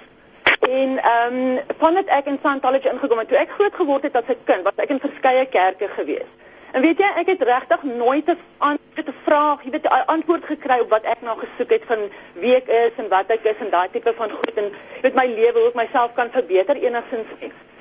En 0.69 0.97
ehm 0.97 1.35
um, 1.35 1.59
vandat 1.77 2.05
ek 2.05 2.25
in 2.25 2.39
Scientology 2.41 2.87
ingekom 2.87 3.17
het, 3.17 3.27
toe 3.27 3.37
ek 3.37 3.55
groot 3.57 3.75
geword 3.75 4.03
het 4.03 4.15
as 4.15 4.29
'n 4.29 4.43
kind, 4.43 4.63
was 4.63 4.75
ek 4.75 4.89
in 4.89 4.99
verskeie 4.99 5.45
kerke 5.45 5.87
gewees. 5.87 6.29
En 6.71 6.81
weet 6.81 6.99
jy, 6.99 7.09
ek 7.15 7.29
het 7.31 7.43
regtig 7.43 7.83
nooit 7.83 8.27
'n 8.29 8.39
antwoord 8.57 9.07
'n 9.07 9.15
vraag, 9.25 9.63
jy 9.63 9.71
weet 9.71 9.87
'n 9.87 10.05
antwoord 10.05 10.45
gekry 10.45 10.79
op 10.79 10.89
wat 10.89 11.03
ek 11.03 11.21
nou 11.21 11.37
gesoek 11.39 11.69
het 11.69 11.83
van 11.85 11.99
wie 12.33 12.55
ek 12.55 12.67
is 12.67 12.91
en 12.97 13.07
wat 13.09 13.29
ek 13.31 13.43
is 13.43 13.59
en 13.59 13.69
daai 13.69 13.89
tipe 13.91 14.13
van 14.15 14.29
goed 14.29 14.55
en 14.55 14.73
weet 15.01 15.15
my 15.15 15.25
lewe 15.25 15.59
hoe 15.59 15.67
ek 15.67 15.81
myself 15.83 16.13
kan 16.13 16.29
verbeter 16.31 16.75
enigstens. 16.75 17.27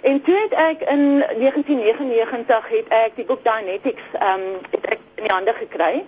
En 0.01 0.22
toe 0.22 0.35
het 0.35 0.53
ek 0.53 0.81
in 0.81 1.18
1999 1.18 2.68
het 2.68 2.88
ek 2.88 3.16
die 3.16 3.25
boek 3.25 3.42
Dianetics 3.44 4.07
ehm 4.12 4.40
um, 4.40 4.61
het 4.70 4.87
ek 4.87 4.99
in 5.14 5.25
die 5.25 5.33
hande 5.33 5.55
gekry. 5.55 6.05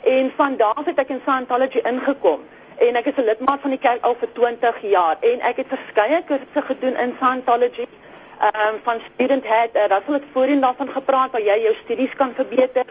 En 0.00 0.32
van 0.36 0.56
daar 0.56 0.74
af 0.74 0.84
het 0.84 0.98
ek 0.98 1.08
in 1.08 1.20
Scientology 1.24 1.80
ingekom 1.82 2.40
en 2.76 2.96
ek 2.96 3.06
is 3.06 3.16
'n 3.16 3.28
lidmaat 3.30 3.60
van 3.60 3.70
die 3.70 3.78
kerk 3.78 4.04
al 4.04 4.14
vir 4.20 4.32
20 4.32 4.80
jaar 4.80 5.16
en 5.20 5.40
ek 5.40 5.56
het 5.56 5.66
verskeie 5.68 6.22
kursusse 6.24 6.62
gedoen 6.62 6.96
in 6.96 7.14
Scientology. 7.18 7.86
Ehm 8.40 8.74
um, 8.74 8.80
van 8.82 9.00
student 9.14 9.44
het 9.46 9.70
uh, 9.76 9.88
daar 9.88 10.02
sal 10.06 10.14
ek 10.14 10.28
voorheen 10.32 10.60
daarvan 10.60 10.88
gepraat 10.88 11.30
waar 11.30 11.42
jy 11.44 11.56
jou 11.60 11.74
studies 11.84 12.14
kan 12.16 12.30
verbeter. 12.34 12.86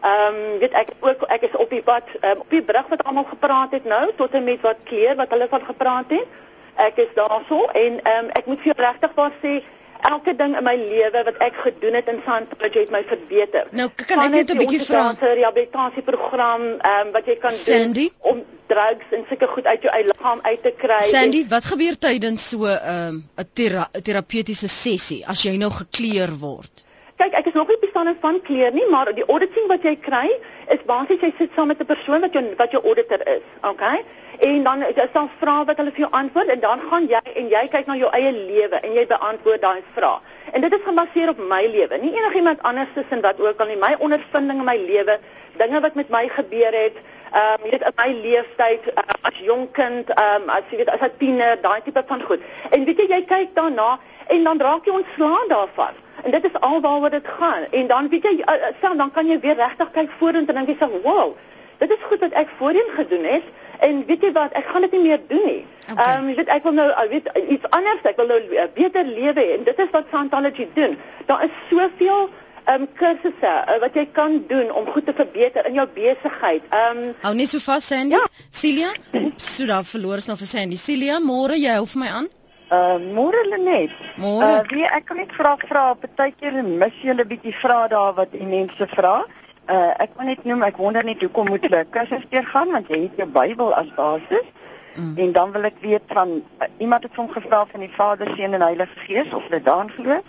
Ehm 0.00 0.34
um, 0.34 0.58
weet 0.58 0.72
ek 0.72 0.90
ook 1.00 1.22
ek 1.36 1.46
is 1.48 1.56
op 1.56 1.70
die 1.70 1.82
pad 1.82 2.04
um, 2.20 2.42
op 2.44 2.50
die 2.52 2.62
brug 2.62 2.88
wat 2.88 3.04
almal 3.04 3.24
gepraat 3.24 3.72
het 3.72 3.84
nou 3.84 4.10
tot 4.16 4.34
en 4.36 4.44
met 4.44 4.60
wat 4.60 4.82
kleer 4.84 5.16
wat 5.16 5.32
hulle 5.32 5.46
van 5.48 5.64
gepraat 5.64 6.12
het. 6.12 6.26
Ek 6.74 7.00
is 7.04 7.14
daarso 7.14 7.64
en 7.64 7.96
ehm 8.02 8.24
um, 8.24 8.28
ek 8.30 8.46
moet 8.46 8.60
vir 8.60 8.72
jou 8.72 8.76
regtig 8.86 9.14
waar 9.14 9.32
sê 9.40 9.54
elke 10.02 10.36
ding 10.36 10.56
in 10.56 10.64
my 10.64 10.74
lewe 10.76 11.22
wat 11.24 11.36
ek 11.38 11.54
gedoen 11.64 11.94
het 11.94 12.08
in 12.08 12.20
Scientology 12.24 12.84
het 12.84 12.90
my 12.90 13.02
verbeter. 13.06 13.66
Nou 13.70 13.88
kan 13.96 14.24
ek 14.24 14.30
net 14.30 14.50
'n 14.50 14.58
bietjie 14.58 14.80
vra 14.84 15.12
'n 15.12 15.16
rehabilitasieprogram 15.20 16.62
ehm 16.62 17.06
um, 17.06 17.12
wat 17.12 17.26
jy 17.26 17.36
kan 17.36 17.52
Sandy? 17.52 18.10
doen 18.18 18.32
om 18.32 18.44
drugs 18.66 19.06
en 19.10 19.24
sulke 19.28 19.46
goed 19.46 19.66
uit 19.66 19.82
jou 19.82 19.94
eie 19.94 20.04
liggaam 20.04 20.38
uit 20.42 20.62
te 20.62 20.72
kry. 20.76 21.02
Sandy, 21.02 21.46
wat 21.48 21.64
gebeur 21.64 21.98
tydens 21.98 22.48
so 22.48 22.64
'n 22.64 22.78
um, 22.94 23.24
'n 23.36 23.48
thera 23.52 23.88
terapeutiese 24.02 24.68
sessie 24.68 25.26
as 25.26 25.42
jy 25.42 25.56
nou 25.56 25.70
gekleer 25.70 26.30
word? 26.38 26.84
Kyk, 27.16 27.34
ek 27.34 27.46
is 27.46 27.52
nog 27.52 27.68
nie 27.68 27.76
bestaan 27.80 28.16
van 28.20 28.40
kleer 28.42 28.72
nie, 28.72 28.86
maar 28.88 29.14
die 29.14 29.26
auditing 29.26 29.66
wat 29.68 29.82
jy 29.82 29.96
kry 29.96 30.28
is 30.68 30.78
basies 30.86 31.20
jy 31.20 31.32
sit 31.38 31.50
saam 31.54 31.68
met 31.68 31.80
'n 31.80 31.86
persoon 31.86 32.20
wat 32.20 32.32
jou 32.32 32.44
wat 32.56 32.70
jou 32.70 32.82
auditor 32.84 33.20
is, 33.28 33.46
okay? 33.62 34.04
En 34.40 34.62
dan 34.62 34.82
is 34.82 34.94
daar 35.12 35.28
vrae 35.38 35.64
wat 35.68 35.76
hulle 35.76 35.90
vir 35.92 36.04
jou 36.06 36.12
antwoord 36.16 36.48
en 36.48 36.60
dan 36.60 36.80
gaan 36.90 37.06
jy 37.08 37.20
en 37.40 37.48
jy 37.52 37.60
kyk 37.72 37.88
na 37.90 37.96
jou 38.00 38.08
eie 38.16 38.30
lewe 38.32 38.78
en 38.80 38.94
jy 38.96 39.02
beantwoord 39.06 39.60
daai 39.60 39.82
vrae. 39.96 40.14
En 40.52 40.64
dit 40.64 40.76
is 40.76 40.86
gebaseer 40.86 41.32
op 41.34 41.42
my 41.50 41.60
lewe, 41.68 41.98
nie 42.00 42.12
enigiemand 42.16 42.62
anders 42.62 42.88
tussen 42.94 43.20
wat 43.20 43.40
ook 43.40 43.60
al 43.60 43.68
nie, 43.68 43.76
my 43.76 43.90
ondervinding 43.98 44.62
in 44.62 44.64
my 44.64 44.78
lewe, 44.80 45.18
dinge 45.60 45.82
wat 45.84 45.98
met 46.00 46.08
my 46.08 46.24
gebeur 46.38 46.78
het, 46.78 46.96
ehm 47.30 47.60
um, 47.60 47.66
jy 47.68 47.74
weet 47.74 47.84
in 47.90 47.98
my 48.00 48.08
leeftyd 48.22 48.88
uh, 48.94 49.04
as 49.28 49.44
jonk 49.50 49.74
kind, 49.76 50.08
ehm 50.16 50.48
um, 50.48 50.48
as 50.56 50.72
jy 50.72 50.80
weet 50.80 50.94
as 50.96 51.04
'n 51.10 51.12
tiener, 51.18 51.60
daai 51.60 51.82
tipe 51.84 52.02
van 52.06 52.22
goed. 52.22 52.40
En 52.70 52.84
weet 52.84 53.04
jy 53.04 53.08
jy 53.12 53.22
kyk 53.28 53.54
daarna 53.54 53.98
en 54.26 54.44
dan 54.44 54.60
raak 54.60 54.88
jy 54.88 54.96
ontslaan 55.02 55.48
daarvan. 55.48 55.94
En 56.24 56.30
dit 56.30 56.44
is 56.44 56.60
alwaaroor 56.60 57.10
dit 57.10 57.28
gaan. 57.28 57.62
En 57.70 57.86
dan 57.86 58.08
weet 58.08 58.24
jy 58.24 58.36
uh, 58.40 58.72
stel 58.78 58.96
dan 58.96 59.10
kan 59.10 59.26
jy 59.26 59.40
weer 59.40 59.56
regtig 59.56 59.90
kyk 59.90 60.10
vorentoe 60.18 60.56
en 60.56 60.64
dink 60.64 60.78
jy 60.78 60.86
sê, 60.86 61.02
"Wow, 61.02 61.36
dit 61.78 61.90
is 61.90 62.08
goed 62.08 62.20
wat 62.20 62.32
ek 62.32 62.48
voorheen 62.58 62.90
gedoen 62.96 63.24
het." 63.24 63.44
En 63.88 64.04
weet 64.06 64.22
jy 64.22 64.32
wat, 64.32 64.52
ek 64.52 64.66
gaan 64.72 64.82
dit 64.86 64.92
nie 64.96 65.00
meer 65.08 65.20
doen 65.28 65.44
nie. 65.46 65.60
Ehm 65.60 65.98
Okay. 65.98 66.16
um, 66.16 66.26
weet 66.38 66.48
ek 66.54 66.62
wil 66.62 66.72
nou 66.72 66.88
uh, 66.90 67.06
weet 67.10 67.30
iets 67.48 67.70
anders, 67.70 68.04
ek 68.06 68.16
wil 68.20 68.28
nou 68.30 68.40
'n 68.40 68.68
beter 68.74 69.04
lewe 69.04 69.40
hê 69.40 69.46
en 69.56 69.64
dit 69.64 69.78
is 69.84 69.90
wat 69.90 70.06
Scientology 70.10 70.68
doen. 70.74 70.98
Daar 71.26 71.44
is 71.44 71.50
soveel 71.70 72.30
ehm 72.64 72.82
um, 72.82 72.88
kursusse 72.94 73.52
uh, 73.66 73.78
wat 73.80 73.94
jy 73.94 74.06
kan 74.12 74.44
doen 74.48 74.70
om 74.72 74.86
goed 74.86 75.06
te 75.06 75.14
verbeter 75.16 75.66
in 75.66 75.74
jou 75.74 75.86
besigheid. 75.94 76.62
Ehm 76.70 76.98
um, 76.98 77.14
Hou 77.22 77.34
net 77.34 77.48
so 77.48 77.58
vas 77.58 77.86
Sandy. 77.86 78.14
Ja. 78.14 78.26
Celia, 78.50 78.92
oeps, 79.14 79.56
so 79.56 79.66
daar 79.66 79.84
verloor 79.84 80.14
ons 80.22 80.26
nou 80.26 80.36
vir 80.36 80.46
Sandy. 80.46 80.76
Celia, 80.76 81.18
môre 81.18 81.58
jy 81.58 81.74
hou 81.78 81.86
vir 81.86 82.00
my 82.04 82.08
aan? 82.20 82.28
Uh 82.70 82.98
môre 83.16 83.42
Lenet. 83.50 83.90
Môre. 84.16 84.46
Uh 84.46 84.62
wie 84.70 84.86
ek 84.86 85.04
kan 85.08 85.16
net 85.16 85.32
vra 85.34 85.56
vra 85.58 85.94
partykeer 85.94 86.62
mis 86.62 86.94
jy 87.02 87.10
'n 87.16 87.26
bietjie 87.26 87.54
vra 87.62 87.88
daar 87.88 88.14
wat 88.14 88.30
die 88.32 88.46
mense 88.46 88.86
vra. 88.94 89.24
Uh 89.68 89.92
ek 90.02 90.16
wil 90.16 90.26
net 90.26 90.44
noem 90.44 90.62
ek 90.62 90.76
wonder 90.76 91.04
net 91.04 91.20
hoekom 91.20 91.48
moet 91.48 91.62
hulle 91.66 91.84
kursus 91.90 92.26
deurgaan 92.30 92.72
want 92.72 92.88
jy 92.88 93.02
het 93.02 93.16
jou 93.16 93.28
Bybel 93.28 93.74
as 93.74 93.90
basis. 93.94 94.46
Mm. 94.94 95.16
En 95.16 95.32
dan 95.32 95.52
wil 95.52 95.68
ek 95.68 95.78
weet 95.80 96.02
van 96.06 96.32
uh, 96.40 96.66
iemand 96.78 97.02
het 97.02 97.16
hom 97.16 97.28
gevra 97.30 97.64
van 97.66 97.80
die 97.80 97.92
Vader, 97.94 98.32
Seun 98.36 98.54
en 98.54 98.64
Heilige 98.66 98.98
Gees 99.06 99.32
of 99.32 99.44
hulle 99.48 99.62
daarin 99.62 99.90
glo 99.90 100.20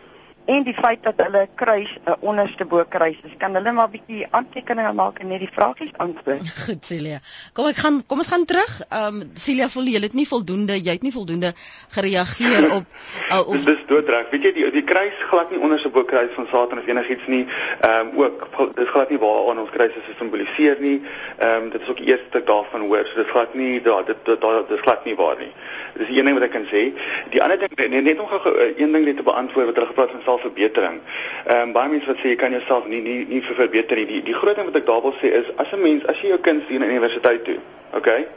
en 0.52 0.64
die 0.68 0.76
feit 0.76 1.04
dat 1.04 1.20
hulle 1.24 1.48
kruis 1.56 1.92
'n 1.96 2.10
uh, 2.10 2.16
onderste 2.20 2.66
bo 2.66 2.84
kruis 2.90 3.18
is. 3.24 3.32
Kan 3.38 3.54
hulle 3.56 3.72
maar 3.72 3.88
'n 3.88 3.92
bietjie 3.92 4.28
aantekeninge 4.30 4.94
maak 4.94 5.20
en 5.20 5.28
net 5.28 5.40
die 5.40 5.50
vragies 5.52 5.92
antwoord? 5.98 6.42
Goed 6.66 6.86
Celia. 6.86 7.20
Kom 7.54 7.68
ek 7.68 7.76
gaan 7.84 8.04
kom 8.06 8.18
ons 8.18 8.28
gaan 8.28 8.46
terug. 8.46 8.82
Ehm 8.90 9.22
um, 9.22 9.32
Celia 9.34 9.70
voel 9.70 9.88
jy 9.94 10.02
het 10.02 10.14
nie 10.14 10.28
voldoende, 10.28 10.76
jy 10.82 10.92
het 10.92 11.02
nie 11.02 11.12
voldoende 11.12 11.54
gereageer 11.90 12.72
op 12.72 12.86
uh, 13.32 13.48
of 13.52 13.64
Dis 13.64 13.84
doodreg. 13.88 14.30
Weet 14.32 14.44
jy 14.44 14.52
die 14.54 14.72
die 14.72 14.84
kruis 14.84 15.18
glad 15.30 15.52
nie 15.52 15.60
onder 15.60 15.80
se 15.80 15.90
bo 15.90 16.04
kruis 16.04 16.34
van 16.36 16.48
Satan 16.52 16.80
of 16.80 16.88
enigiets 16.88 17.28
nie. 17.28 17.46
Ehm 17.82 18.08
um, 18.08 18.24
ook 18.24 18.48
dis 18.76 18.90
glad 18.90 19.10
nie 19.10 19.20
waar 19.20 19.50
aan 19.50 19.60
ons 19.60 19.70
kruis 19.70 19.96
is 19.96 20.10
gesimboliseer 20.12 20.78
nie. 20.80 21.02
Ehm 21.38 21.64
um, 21.64 21.70
dit 21.70 21.82
is 21.82 21.90
ook 21.90 21.98
die 21.98 22.10
eerste 22.12 22.26
stuk 22.30 22.46
daarvan 22.46 22.82
hoor. 22.82 23.06
So 23.08 23.24
dis 23.24 23.32
glad 23.32 23.54
nie 23.54 23.82
daar 23.82 24.06
dit 24.06 24.26
dit 24.26 24.42
daar 24.42 24.64
dis 24.68 24.82
glad 24.82 25.06
nie 25.06 25.16
waar 25.16 25.38
nie. 25.40 25.52
Dis 25.98 26.08
die 26.08 26.18
een 26.18 26.26
ding 26.26 26.40
wat 26.40 26.48
ek 26.50 26.56
kan 26.56 26.68
sê. 26.72 26.84
Die 27.30 27.44
ander 27.44 27.60
ding 27.60 27.76
net, 27.78 28.04
net 28.04 28.20
om 28.20 28.28
gou 28.28 28.42
uh, 28.52 28.70
een 28.78 28.92
ding 28.92 29.06
net 29.06 29.18
te 29.18 29.24
beantwoord 29.24 29.66
wat 29.66 29.76
hulle 29.76 29.92
gepraat 29.94 30.16
van 30.18 30.24
selfverbetering. 30.42 31.00
Ehm 31.46 31.62
um, 31.62 31.74
baie 31.74 31.90
mense 31.90 32.08
wat 32.08 32.18
sê 32.18 32.34
jy 32.34 32.36
kan 32.36 32.52
jouself 32.52 32.86
nie 32.88 33.02
nie 33.02 33.26
nie 33.30 33.42
vir 33.42 33.56
verbeter 33.56 33.96
nie. 33.98 34.06
Die 34.06 34.22
die 34.22 34.34
groot 34.34 34.56
ding 34.56 34.66
wat 34.66 34.76
ek 34.76 34.86
daar 34.86 35.02
wil 35.02 35.14
sê 35.22 35.32
is 35.32 35.46
as 35.58 35.72
'n 35.74 35.82
mens 35.82 36.06
as 36.06 36.22
jy 36.22 36.30
jou 36.30 36.40
kind 36.40 36.64
stuur 36.64 36.80
na 36.80 36.86
universiteit 36.86 37.44
toe, 37.46 37.58
okay? 37.94 38.28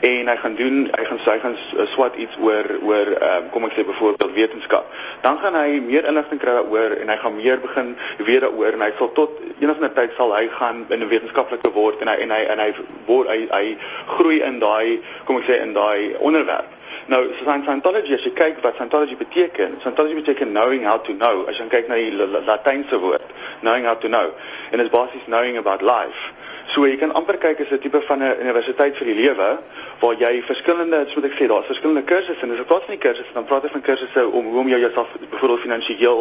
En 0.00 0.28
hy 0.28 0.36
gaan 0.36 0.54
doen 0.54 0.90
hy 0.98 1.04
gaan 1.04 1.18
hy 1.24 1.38
gaan 1.38 1.56
s- 1.56 1.90
swat 1.92 2.16
iets 2.16 2.36
oor 2.40 2.64
oor 2.82 3.06
ehm 3.06 3.44
um, 3.44 3.50
kom 3.50 3.64
ek 3.64 3.72
sê 3.72 3.84
byvoorbeeld 3.86 4.34
wetenskap. 4.34 4.84
Dan 5.22 5.38
gaan 5.38 5.54
hy 5.54 5.80
meer 5.80 6.04
inligting 6.06 6.40
kry 6.40 6.52
daaroor 6.52 6.90
en 7.00 7.08
hy 7.08 7.16
gaan 7.16 7.36
meer 7.36 7.60
begin 7.60 7.96
weet 8.18 8.40
daaroor 8.40 8.72
en 8.72 8.80
hy 8.80 8.92
sal 8.98 9.12
tot 9.12 9.30
eendag 9.60 9.92
tyd 9.94 10.10
sal 10.16 10.34
hy 10.36 10.48
gaan 10.48 10.86
in 10.90 11.00
'n 11.02 11.08
wetenskaplike 11.08 11.72
word 11.72 12.00
en 12.00 12.08
hy 12.08 12.16
en 12.20 12.30
hy 12.30 12.42
en 12.52 12.58
hy 12.58 12.72
word 13.06 13.28
hy, 13.28 13.48
hy 13.50 13.76
groei 14.06 14.40
in 14.42 14.58
daai 14.58 15.00
kom 15.24 15.36
ek 15.36 15.44
sê 15.48 15.60
in 15.62 15.72
daai 15.72 16.14
onderwerp. 16.18 16.75
Nou, 17.08 17.30
so 17.38 17.44
Scientology, 17.44 18.14
as 18.14 18.24
jy 18.26 18.32
kyk 18.34 18.62
wat 18.64 18.74
Scientology 18.74 19.14
beteken, 19.16 19.76
Scientology 19.78 20.16
beteken 20.18 20.50
knowing 20.50 20.82
how 20.82 20.98
to 20.98 21.14
know. 21.14 21.44
As 21.46 21.56
jy 21.56 21.68
kyk 21.70 21.86
na 21.86 21.94
die 21.94 22.10
La- 22.10 22.26
La- 22.26 22.42
Latynse 22.42 22.98
woord, 22.98 23.22
knowing 23.62 23.84
how 23.86 23.94
to 23.94 24.08
know. 24.08 24.32
En 24.72 24.78
dit 24.78 24.86
is 24.86 24.90
basies 24.90 25.22
knowing 25.26 25.56
about 25.56 25.82
life. 25.86 26.32
So 26.74 26.82
jy 26.82 26.96
kan 26.98 27.14
amper 27.14 27.38
kyk 27.38 27.60
as 27.62 27.70
'n 27.70 27.78
tipe 27.78 28.00
van 28.02 28.22
'n 28.22 28.40
universiteit 28.42 28.96
vir 28.98 29.06
die 29.06 29.14
lewe 29.22 29.58
waar 30.00 30.14
jy 30.20 30.42
verskillende, 30.42 31.04
so 31.08 31.20
moet 31.20 31.30
ek 31.30 31.38
sê, 31.38 31.46
daar's 31.48 31.68
verskillende 31.70 32.02
kursusse 32.04 32.44
en 32.44 32.52
as 32.52 32.60
ek 32.60 32.68
praat 32.68 32.84
van 32.88 32.98
kursusse, 33.00 33.32
dan 33.34 33.46
praat 33.48 33.64
ek 33.64 33.72
van 33.76 33.84
kursusse 33.86 34.24
om 34.28 34.50
hoe 34.52 34.60
om 34.60 34.68
jou 34.68 34.80
jouself 34.80 35.14
byvoorbeeld 35.30 35.62
finansiëel 35.64 36.20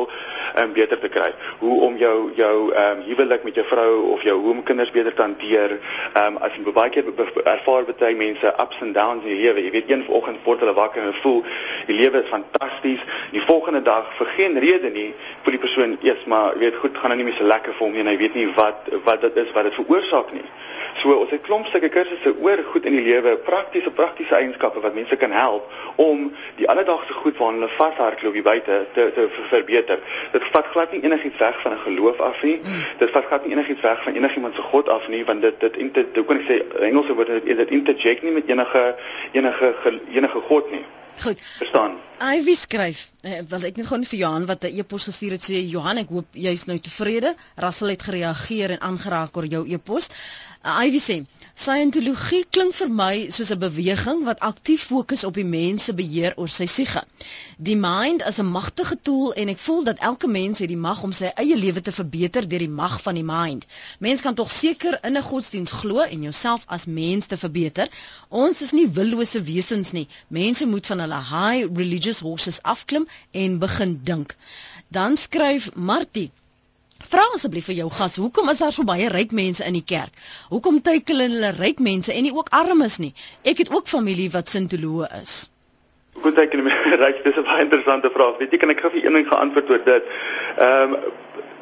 um, 0.62 0.74
beter 0.74 1.00
te 1.00 1.10
kry. 1.10 1.32
Hoe 1.60 1.82
om 1.88 1.98
jou 1.98 2.16
jou 2.36 2.56
ehm 2.74 2.98
um, 2.98 3.04
huwelik 3.10 3.44
met 3.44 3.56
jou 3.56 3.66
vrou 3.68 3.92
of 4.14 4.24
jou 4.24 4.38
hoe 4.40 4.52
om 4.52 4.64
kinders 4.64 4.92
beter 4.92 5.14
te 5.14 5.22
hanteer. 5.22 5.78
Ehm 6.14 6.36
um, 6.36 6.42
as 6.48 6.56
jy 6.56 6.72
baie 6.72 6.90
keer 6.90 7.12
ervaar 7.44 7.88
baie 8.00 8.16
mense 8.16 8.54
ups 8.64 8.82
and 8.82 8.96
downs 8.96 9.24
in 9.24 9.36
die 9.36 9.42
lewe. 9.44 9.64
Jy 9.64 9.72
weet 9.72 9.92
een 9.92 10.06
vanoggend 10.08 10.44
word 10.44 10.64
hulle 10.64 10.74
wakker 10.74 11.02
en 11.02 11.10
hulle 11.10 11.22
voel 11.22 11.44
die 11.88 11.98
lewe 12.00 12.24
is 12.24 12.30
fantasties. 12.30 13.04
Die 13.32 13.42
volgende 13.42 13.82
dag 13.82 14.14
vir 14.18 14.32
geen 14.38 14.60
rede 14.60 14.90
nie 14.90 15.10
voel 15.44 15.58
die 15.58 15.64
persoon 15.68 15.98
eers 16.02 16.26
maar 16.26 16.56
jy 16.56 16.70
weet 16.70 16.80
goed 16.84 16.98
gaan 16.98 17.12
nou 17.14 17.20
nie 17.20 17.28
meer 17.30 17.40
so 17.40 17.48
lekker 17.48 17.76
hom 17.80 17.92
nie 17.92 18.06
en 18.06 18.12
hy 18.14 18.18
weet 18.24 18.40
nie 18.40 18.48
wat 18.56 18.90
wat 19.04 19.22
dit 19.28 19.44
is 19.44 19.52
wat 19.58 19.68
dit 19.70 19.80
veroorsaak 19.82 20.32
nie. 20.34 20.48
So 21.02 21.12
ons 21.20 21.32
het 21.34 21.44
klomp 21.44 21.68
sulke 21.68 21.90
kursusse 21.92 22.32
oor 22.40 22.62
goed 22.72 22.86
in 22.88 22.96
die 22.96 23.04
lewe, 23.04 23.36
praktiese 23.66 23.92
praktiese 23.92 24.36
eienskappe 24.36 24.80
wat 24.82 24.94
mense 24.94 25.16
kan 25.16 25.32
help 25.32 25.72
om 25.96 26.32
die 26.58 26.68
alledaagse 26.70 27.14
goed 27.14 27.38
waaraan 27.38 27.60
hulle 27.60 27.70
vashardloop 27.78 28.34
hier 28.34 28.44
buite 28.44 28.86
te 28.94 29.12
te 29.16 29.28
ver- 29.36 29.48
verbeter. 29.50 30.00
Dit 30.32 30.44
vat 30.54 30.66
glad 30.74 30.92
nie 30.92 31.02
enigiets 31.04 31.38
weg 31.40 31.62
van 31.62 31.72
'n 31.74 31.80
geloof 31.86 32.20
af 32.20 32.44
nie. 32.44 32.62
Dit 33.00 33.10
vat 33.12 33.26
glad 33.26 33.46
nie 33.46 33.56
enigiets 33.56 33.82
weg 33.82 34.04
van 34.04 34.14
enigiemand 34.14 34.56
se 34.56 34.62
God 34.62 34.90
af 34.90 35.08
nie, 35.08 35.26
want 35.26 35.42
dit 35.42 35.60
dit 35.60 35.78
inter, 35.78 36.06
hoe 36.14 36.26
kan 36.26 36.38
ek 36.40 36.46
sê 36.50 36.80
Engelse 36.82 37.14
woord 37.14 37.28
dit 37.28 37.58
dit 37.58 37.70
interject 37.70 38.24
nie 38.24 38.32
met 38.32 38.48
enige 38.48 38.96
enige 39.32 39.74
ge- 39.82 40.02
enige 40.12 40.40
God 40.48 40.72
nie. 40.72 40.86
Goed. 41.24 41.42
Verstaan? 41.58 41.92
Ivy 42.20 42.54
skryf, 42.56 43.08
eh, 43.24 43.40
wil 43.50 43.64
ek 43.64 43.78
net 43.78 43.86
gou 43.88 44.04
vir 44.04 44.20
Johan 44.20 44.46
wat 44.46 44.64
'n 44.64 44.78
e-pos 44.80 45.04
gestuur 45.06 45.32
het 45.32 45.44
sê 45.50 45.54
Johan, 45.70 45.98
ek 45.98 46.10
hoop 46.10 46.26
jy's 46.34 46.66
nou 46.66 46.78
tevrede. 46.80 47.36
Russell 47.56 47.90
het 47.90 48.04
gereageer 48.04 48.70
en 48.72 48.82
aangeraak 48.82 49.38
oor 49.38 49.46
jou 49.46 49.66
e-pos. 49.68 50.10
Uh, 50.66 50.84
Ivy 50.86 50.98
sê, 51.00 51.24
Scientologie 51.64 52.44
klink 52.56 52.74
vir 52.78 52.90
my 52.92 53.30
soos 53.36 53.52
'n 53.54 53.60
beweging 53.60 54.24
wat 54.30 54.42
aktief 54.48 54.82
fokus 54.88 55.22
op 55.28 55.38
die 55.40 55.46
mens 55.52 55.86
se 55.88 55.94
beheer 56.00 56.34
oor 56.36 56.52
sy 56.56 56.66
siege. 56.72 57.04
Die 57.70 57.78
mind 57.84 58.26
is 58.32 58.40
'n 58.44 58.50
magtige 58.56 58.98
tool 59.10 59.32
en 59.44 59.54
ek 59.54 59.64
voel 59.68 59.86
dat 59.88 60.04
elke 60.10 60.28
mens 60.28 60.60
het 60.60 60.68
die 60.74 60.82
mag 60.88 61.00
om 61.08 61.16
sy 61.22 61.32
eie 61.44 61.56
lewe 61.62 61.82
te 61.82 61.96
verbeter 62.00 62.50
deur 62.50 62.66
die 62.66 62.76
mag 62.82 63.00
van 63.06 63.16
die 63.16 63.24
mind. 63.32 63.66
Mens 64.00 64.22
kan 64.22 64.36
tog 64.36 64.52
seker 64.52 65.00
in 65.04 65.18
'n 65.18 65.28
godsdiens 65.32 65.72
glo 65.72 66.00
en 66.00 66.28
jouself 66.28 66.66
as 66.68 66.86
mens 66.86 67.26
te 67.26 67.38
verbeter. 67.38 67.90
Ons 68.30 68.62
is 68.62 68.72
nie 68.72 68.90
willose 68.90 69.42
wesens 69.42 69.92
nie. 69.92 70.08
Mense 70.28 70.66
moet 70.68 70.88
van 70.88 71.00
hulle 71.00 71.22
high 71.34 71.72
religious 71.74 72.20
horses 72.20 72.62
afklim 72.62 73.08
en 73.32 73.60
begin 73.60 74.02
dink. 74.04 74.36
Dan 74.88 75.18
skryf 75.18 75.76
Martie 75.76 76.32
Vra 77.04 77.26
asseblief 77.36 77.66
vir 77.70 77.76
jou 77.82 77.90
gas, 77.92 78.16
hoekom 78.16 78.50
is 78.54 78.62
daar 78.64 78.72
so 78.72 78.88
baie 78.88 79.10
ryk 79.12 79.34
mense 79.36 79.66
in 79.68 79.76
die 79.76 79.84
kerk? 79.84 80.16
Hoekom 80.54 80.80
teikel 80.82 81.20
hulle 81.26 81.52
ryk 81.58 81.82
mense 81.84 82.14
en 82.14 82.24
nie 82.24 82.32
ook 82.34 82.54
armes 82.56 82.96
nie? 83.04 83.12
Ek 83.44 83.60
het 83.64 83.72
ook 83.74 83.92
familie 83.92 84.30
wat 84.32 84.48
sintoloë 84.48 85.10
is. 85.20 85.36
Goed, 86.24 86.40
ek 86.40 86.54
kan 86.56 86.64
ryk, 87.04 87.20
dis 87.28 87.36
'n 87.36 87.44
baie 87.44 87.68
interessante 87.68 88.12
vraag. 88.16 88.40
Weet 88.40 88.56
jy, 88.56 88.62
kan 88.64 88.72
ek 88.72 88.82
gou 88.86 88.92
vir 88.96 89.06
een 89.06 89.20
ding 89.20 89.28
geantwoord 89.28 89.70
oor 89.76 89.86
dit? 89.92 90.12
Ehm 90.56 90.96
um, 90.96 91.14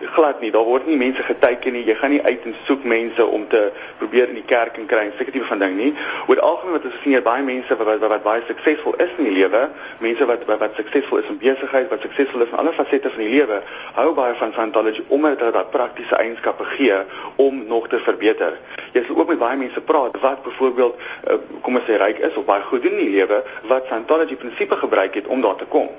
glad 0.07 0.39
nie. 0.41 0.51
Daar 0.51 0.63
word 0.63 0.85
nie 0.87 0.97
mense 0.97 1.23
geteken 1.23 1.73
nie. 1.73 1.83
Jy 1.87 1.95
gaan 1.95 2.11
nie 2.13 2.21
uit 2.23 2.45
en 2.45 2.55
soek 2.67 2.83
mense 2.83 3.25
om 3.25 3.47
te 3.47 3.61
probeer 3.97 4.27
in 4.31 4.39
die 4.39 4.45
kerk 4.47 4.77
en 4.77 4.85
kry 4.85 5.05
en 5.07 5.13
seker 5.17 5.33
tipe 5.35 5.45
van 5.45 5.59
ding 5.63 5.75
nie. 5.77 5.91
Oor 6.27 6.39
algemeen 6.39 6.77
wat 6.77 6.85
ons 6.89 6.99
sien 7.01 7.15
hier 7.15 7.25
baie 7.25 7.43
mense 7.43 7.77
wat 7.79 7.87
wat, 7.89 8.05
wat 8.13 8.23
baie 8.25 8.43
suksesvol 8.47 8.97
is 9.05 9.15
in 9.17 9.29
die 9.29 9.35
lewe, 9.37 9.63
mense 10.03 10.27
wat 10.29 10.45
wat, 10.49 10.61
wat 10.65 10.77
suksesvol 10.81 11.23
is 11.23 11.31
in 11.33 11.39
besigheid, 11.41 11.89
wat 11.93 12.05
suksesvol 12.07 12.45
is 12.45 12.53
in 12.53 12.61
alle 12.63 12.75
fasette 12.77 13.11
van 13.15 13.25
die 13.25 13.31
lewe, 13.33 13.59
hou 13.97 14.07
baie 14.17 14.37
van 14.41 14.53
Scientology 14.55 15.05
omdat 15.07 15.39
dit 15.39 15.57
daai 15.57 15.73
praktiese 15.73 16.19
eienskappe 16.19 16.69
gee 16.75 17.01
om 17.41 17.63
nog 17.67 17.89
te 17.91 17.99
verbeter. 18.03 18.59
Jy 18.93 19.05
sal 19.07 19.19
ook 19.19 19.33
met 19.33 19.41
baie 19.41 19.59
mense 19.59 19.81
praat 19.81 20.19
wat 20.23 20.43
byvoorbeeld 20.45 20.95
uh, 20.99 21.41
kom 21.61 21.79
ons 21.79 21.87
sê 21.89 21.99
ryk 22.01 22.23
is 22.25 22.39
of 22.39 22.47
baie 22.49 22.65
goed 22.69 22.85
doen 22.85 22.97
in 22.97 23.05
die 23.05 23.13
lewe 23.19 23.43
wat 23.71 23.91
Scientology 23.91 24.39
prinsipe 24.39 24.79
gebruik 24.85 25.21
het 25.21 25.27
om 25.27 25.41
daar 25.41 25.59
te 25.59 25.69
kom 25.69 25.89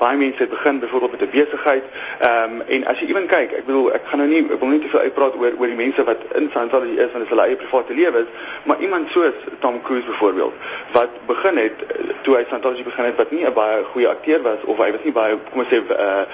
baie 0.00 0.16
mense 0.16 0.42
het 0.42 0.50
begin 0.50 0.78
byvoorbeeld 0.78 1.10
met 1.10 1.22
'n 1.22 1.30
besigheid. 1.30 1.84
Ehm 2.20 2.54
um, 2.54 2.62
en 2.74 2.86
as 2.86 3.00
jy 3.00 3.06
ewen 3.08 3.26
kyk, 3.26 3.52
ek 3.60 3.66
bedoel 3.66 3.92
ek 3.92 4.04
gaan 4.04 4.18
nou 4.18 4.28
nie 4.30 4.42
ek 4.54 4.60
wil 4.60 4.68
nie 4.68 4.80
te 4.80 4.88
veel 4.88 5.00
uitpraat 5.00 5.34
oor 5.40 5.52
oor 5.58 5.66
die 5.66 5.82
mense 5.84 6.04
wat 6.04 6.20
in 6.34 6.48
Scientology 6.50 6.96
is 7.04 7.12
is 7.22 7.28
hulle 7.32 7.46
eie 7.46 7.56
private 7.56 7.94
lewe, 7.94 8.26
maar 8.64 8.78
iemand 8.80 9.10
soos 9.10 9.36
Tom 9.58 9.82
Cruise 9.82 10.06
byvoorbeeld 10.06 10.54
wat 10.92 11.10
begin 11.26 11.56
het 11.56 11.84
toe 12.22 12.36
hy 12.36 12.44
Scientology 12.44 12.82
begin 12.82 13.04
het 13.04 13.16
wat 13.16 13.30
nie 13.30 13.44
'n 13.46 13.52
baie 13.52 13.84
goeie 13.92 14.08
akteur 14.08 14.42
was 14.42 14.60
of 14.64 14.78
hy 14.78 14.90
was 14.92 15.04
nie 15.04 15.12
baie 15.12 15.36
kom 15.50 15.60
ons 15.60 15.68
sê 15.68 15.76
'n 15.76 15.92
uh, 15.92 16.24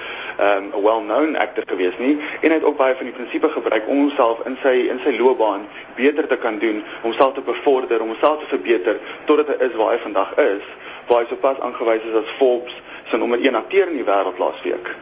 um, 0.47 0.71
well-known 0.83 1.35
actor 1.35 1.63
gewees 1.67 1.97
nie 1.97 2.17
en 2.41 2.49
hy 2.49 2.55
het 2.55 2.63
ook 2.63 2.77
baie 2.77 2.95
van 2.95 3.05
die 3.05 3.13
prinsipe 3.13 3.49
gebruik 3.49 3.83
om 3.87 3.97
homself 3.97 4.45
in 4.45 4.57
sy 4.63 4.75
in 4.93 4.99
sy 5.03 5.17
loopbaan 5.17 5.67
beter 5.95 6.27
te 6.27 6.37
kan 6.37 6.59
doen, 6.59 6.83
homself 7.01 7.33
te 7.33 7.41
bevorder, 7.41 8.01
om 8.01 8.07
homself 8.07 8.39
te 8.39 8.45
verbeter 8.55 8.99
totdat 9.25 9.47
hy 9.47 9.65
is 9.65 9.75
waar 9.75 9.91
hy 9.91 9.97
vandag 9.97 10.35
is, 10.35 10.65
waar 11.07 11.23
hy 11.23 11.29
sopas 11.29 11.59
aangewys 11.59 12.05
is 12.09 12.19
as 12.21 12.35
Forbes 12.37 12.75
se 13.09 13.17
nommer 13.17 13.39
1 13.39 13.55
akteur 13.55 13.87
in 13.87 13.99
die 14.01 14.07
wêreld 14.07 14.37
laasweek. 14.37 14.95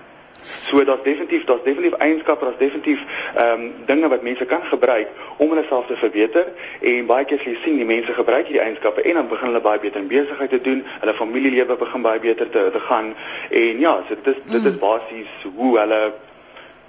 So 0.70 0.84
daar's 0.84 1.03
definitief 1.03 1.43
daar's 1.45 1.64
definitief 1.64 1.93
eienskappe, 1.93 2.45
daar's 2.45 2.58
definitief 2.58 3.06
ehm 3.36 3.62
um, 3.62 3.74
dinge 3.86 4.08
wat 4.08 4.22
mense 4.22 4.45
kan 4.45 4.64
gebruik 4.64 5.08
om 5.38 5.49
hulle 5.49 5.66
self 5.70 5.86
te 5.86 5.97
verbeter 5.97 6.45
en 6.82 7.06
baie 7.06 7.26
keer 7.26 7.41
jy 7.43 7.56
sien 7.64 7.78
die 7.78 7.86
mense 7.86 8.14
gebruik 8.14 8.47
hierdie 8.47 8.64
eienskappe 8.64 9.01
en 9.01 9.20
dan 9.20 9.28
begin 9.28 9.51
hulle 9.51 9.62
baie 9.62 9.80
beter 9.80 10.01
in 10.01 10.08
besigheid 10.08 10.49
te 10.49 10.62
doen, 10.62 10.84
hulle 10.99 11.14
familielewe 11.14 11.76
begin 11.76 12.01
baie 12.01 12.20
beter 12.20 12.49
te 12.49 12.70
te 12.72 12.80
gaan 12.80 13.14
en 13.49 13.80
ja, 13.80 13.97
so 14.08 14.16
dit 14.16 14.36
is 14.36 14.41
dit 14.45 14.66
is 14.66 14.72
mm. 14.72 14.80
basies 14.80 15.49
hoe 15.56 15.78
hulle 15.80 16.01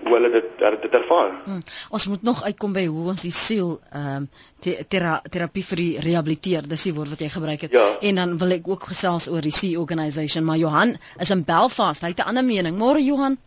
hoe 0.05 0.14
hulle 0.14 0.30
dit 0.30 0.44
dit 0.82 0.94
ervaar. 0.94 1.32
Hmm. 1.44 1.62
Ons 1.90 2.07
moet 2.07 2.22
nog 2.22 2.42
uitkom 2.44 2.72
by 2.72 2.84
hoe 2.86 3.09
ons 3.12 3.22
die 3.22 3.32
siel 3.34 3.80
ehm 3.90 4.07
um, 4.16 4.28
te, 4.61 4.76
tera, 4.88 5.20
terapie 5.30 5.64
vir 5.64 5.82
die 5.82 6.01
rehabiliteer, 6.03 6.68
dis 6.68 6.86
die 6.88 6.94
woord 6.94 7.14
wat 7.14 7.22
jy 7.24 7.28
gebruik 7.32 7.66
het. 7.66 7.74
Ja. 7.76 7.86
En 8.01 8.20
dan 8.20 8.36
wil 8.38 8.57
ek 8.59 8.68
ook 8.68 8.88
gesels 8.92 9.28
oor 9.28 9.44
die 9.44 9.55
Sea 9.55 9.78
Organisation, 9.80 10.44
maar 10.44 10.59
Johan 10.61 10.97
is 11.20 11.30
in 11.30 11.44
Belfast. 11.44 12.03
Hy 12.03 12.14
het 12.14 12.24
'n 12.24 12.28
ander 12.28 12.44
mening. 12.44 12.78
Môre 12.78 13.03
Johan. 13.05 13.38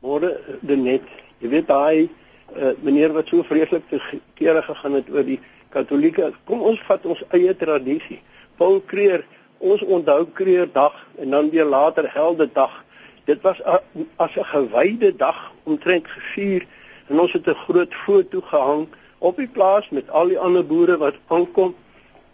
Môre 0.00 0.40
Denet. 0.60 1.02
Jy 1.38 1.48
weet 1.48 1.68
daai 1.68 2.08
uh, 2.56 2.72
meneer 2.80 3.12
wat 3.12 3.28
so 3.28 3.42
vreeslik 3.42 3.88
te 3.88 4.00
kere 4.34 4.62
gegaan 4.62 4.92
het 4.92 5.10
oor 5.10 5.24
die 5.24 5.40
Katolieke. 5.68 6.32
Kom 6.44 6.62
ons 6.62 6.80
vat 6.88 7.04
ons 7.06 7.22
eie 7.30 7.56
tradisie. 7.56 8.20
Paul 8.56 8.80
Kreer, 8.80 9.26
ons 9.58 9.82
onthou 9.82 10.26
Kreer 10.32 10.68
dag 10.72 10.94
en 11.18 11.30
dan 11.30 11.50
weer 11.50 11.64
later 11.64 12.08
Helde 12.12 12.48
dag 12.52 12.84
dit 13.26 13.42
was 13.42 13.60
a, 13.66 13.80
as 14.16 14.36
'n 14.36 14.44
gewyde 14.44 15.16
dag 15.16 15.52
omtrent 15.62 16.06
gevier 16.08 16.66
en 17.08 17.20
ons 17.20 17.32
het 17.32 17.46
'n 17.46 17.62
groot 17.66 17.94
foto 17.94 18.40
gehang 18.40 18.86
op 19.18 19.36
die 19.36 19.48
plaas 19.48 19.88
met 19.88 20.10
al 20.10 20.28
die 20.28 20.38
ander 20.38 20.66
boere 20.66 20.96
wat 20.96 21.14
aankom 21.26 21.74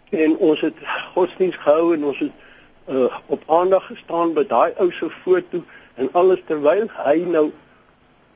en 0.09 0.37
ons 0.37 0.61
het 0.61 0.77
godsdienst 1.13 1.59
gehou 1.59 1.93
en 1.93 2.05
ons 2.05 2.19
het 2.19 2.31
uh, 2.89 3.17
op 3.25 3.43
aandag 3.45 3.85
gestaan 3.85 4.33
by 4.33 4.45
daai 4.47 4.73
ou 4.77 4.91
se 4.91 5.09
foto 5.09 5.63
en 5.95 6.09
alles 6.11 6.41
terwyl 6.45 6.87
hy 7.05 7.17
nou 7.25 7.51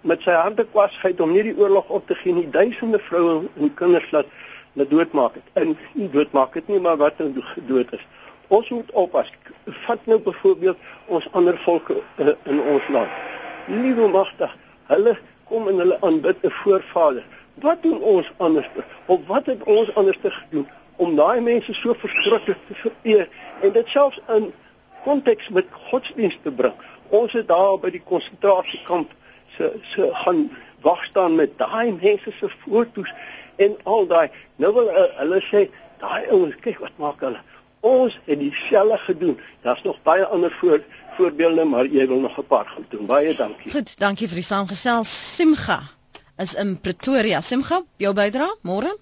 met 0.01 0.21
sy 0.21 0.31
hande 0.31 0.65
kwasheid 0.65 1.21
om 1.21 1.31
nie 1.31 1.43
die 1.43 1.57
oorlog 1.57 1.89
op 1.89 2.07
te 2.07 2.15
gee 2.15 2.33
nie 2.33 2.49
duisende 2.49 2.99
vroue 2.99 3.49
en 3.55 3.73
kinders 3.73 4.11
laat 4.11 4.29
laat 4.77 4.89
doodmaak 4.89 5.33
het. 5.33 5.43
En 5.53 5.77
nie 5.93 6.09
doodmaak 6.09 6.53
het 6.53 6.67
nie 6.67 6.79
maar 6.79 6.97
wat 6.97 7.17
nou 7.17 7.31
dood 7.67 7.93
is 7.93 8.05
ons 8.47 8.69
moet 8.69 8.91
oppas. 8.91 9.31
Vat 9.65 10.05
nou 10.05 10.19
byvoorbeeld 10.19 10.77
ons 11.05 11.27
ander 11.31 11.57
volke 11.57 12.01
uh, 12.15 12.27
in 12.43 12.61
ons 12.61 12.87
land. 12.87 13.09
Liewe 13.67 14.07
magtig, 14.07 14.53
hulle 14.91 15.17
kom 15.47 15.67
en 15.67 15.81
hulle 15.83 15.97
aanbid 16.01 16.43
'n 16.43 16.51
voorvader. 16.51 17.25
Wat 17.53 17.83
doen 17.83 18.01
ons 18.01 18.31
anders? 18.37 18.69
Of 19.05 19.19
wat 19.27 19.45
het 19.45 19.63
ons 19.63 19.95
anders 19.95 20.17
gedoen 20.21 20.67
om 20.95 21.15
daai 21.15 21.41
mense 21.41 21.73
so 21.73 21.93
verskriklik 21.93 22.57
te 22.67 22.73
vereer 22.73 23.29
en 23.61 23.71
dit 23.71 23.89
selfs 23.89 24.19
in 24.27 24.53
konteks 25.03 25.49
met 25.49 25.65
godsdienst 25.89 26.43
te 26.43 26.51
bring? 26.51 26.73
Ons 27.09 27.33
het 27.33 27.47
daar 27.47 27.79
by 27.79 27.89
die 27.89 28.03
konsentrasiekamp 28.03 29.11
se 29.57 29.73
se 29.81 30.09
gaan 30.13 30.49
wag 30.81 31.03
staan 31.03 31.35
met 31.35 31.57
daai 31.57 31.91
mense 31.91 32.31
se 32.31 32.49
foto's 32.49 33.13
en 33.55 33.77
al 33.83 34.07
daai. 34.07 34.29
Nou 34.55 34.73
wil 34.73 34.89
uh, 34.89 35.05
hulle 35.21 35.41
sê, 35.41 35.69
daai 35.99 36.27
ouens, 36.29 36.55
kyk 36.61 36.79
wat 36.83 36.97
maak 37.01 37.23
hulle? 37.25 37.41
Ons 37.79 38.19
het 38.25 38.39
dieselfde 38.39 38.97
gedoen. 38.97 39.39
Daar's 39.61 39.83
nog 39.83 39.97
baie 40.03 40.25
ander 40.25 40.51
voor, 40.51 40.83
voorbeelde, 41.17 41.65
maar 41.65 41.85
jy 41.85 42.07
wil 42.07 42.19
nog 42.19 42.37
'n 42.37 42.47
paar 42.47 42.65
goed 42.65 42.89
doen. 42.89 43.05
Baie 43.05 43.35
dankie. 43.35 43.71
Goed, 43.71 43.99
dankie 43.99 44.27
vir 44.27 44.35
die 44.35 44.43
saamgesels. 44.43 45.35
Simga 45.35 45.79
is 46.37 46.55
in 46.55 46.79
Pretoria. 46.79 47.41
Simga, 47.41 47.81
jou 47.97 48.13
bydrae? 48.13 48.55
Môre? 48.61 48.97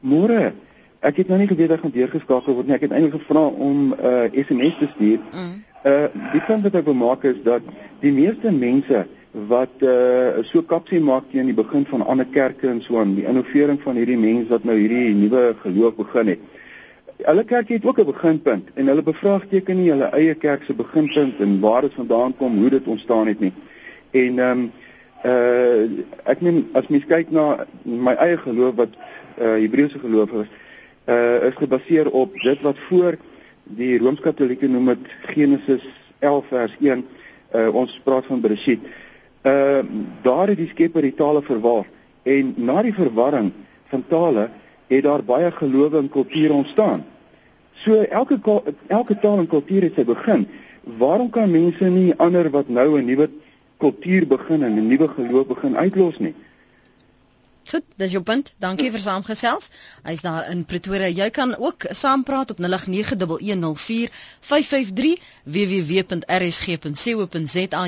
Môre. 0.00 0.52
Ek 1.00 1.16
het 1.16 1.28
nou 1.28 1.38
nie 1.38 1.48
geweet 1.48 1.70
ek 1.70 1.80
gaan 1.80 1.92
deurgeskakel 1.94 2.54
word 2.54 2.66
nie. 2.66 2.74
Ek 2.74 2.80
het 2.80 2.92
eintlik 2.92 3.20
gevra 3.20 3.46
om 3.46 3.92
'n 3.92 3.98
uh, 4.00 4.44
SMS 4.44 4.78
te 4.78 4.88
stuur. 4.94 5.20
Mm. 5.32 5.64
Uh 5.84 6.06
die 6.32 6.40
punt 6.46 6.62
wat 6.62 6.74
ek 6.74 6.84
wil 6.84 6.94
maak 6.94 7.24
is 7.24 7.36
dat 7.44 7.62
die 8.00 8.12
meeste 8.12 8.50
mense 8.50 9.06
wat 9.30 9.82
uh 9.84 10.42
so 10.42 10.62
kapsie 10.62 11.00
maak 11.00 11.28
teen 11.30 11.46
die 11.46 11.54
begin 11.54 11.86
van 11.86 12.06
ander 12.06 12.26
kerke 12.26 12.68
en 12.68 12.82
so 12.82 12.98
aan, 12.98 13.14
die 13.14 13.26
innovering 13.26 13.78
van 13.82 13.96
hierdie 13.96 14.18
mense 14.18 14.48
wat 14.48 14.64
nou 14.64 14.76
hierdie 14.76 15.14
nuwe 15.14 15.54
geloof 15.62 15.94
begin 15.94 16.32
het 16.34 16.40
hulle 17.24 17.44
kerk 17.44 17.68
het 17.68 17.84
ook 17.84 17.98
'n 17.98 18.04
beginpunt 18.04 18.68
en 18.74 18.86
hulle 18.86 19.02
bevraagteken 19.02 19.76
nie 19.76 19.90
hulle 19.90 20.10
eie 20.12 20.34
kerk 20.34 20.62
se 20.62 20.74
beginpunt 20.74 21.40
en 21.40 21.60
waar 21.60 21.80
dit 21.80 21.94
vandaan 21.94 22.36
kom, 22.36 22.58
hoe 22.58 22.70
dit 22.70 22.86
ontstaan 22.86 23.26
het 23.26 23.40
nie. 23.40 23.52
En 24.10 24.38
ehm 24.38 24.58
um, 24.58 24.72
uh 25.24 26.04
ek 26.24 26.40
meen 26.40 26.68
as 26.72 26.86
mens 26.88 27.06
kyk 27.06 27.30
na 27.30 27.66
my 27.82 28.12
eie 28.12 28.36
geloof 28.36 28.74
wat 28.74 28.92
uh 29.38 29.56
Hebreëse 29.56 29.98
geloof 29.98 30.32
is, 30.32 30.48
uh 31.08 31.48
is 31.48 31.54
gebaseer 31.54 32.10
op 32.10 32.34
dit 32.42 32.60
wat 32.60 32.78
voor 32.88 33.16
die 33.64 33.98
Rooms-Katolieke 33.98 34.68
noem 34.68 34.86
dit 34.86 35.08
Genesis 35.20 35.82
11 36.18 36.44
vers 36.48 36.76
1. 36.80 37.04
Uh 37.54 37.74
ons 37.74 38.00
praat 38.04 38.26
van 38.26 38.40
Bereshit. 38.40 38.80
Uh 39.42 39.82
daar 40.22 40.48
het 40.48 40.56
die 40.58 40.68
Skepper 40.68 41.02
die 41.02 41.14
tale 41.14 41.42
verwar 41.42 41.86
en 42.22 42.54
na 42.56 42.82
die 42.82 42.94
verwarring 42.94 43.52
van 43.88 44.04
tale 44.08 44.48
het 44.86 45.02
daar 45.02 45.24
baie 45.24 45.50
gelowe 45.50 45.98
en 45.98 46.08
kulture 46.08 46.52
ontstaan. 46.52 47.04
So 47.74 48.00
elke 48.02 48.38
elke 48.86 49.18
taal 49.18 49.38
en 49.38 49.46
kultuur 49.46 49.82
het 49.82 49.94
sy 49.94 50.04
begin. 50.04 50.46
Waarom 50.98 51.30
kan 51.30 51.50
mense 51.50 51.84
nie 51.84 52.14
ander 52.16 52.50
wat 52.50 52.68
nou 52.68 52.98
'n 52.98 53.04
nuwe 53.04 53.30
kultuur 53.76 54.26
begin 54.26 54.62
en 54.62 54.74
'n 54.74 54.86
nuwe 54.86 55.08
geloof 55.08 55.46
begin 55.46 55.76
uitlos 55.76 56.18
nie? 56.18 56.34
Goed, 57.66 57.82
dis 57.98 58.12
jou 58.14 58.22
punt. 58.22 58.52
Dankie 58.62 58.92
vir 58.94 59.02
saamgesels. 59.02 59.70
Hy's 60.06 60.20
daar 60.22 60.46
in 60.52 60.60
Pretoria. 60.70 61.08
Jy 61.10 61.30
kan 61.34 61.56
ook 61.58 61.86
saampraat 61.90 62.50
op 62.54 62.58
0891104553 62.62 62.68
www.rsg.co.za. 65.46 67.08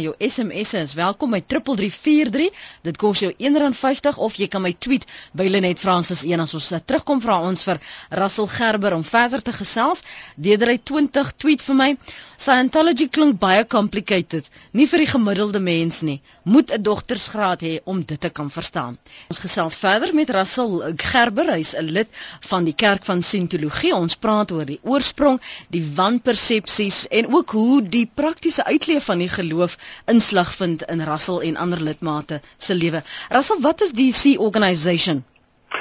Jou 0.03 0.15
SMS'e 0.19 0.79
is 0.83 0.95
welkom 0.99 1.31
by 1.31 1.43
3343. 1.47 2.51
Dit 2.83 2.97
kos 2.99 3.19
jou 3.23 3.33
R1.50 3.33 4.19
of 4.19 4.35
jy 4.39 4.49
kan 4.51 4.63
my 4.63 4.75
tweet 4.79 5.07
by 5.33 5.47
Lenet 5.51 5.79
Francis 5.83 6.25
1 6.27 6.41
as 6.43 6.55
ons 6.59 6.73
terugkom 6.87 7.23
vra 7.23 7.39
ons 7.47 7.63
vir 7.67 7.79
Russell 8.19 8.51
Gerber 8.51 8.93
om 8.99 9.05
verder 9.07 9.43
te 9.43 9.53
gesels. 9.55 10.03
Dedery 10.35 10.79
20 10.83 11.33
tweet 11.39 11.63
vir 11.67 11.77
my. 11.79 11.91
Scientology 12.39 13.09
klink 13.11 13.41
baie 13.43 13.65
complicated, 13.67 14.47
nie 14.71 14.87
vir 14.87 15.03
die 15.03 15.11
gemiddelde 15.11 15.59
mens 15.59 16.03
nie. 16.07 16.21
Moet 16.47 16.71
'n 16.71 16.83
doktorsgraad 16.83 17.61
hê 17.67 17.81
om 17.85 18.05
dit 18.05 18.21
te 18.21 18.31
kan 18.31 18.51
verstaan. 18.51 18.99
Ons 19.29 19.39
gesels 19.43 19.68
gesels 19.69 19.85
verder 19.85 20.15
met 20.15 20.31
Russell 20.31 20.95
Gerber, 20.97 21.51
hy's 21.53 21.75
'n 21.77 21.91
lid 21.93 22.09
van 22.49 22.65
die 22.65 22.75
Kerk 22.75 23.05
van 23.05 23.23
Scientologie. 23.23 23.95
Ons 23.95 24.17
praat 24.17 24.51
oor 24.53 24.65
die 24.65 24.81
oorsprong, 24.83 25.41
die 25.69 25.85
wanpersepsies 25.95 27.07
en 27.09 27.35
ook 27.35 27.51
hoe 27.51 27.83
die 27.83 28.11
praktiese 28.15 28.65
uitleef 28.65 29.05
van 29.05 29.19
die 29.19 29.29
geloof 29.29 29.77
inslag 30.07 30.55
vind 30.55 30.83
in 30.89 31.01
Russell 31.01 31.41
en 31.41 31.57
ander 31.57 31.81
lidmate 31.81 32.41
se 32.57 32.75
lewe. 32.75 33.03
Russell, 33.29 33.61
wat 33.61 33.81
is 33.81 33.93
die 33.93 34.13
Sea 34.13 34.39
Organisation? 34.39 35.25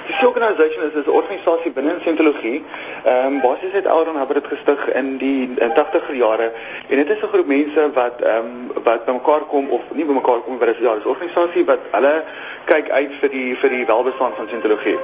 Die 0.07 0.15
Sea 0.19 0.27
Organization 0.27 0.83
is 0.83 1.05
'n 1.05 1.09
organisasie 1.09 1.71
binne 1.71 1.93
in 1.93 1.99
Scientologie. 2.01 2.63
Ehm 3.03 3.25
um, 3.25 3.41
basies 3.41 3.71
het 3.71 3.87
Aaron 3.87 4.17
Hubbard 4.17 4.43
dit 4.43 4.47
gestig 4.53 4.89
in 4.99 5.17
die 5.17 5.49
in 5.55 5.71
80er 5.79 6.15
jare 6.15 6.51
en 6.89 6.95
dit 6.97 7.09
is 7.09 7.21
'n 7.23 7.31
groep 7.33 7.47
mense 7.47 7.91
wat 7.93 8.21
ehm 8.21 8.45
um, 8.45 8.83
wat 8.83 9.05
bymekaar 9.05 9.43
kom 9.53 9.69
of 9.69 9.81
nie 9.93 10.05
bymekaar 10.05 10.41
kom 10.43 10.57
maar 10.57 10.67
dis 10.67 10.83
ja, 10.83 10.95
dis 10.95 11.03
'n 11.03 11.13
organisasie 11.15 11.65
wat 11.65 11.79
hulle 11.91 12.23
kyk 12.69 12.89
uit 12.89 13.15
vir 13.21 13.33
die 13.33 13.47
vir 13.61 13.73
die 13.75 13.85
welbestand 13.85 14.35
van 14.35 14.47
Scientologie. 14.51 14.97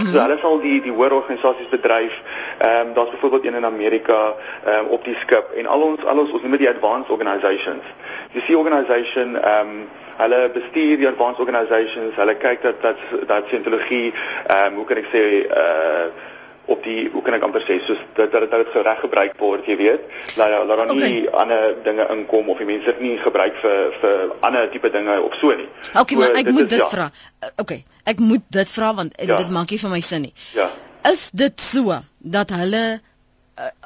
Mm. 0.00 0.12
So 0.12 0.20
hulle 0.22 0.38
sal 0.40 0.60
die 0.62 0.78
die 0.84 0.92
hoër 0.94 1.12
organisasies 1.20 1.68
bedryf. 1.68 2.16
Ehm 2.58 2.88
um, 2.88 2.92
daar's 2.94 3.10
byvoorbeeld 3.10 3.46
een 3.46 3.54
in 3.54 3.64
Amerika 3.64 4.20
ehm 4.64 4.78
um, 4.78 4.86
op 4.96 5.04
die 5.04 5.16
skip 5.22 5.52
en 5.56 5.66
al 5.66 5.82
ons 5.90 6.04
al 6.04 6.18
ons 6.18 6.30
ons 6.30 6.42
noem 6.42 6.56
dit 6.56 6.66
die 6.66 6.72
advanced 6.74 7.10
organizations. 7.10 7.84
Die 8.32 8.42
Sea 8.46 8.56
Organization 8.56 9.36
ehm 9.36 9.74
um, 9.74 9.88
hulle 10.20 10.50
bestuur 10.52 10.96
die 11.00 11.08
advanced 11.08 11.40
organizations, 11.40 12.16
hulle 12.16 12.34
kyk 12.36 12.62
dat 12.62 12.82
dat 12.82 12.98
dat 13.26 13.46
scientologie 13.46 14.12
ehm 14.12 14.66
um, 14.66 14.74
hoe 14.74 14.84
kan 14.84 15.02
ek 15.04 15.14
sê 15.14 15.24
uh 15.46 16.28
op 16.70 16.82
die 16.86 17.08
hoe 17.12 17.22
kan 17.26 17.34
ek 17.36 17.44
amper 17.46 17.64
sê 17.66 17.78
soos 17.86 18.00
dat 18.18 18.32
dat 18.32 18.50
dit 18.50 18.76
reg 18.86 19.00
gebruik 19.02 19.34
word, 19.42 19.66
jy 19.66 19.76
weet. 19.80 20.06
Laat 20.38 20.54
laat 20.68 20.82
dan 20.82 20.92
okay. 20.94 21.10
nie 21.10 21.30
ander 21.42 21.74
dinge 21.84 22.06
inkom 22.14 22.48
of 22.52 22.62
die 22.62 22.68
mense 22.68 22.92
dit 22.92 23.02
nie 23.06 23.16
gebruik 23.18 23.58
vir 23.62 23.96
vir 24.02 24.34
ander 24.46 24.70
tipe 24.70 24.92
dinge 24.94 25.18
of 25.22 25.34
so 25.40 25.54
nie. 25.56 25.68
Okay, 25.94 26.14
so, 26.14 26.22
maar 26.22 26.38
ek 26.38 26.50
dit 26.50 26.54
moet 26.58 26.68
is, 26.68 26.72
dit 26.76 26.84
ja. 26.84 26.88
vra. 26.94 27.10
Okay, 27.64 27.82
ek 28.14 28.22
moet 28.22 28.46
dit 28.60 28.74
vra 28.76 28.94
want 29.02 29.18
ja. 29.18 29.40
dit 29.42 29.52
maak 29.58 29.74
nie 29.74 29.80
vir 29.82 29.94
my 29.96 30.00
sin 30.12 30.26
nie. 30.28 30.34
Ja. 30.54 30.70
Is 31.10 31.28
dit 31.32 31.60
so 31.64 32.00
dat 32.18 32.52
hulle 32.54 32.84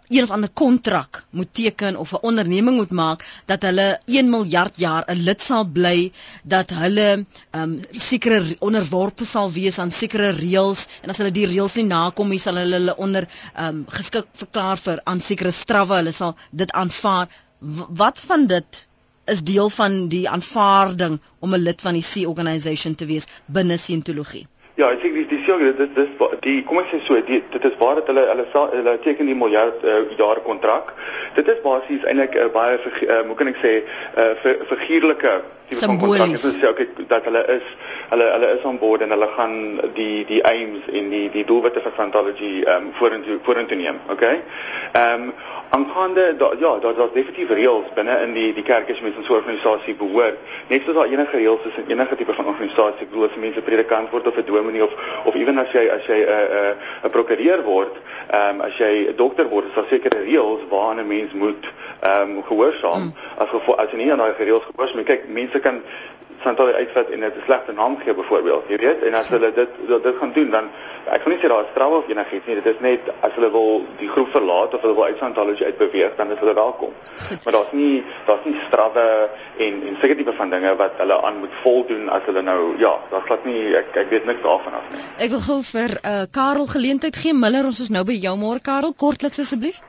een 0.09 0.23
of 0.23 0.31
ander 0.31 0.51
kontrak 0.53 1.25
moet 1.31 1.49
teken 1.53 1.97
of 1.97 2.13
'n 2.13 2.19
onderneming 2.29 2.77
moet 2.77 2.91
maak 2.91 3.21
dat 3.45 3.63
hulle 3.63 4.01
1 4.05 4.31
miljard 4.31 4.77
jaar 4.77 5.05
'n 5.13 5.23
lid 5.29 5.41
sal 5.43 5.65
bly 5.65 6.13
dat 6.43 6.71
hulle 6.71 7.09
ehm 7.51 7.63
um, 7.63 7.81
sekere 7.91 8.57
onderworpe 8.59 9.25
sal 9.25 9.51
wees 9.53 9.79
aan 9.79 9.93
sekere 9.93 10.31
reëls. 10.31 10.87
En 11.03 11.09
as 11.11 11.17
hulle 11.17 11.31
die 11.31 11.47
reëls 11.47 11.75
nie 11.75 11.85
nakom 11.87 12.29
nie 12.29 12.39
sal 12.39 12.57
hulle 12.63 12.77
hulle 12.81 12.97
onder 12.97 13.29
ehm 13.55 13.67
um, 13.69 13.85
geskik 13.89 14.27
verklaar 14.33 14.77
vir 14.87 15.01
aan 15.05 15.21
sekere 15.21 15.51
strawwe. 15.51 15.95
Hulle 15.97 16.13
sal 16.13 16.37
dit 16.51 16.71
aanvaar. 16.73 17.29
W 17.59 17.81
wat 18.03 18.21
van 18.21 18.47
dit 18.47 18.87
is 19.25 19.43
deel 19.43 19.71
van 19.71 20.09
die 20.09 20.29
aanvaarding 20.29 21.21
om 21.39 21.55
'n 21.55 21.63
lid 21.69 21.81
van 21.83 21.95
die 21.95 22.03
Sea 22.13 22.29
Organization 22.29 22.95
te 22.95 23.07
wees 23.07 23.25
binne 23.47 23.77
Scientologie 23.77 24.47
Ja, 24.75 24.89
ek 24.91 25.05
sê 25.05 25.11
dis 25.15 25.29
dis 25.31 25.45
so 25.47 25.55
dit 25.63 25.91
dis 25.95 26.15
die 26.43 26.57
kom 26.67 26.81
ek 26.81 26.89
sê 26.91 26.99
so 27.07 27.15
die, 27.23 27.37
dit 27.53 27.67
is 27.69 27.75
waar 27.79 28.01
dat 28.01 28.09
hulle 28.11 28.25
hulle 28.27 28.47
hulle 28.73 28.95
teken 29.05 29.29
die 29.31 29.37
miljard 29.39 29.85
uh, 29.87 30.01
jaar 30.19 30.41
kontrak. 30.43 30.91
Dit 31.37 31.47
is 31.53 31.61
basies 31.63 32.03
eintlik 32.11 32.35
'n 32.35 32.49
uh, 32.49 32.53
baie 32.57 32.81
uh, 32.83 33.21
hoe 33.29 33.37
kan 33.39 33.53
ek 33.53 33.61
sê 33.63 33.73
'n 33.77 33.85
uh, 34.19 34.65
figuurlike 34.73 35.35
simbolies. 35.71 36.43
Dit 36.43 36.55
is 36.55 36.69
okay 36.69 36.89
dat 37.09 37.25
hulle 37.25 37.47
is 37.47 37.67
hulle 38.09 38.31
hulle 38.33 38.59
is 38.59 38.65
aan 38.65 38.79
boord 38.79 39.01
en 39.01 39.11
hulle 39.11 39.29
gaan 39.37 39.81
die 39.95 40.25
die 40.25 40.45
aims 40.45 40.87
en 40.93 41.09
die 41.09 41.31
die 41.31 41.45
doelwitte 41.45 41.81
van 41.83 41.93
Scientology 41.93 42.63
ehm 42.63 42.87
um, 42.87 42.93
vorentoe 42.93 43.39
vorentoe 43.43 43.77
neem, 43.77 44.01
okay? 44.11 44.43
Ehm 44.93 45.23
um, 45.23 45.35
aangaande 45.75 46.35
da, 46.39 46.51
ja, 46.59 46.79
daar 46.79 46.95
daar's 46.95 47.13
definitief 47.13 47.49
reëls 47.49 47.89
binne 47.95 48.19
in 48.23 48.33
die 48.33 48.53
die 48.55 48.63
kerk 48.63 48.91
as 48.91 48.99
jy 48.99 49.05
mens 49.07 49.17
in 49.17 49.25
so 49.25 49.35
'n 49.35 49.37
organisasie 49.37 49.95
behoort. 49.95 50.39
Net 50.69 50.83
soos 50.85 50.95
daar 50.95 51.11
enige 51.11 51.37
reëls 51.37 51.65
is 51.71 51.77
in 51.77 51.91
enige 51.91 52.17
tipe 52.17 52.35
van 52.35 52.47
organisasie, 52.47 53.01
ek 53.01 53.11
bedoel 53.11 53.29
as 53.29 53.37
mense 53.37 53.63
predikant 53.63 54.11
word 54.11 54.27
of 54.27 54.37
'n 54.37 54.45
dominee 54.47 54.85
of 54.85 54.93
of 55.25 55.35
ewen 55.35 55.59
as 55.59 55.73
jy 55.73 55.89
as 55.97 56.07
jy 56.07 56.19
'n 56.21 56.29
uh, 56.29 56.45
'n 56.45 56.77
uh, 57.03 57.05
'n 57.05 57.11
prokureur 57.11 57.63
word, 57.63 57.95
ehm 58.31 58.55
um, 58.55 58.61
as 58.61 58.77
jy 58.79 58.93
'n 59.09 59.17
dokter 59.17 59.49
word, 59.49 59.65
is 59.69 59.75
daar 59.75 59.89
sekere 59.89 60.19
reëls 60.23 60.63
waaraan 60.69 61.01
'n 61.01 61.07
mens 61.07 61.33
moet 61.33 61.65
ehm 62.01 62.31
um, 62.31 62.43
gehoorsaam. 62.43 63.03
Mm. 63.03 63.13
As 63.39 63.49
gevolg 63.49 63.79
as 63.79 63.91
jy 63.91 63.97
nie 63.97 64.11
aan 64.13 64.19
daai 64.19 64.35
reëls 64.39 64.65
gehoorsaam, 64.71 65.05
kyk, 65.05 65.29
mense 65.29 65.54
kan 65.61 65.83
Santale 66.45 66.75
uitvat 66.75 67.09
en 67.11 67.21
dit 67.21 67.37
'n 67.37 67.43
slegte 67.45 67.73
naam 67.73 67.99
gee 67.99 68.15
byvoorbeeld, 68.15 68.65
jy 68.69 68.77
weet, 68.77 69.03
en 69.03 69.15
as 69.15 69.29
hulle 69.29 69.53
dit 69.53 69.71
dit 70.03 70.17
gaan 70.21 70.33
doen 70.33 70.51
dan 70.51 70.65
ek 71.05 71.23
kan 71.23 71.33
nie 71.33 71.41
sê 71.41 71.49
daar 71.49 71.65
is 71.65 71.71
straf 71.73 71.93
of 71.99 72.09
enigiets 72.09 72.47
nie, 72.47 72.55
dit 72.55 72.67
is 72.67 72.81
net 72.81 73.01
as 73.21 73.33
hulle 73.37 73.51
wil 73.51 73.85
die 73.99 74.09
groep 74.09 74.31
verlaat 74.31 74.75
of 74.75 74.81
hulle 74.81 74.95
wil 74.95 75.05
uit 75.05 75.19
Santale 75.19 75.57
uitbeweeg, 75.65 76.13
dan 76.17 76.31
is 76.31 76.39
hulle 76.39 76.55
welkom. 76.55 76.93
Maar 77.45 77.53
daar's 77.57 77.73
nie 77.73 78.05
daar's 78.27 78.45
nie 78.45 78.61
strawwe 78.67 79.29
en 79.67 79.83
en 79.89 79.97
seker 80.01 80.17
tipe 80.17 80.33
van 80.33 80.51
dinge 80.51 80.77
wat 80.77 80.93
hulle 80.97 81.23
aan 81.23 81.39
moet 81.39 81.57
voldoen 81.63 82.09
as 82.09 82.23
hulle 82.27 82.43
nou 82.43 82.61
ja, 82.79 82.95
daar's 83.11 83.25
glad 83.25 83.45
nie 83.45 83.75
ek 83.77 83.97
ek 84.05 84.11
weet 84.11 84.25
niks 84.27 84.43
daarvan 84.43 84.79
af 84.81 84.87
nie. 84.93 85.03
Ek 85.19 85.31
wil 85.31 85.45
gou 85.49 85.61
vir 85.63 85.99
uh 86.05 86.23
Karel 86.31 86.67
geleentheid 86.67 87.17
gee. 87.17 87.35
Miller, 87.35 87.65
ons 87.65 87.81
is 87.81 87.91
nou 87.91 88.05
by 88.05 88.17
jou 88.21 88.37
môre 88.37 88.61
Karel, 88.61 88.93
kortliks 88.93 89.39
asseblief. 89.39 89.81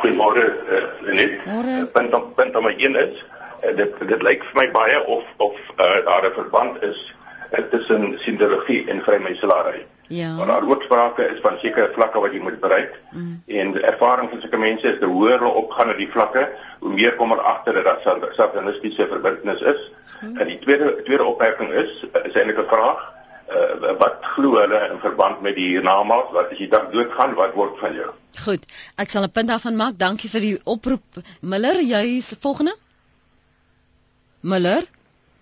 Goeiemôre, 0.00 0.44
uh, 0.76 1.12
net. 1.12 1.40
Môre. 1.46 1.86
Punt 1.92 2.14
op 2.14 2.36
punt 2.36 2.56
om 2.56 2.66
1 2.68 2.96
is 2.96 3.16
uh, 3.24 3.27
dit 3.60 4.08
dit 4.08 4.22
lyk 4.22 4.44
vir 4.44 4.60
my 4.60 4.70
baie 4.70 4.98
of 5.06 5.24
of 5.36 5.56
uh, 5.76 6.04
daar 6.04 6.26
'n 6.28 6.34
verband 6.34 6.82
is 6.82 7.14
uh, 7.52 7.64
tussen 7.70 8.18
sindologie 8.18 8.88
en 8.88 9.02
vrymenselary. 9.02 9.86
Ja. 10.08 10.34
Maar 10.34 10.46
daar 10.46 10.64
word 10.64 10.82
sprake 10.82 11.22
is 11.22 11.40
van 11.40 11.58
sekere 11.58 11.90
vlakke 11.92 12.20
wat 12.20 12.32
jy 12.32 12.40
moet 12.40 12.60
bereik. 12.60 13.00
Mm. 13.10 13.42
En 13.46 13.72
die 13.72 13.82
ervaring 13.82 14.30
van 14.30 14.40
sulke 14.40 14.58
mense 14.58 14.92
is 14.92 14.98
te 14.98 15.06
hoër 15.06 15.38
hulle 15.38 15.60
opgaan 15.62 15.86
na 15.86 15.94
die 15.94 16.10
vlakke, 16.10 16.48
hoe 16.78 16.92
meer 16.92 17.14
kom 17.16 17.32
er 17.32 17.40
agter 17.40 17.74
dat 17.74 17.84
daar 17.84 18.32
satanistiese 18.32 19.06
verbintenis 19.06 19.60
is. 19.60 19.90
Mm. 20.20 20.36
En 20.36 20.46
die 20.46 20.58
tweede 20.58 21.02
tweede 21.02 21.24
opmerking 21.24 21.70
is 21.70 22.04
is 22.24 22.34
eintlik 22.34 22.58
'n 22.58 22.68
vraag 22.68 23.04
uh, 23.48 23.92
wat 23.98 24.16
glo 24.20 24.56
hulle 24.60 24.88
in 24.92 24.98
verband 25.00 25.40
met 25.40 25.54
die 25.54 25.68
hiernamaals 25.68 26.32
wat 26.32 26.50
as 26.52 26.58
jy 26.58 26.68
dan 26.68 26.90
doodgaan 26.90 27.34
wat 27.34 27.54
word 27.54 27.78
van 27.78 27.94
jou 27.94 28.10
Goed, 28.38 28.66
ek 28.96 29.08
sal 29.10 29.24
'n 29.26 29.30
punt 29.30 29.48
daarvan 29.48 29.76
maak. 29.76 29.98
Dankie 29.98 30.30
vir 30.30 30.40
die 30.40 30.58
oproep. 30.64 31.02
Miller, 31.40 31.80
jy 31.82 32.16
is 32.16 32.36
volgende. 32.40 32.76
Muller? 34.40 34.86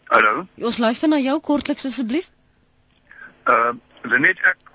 Hallo. 0.08 0.46
Ons 0.56 0.78
luister 0.78 1.08
na 1.08 1.18
jou 1.20 1.40
kortliks 1.40 1.84
asseblief. 1.84 2.30
Uh, 3.44 3.74
net 4.18 4.40
ek 4.48 4.70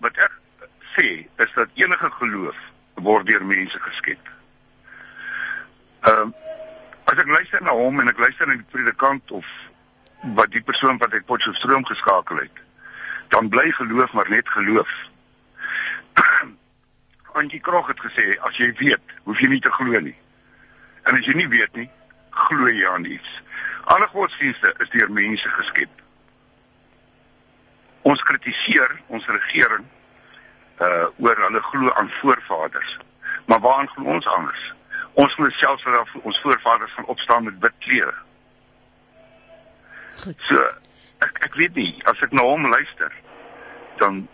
wat 0.00 0.16
ek 0.16 0.38
sê 0.94 1.26
is 1.26 1.52
dat 1.54 1.74
enige 1.76 2.10
geloof 2.18 2.56
word 3.04 3.26
deur 3.28 3.44
mense 3.44 3.78
geskep. 3.88 4.32
Ehm 6.08 6.32
uh, 6.32 6.44
as 7.06 7.20
ek 7.22 7.28
luister 7.30 7.62
na 7.62 7.70
hom 7.70 8.00
en 8.02 8.08
ek 8.10 8.18
luister 8.18 8.48
na 8.48 8.56
die 8.58 8.70
predikant 8.72 9.30
of 9.30 9.46
wat 10.34 10.50
die 10.50 10.62
persoon 10.66 10.96
wat 10.98 11.12
uit 11.12 11.26
Potchefstroom 11.28 11.84
geskakel 11.86 12.40
het, 12.40 12.56
dan 13.30 13.48
bly 13.48 13.70
geloof 13.76 14.12
maar 14.12 14.30
net 14.30 14.48
geloof. 14.48 14.90
Angie 17.38 17.60
Krog 17.60 17.92
het 17.92 18.00
gesê 18.02 18.34
as 18.48 18.58
jy 18.58 18.72
weet, 18.80 19.14
hoef 19.22 19.38
jy 19.38 19.52
nie 19.52 19.60
te 19.62 19.70
glo 19.70 20.00
nie. 20.00 20.16
En 21.06 21.14
as 21.14 21.28
jy 21.28 21.36
nie 21.38 21.48
weet 21.52 21.78
nie, 21.78 21.86
glo 22.30 22.72
jy 22.72 22.90
aan 22.90 23.06
iets. 23.06 23.38
Alle 23.86 24.06
godsdienste 24.10 24.74
is 24.78 24.88
deur 24.90 25.10
mense 25.12 25.48
geskep. 25.48 25.90
Ons 28.02 28.22
kritiseer 28.22 28.96
ons 29.06 29.26
regering 29.26 29.84
uh 30.82 31.06
oor 31.22 31.38
hulle 31.44 31.62
glo 31.68 31.92
aan 31.92 32.10
voorvaders. 32.10 32.96
Maar 33.46 33.60
waaraan 33.60 33.88
glo 33.88 34.16
ons 34.16 34.26
anders? 34.26 34.64
Ons 35.14 35.34
glo 35.38 35.50
selfs 35.50 35.86
dat 35.86 36.16
ons 36.22 36.40
voorvaders 36.40 36.92
van 36.98 37.06
opstaan 37.14 37.44
met 37.44 37.60
wit 37.60 37.78
klere. 37.78 38.14
Goed. 40.24 40.42
So 40.50 40.66
ek 41.28 41.38
ek 41.46 41.54
weet 41.54 41.78
nie 41.78 41.92
as 42.10 42.20
ek 42.26 42.34
na 42.34 42.42
hom 42.42 42.66
luister 42.66 43.14
dan 44.02 44.24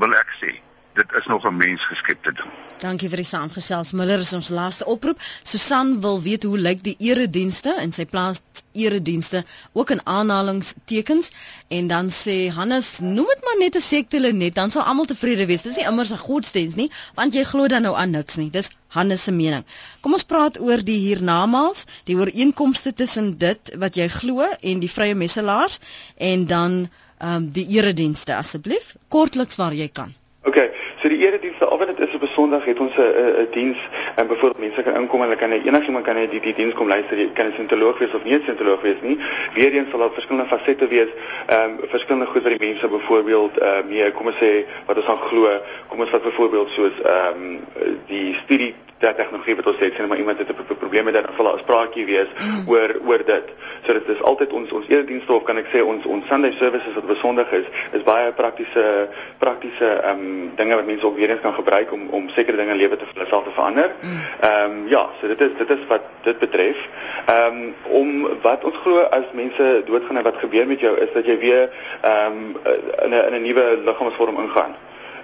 wil 0.00 0.16
ek 0.16 0.36
sê 0.40 0.56
dit 0.96 1.18
is 1.20 1.26
nog 1.26 1.44
'n 1.44 1.56
mens 1.56 1.84
geskepte 1.92 2.32
ding. 2.32 2.52
Dankie 2.82 3.08
vir 3.10 3.20
die 3.22 3.26
saamgesels. 3.28 3.92
Miller 3.98 4.22
is 4.24 4.32
ons 4.34 4.48
laaste 4.50 4.86
oproep. 4.90 5.20
Susan 5.46 5.92
wil 6.02 6.16
weet 6.22 6.42
hoe 6.48 6.58
lyk 6.58 6.80
die 6.82 6.94
eredienste 6.98 7.74
in 7.78 7.92
sy 7.94 8.06
plaas 8.10 8.40
eredienste 8.72 9.44
ook 9.78 9.92
in 9.94 10.00
aanhalingstekens 10.14 11.30
en 11.78 11.90
dan 11.92 12.10
sê 12.16 12.36
Hannes 12.56 12.88
noem 13.04 13.28
dit 13.30 13.44
maar 13.46 13.58
net 13.60 13.76
'n 13.78 13.84
sekte 13.88 14.18
net 14.18 14.54
dan 14.54 14.74
sal 14.74 14.82
almal 14.82 15.06
tevrede 15.12 15.46
wees. 15.46 15.62
Dis 15.62 15.76
nie 15.76 15.86
immers 15.86 16.10
'n 16.12 16.18
godsdiens 16.18 16.74
nie 16.74 16.90
want 17.14 17.34
jy 17.34 17.44
glo 17.44 17.68
dan 17.68 17.82
nou 17.82 17.94
aan 17.94 18.10
niks 18.10 18.36
nie. 18.36 18.50
Dis 18.50 18.70
Hannes 18.88 19.22
se 19.24 19.32
mening. 19.32 19.64
Kom 20.00 20.12
ons 20.12 20.24
praat 20.24 20.58
oor 20.60 20.82
die 20.84 20.98
hiernamaals, 20.98 21.84
die 22.04 22.16
ooreenkomste 22.16 22.94
tussen 22.94 23.38
dit 23.38 23.72
wat 23.76 23.94
jy 23.94 24.08
glo 24.08 24.48
en 24.60 24.80
die 24.80 24.90
vrye 24.90 25.14
messelaars 25.14 25.78
en 26.16 26.46
dan 26.46 26.90
ehm 27.18 27.34
um, 27.34 27.50
die 27.50 27.66
eredienste 27.78 28.34
asseblief 28.34 28.96
kortliks 29.08 29.56
waar 29.56 29.74
jy 29.74 29.88
kan. 29.88 30.14
OK, 30.42 30.58
so 31.02 31.08
die 31.08 31.18
eredienste, 31.26 31.66
al 31.66 31.78
wat 31.78 31.90
dit 31.90 32.00
is 32.06 32.14
op 32.14 32.22
'n 32.22 32.32
Sondag 32.32 32.64
het 32.64 32.78
ons 32.78 32.96
'n 32.96 33.02
'n 33.42 33.48
diens 33.50 33.78
en 34.14 34.26
byvoorbeeld 34.26 34.64
mense 34.66 34.82
kan 34.82 34.94
inkom 35.00 35.20
en 35.20 35.26
hulle 35.26 35.36
kan 35.36 35.50
enigiemand 35.50 36.04
kan 36.04 36.14
die 36.14 36.40
die 36.40 36.54
diens 36.54 36.74
kom 36.74 36.88
luister, 36.88 37.18
jy 37.18 37.30
kan 37.32 37.46
'n 37.46 37.52
sintoloog 37.56 37.98
wees 37.98 38.14
of 38.14 38.24
nie 38.24 38.34
'n 38.34 38.42
sintoloog 38.44 38.80
wees 38.80 39.00
nie. 39.00 39.18
Weereens 39.54 39.90
sal 39.90 39.98
daar 39.98 40.12
verskillende 40.12 40.48
fasette 40.48 40.86
wees, 40.88 41.08
ehm 41.46 41.70
um, 41.70 41.88
verskillende 41.88 42.26
goed 42.26 42.42
wat 42.42 42.58
die 42.58 42.68
mense 42.68 42.88
byvoorbeeld 42.88 43.58
ehm 43.58 43.78
uh, 43.78 43.84
mee 43.88 44.10
kom 44.10 44.26
ons 44.26 44.36
sê 44.36 44.64
wat 44.86 44.96
ons 44.96 45.06
aan 45.06 45.18
glo, 45.28 45.48
kom 45.88 46.00
ons 46.00 46.10
vat 46.10 46.22
byvoorbeeld 46.22 46.70
soos 46.70 46.96
ehm 47.02 47.42
um, 47.42 47.60
die 48.06 48.34
studie 48.34 48.74
dat 49.02 49.16
tegnologie 49.16 49.56
wat 49.58 49.66
ons 49.66 49.80
sê 49.80 49.90
sien 49.94 50.08
maar 50.08 50.18
iemand 50.18 50.38
het 50.38 50.48
'n 50.48 50.76
probleem 50.78 51.04
met 51.04 51.14
dit 51.14 51.24
dan 51.24 51.34
sal 51.36 51.44
daar 51.44 51.54
'n 51.54 51.64
spraakie 51.64 52.06
wees 52.06 52.30
mm. 52.38 52.68
oor 52.68 52.90
oor 53.06 53.22
dit. 53.24 53.46
So 53.84 53.92
dit 53.92 54.08
is 54.08 54.22
altyd 54.22 54.52
ons 54.52 54.72
ons 54.72 54.88
eredienste 54.88 55.32
of 55.32 55.42
kan 55.42 55.56
ek 55.56 55.66
sê 55.74 55.80
ons 55.82 56.06
ons 56.06 56.26
Sunday 56.26 56.52
services 56.58 56.94
wat 56.94 57.06
besonder 57.06 57.46
is, 57.50 57.66
is 57.92 58.02
baie 58.02 58.32
praktiese 58.32 59.08
praktiese 59.38 59.88
ehm 60.02 60.18
um, 60.18 60.52
dinge 60.56 60.74
wat 60.74 60.86
mense 60.86 61.06
ook 61.06 61.16
weer 61.16 61.30
eens 61.30 61.40
kan 61.40 61.54
gebruik 61.54 61.92
om 61.92 62.08
om 62.10 62.28
sekere 62.28 62.56
dinge 62.56 62.70
in 62.70 62.76
lewe 62.76 62.96
te 62.96 63.04
hulle 63.12 63.26
self 63.28 63.44
te 63.44 63.50
verander. 63.50 63.90
Mm. 64.00 64.20
Ehm 64.40 64.70
mm. 64.70 64.76
um, 64.76 64.88
ja, 64.88 65.10
so 65.20 65.26
dit 65.26 65.40
is 65.40 65.50
dit 65.58 65.70
is 65.70 65.86
wat 65.88 66.02
dit 66.22 66.38
betref. 66.38 66.88
Ehm 67.26 67.56
um, 67.62 67.74
om 67.82 68.28
wat 68.42 68.64
ons 68.64 68.76
glo 68.76 68.98
as 68.98 69.26
mense 69.32 69.82
doodgaan 69.86 70.16
en 70.16 70.22
wat 70.22 70.36
gebeur 70.36 70.66
met 70.66 70.80
jou 70.80 70.98
is 70.98 71.12
dat 71.14 71.26
jy 71.26 71.38
weer 71.38 71.70
ehm 72.00 72.32
um, 72.32 72.56
in 73.04 73.10
'n 73.10 73.26
in 73.26 73.34
'n 73.34 73.42
nuwe 73.42 73.80
liggaamsvorm 73.84 74.38
ingaan. 74.38 74.74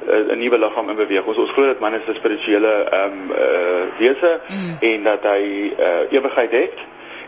Eh, 0.07 0.33
'n 0.35 0.39
nuwe 0.39 0.59
liggaam 0.59 0.89
in 0.89 0.97
beweging. 0.97 1.27
Ons 1.27 1.39
ons 1.39 1.51
glo 1.51 1.67
dat 1.67 1.81
man 1.81 1.95
is 1.95 2.07
'n 2.07 2.15
spirituele 2.15 2.73
ehm 2.91 3.13
um, 3.13 3.31
uh, 3.31 3.83
wese 3.99 4.41
mm. 4.49 4.77
en 4.81 5.03
dat 5.03 5.23
hy 5.23 5.73
uh, 5.79 6.13
ewigheid 6.13 6.51
het 6.51 6.77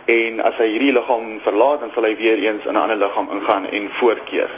en 0.05 0.41
as 0.41 0.57
hy 0.57 0.66
hierdie 0.66 0.93
liggaam 0.93 1.41
verlaat 1.43 1.81
dan 1.81 1.91
sal 1.95 2.03
hy 2.03 2.16
weer 2.16 2.39
eens 2.39 2.64
in 2.64 2.73
'n 2.73 2.77
ander 2.77 2.97
liggaam 2.97 3.29
ingaan 3.33 3.71
en 3.71 3.91
voortkeer. 3.91 4.51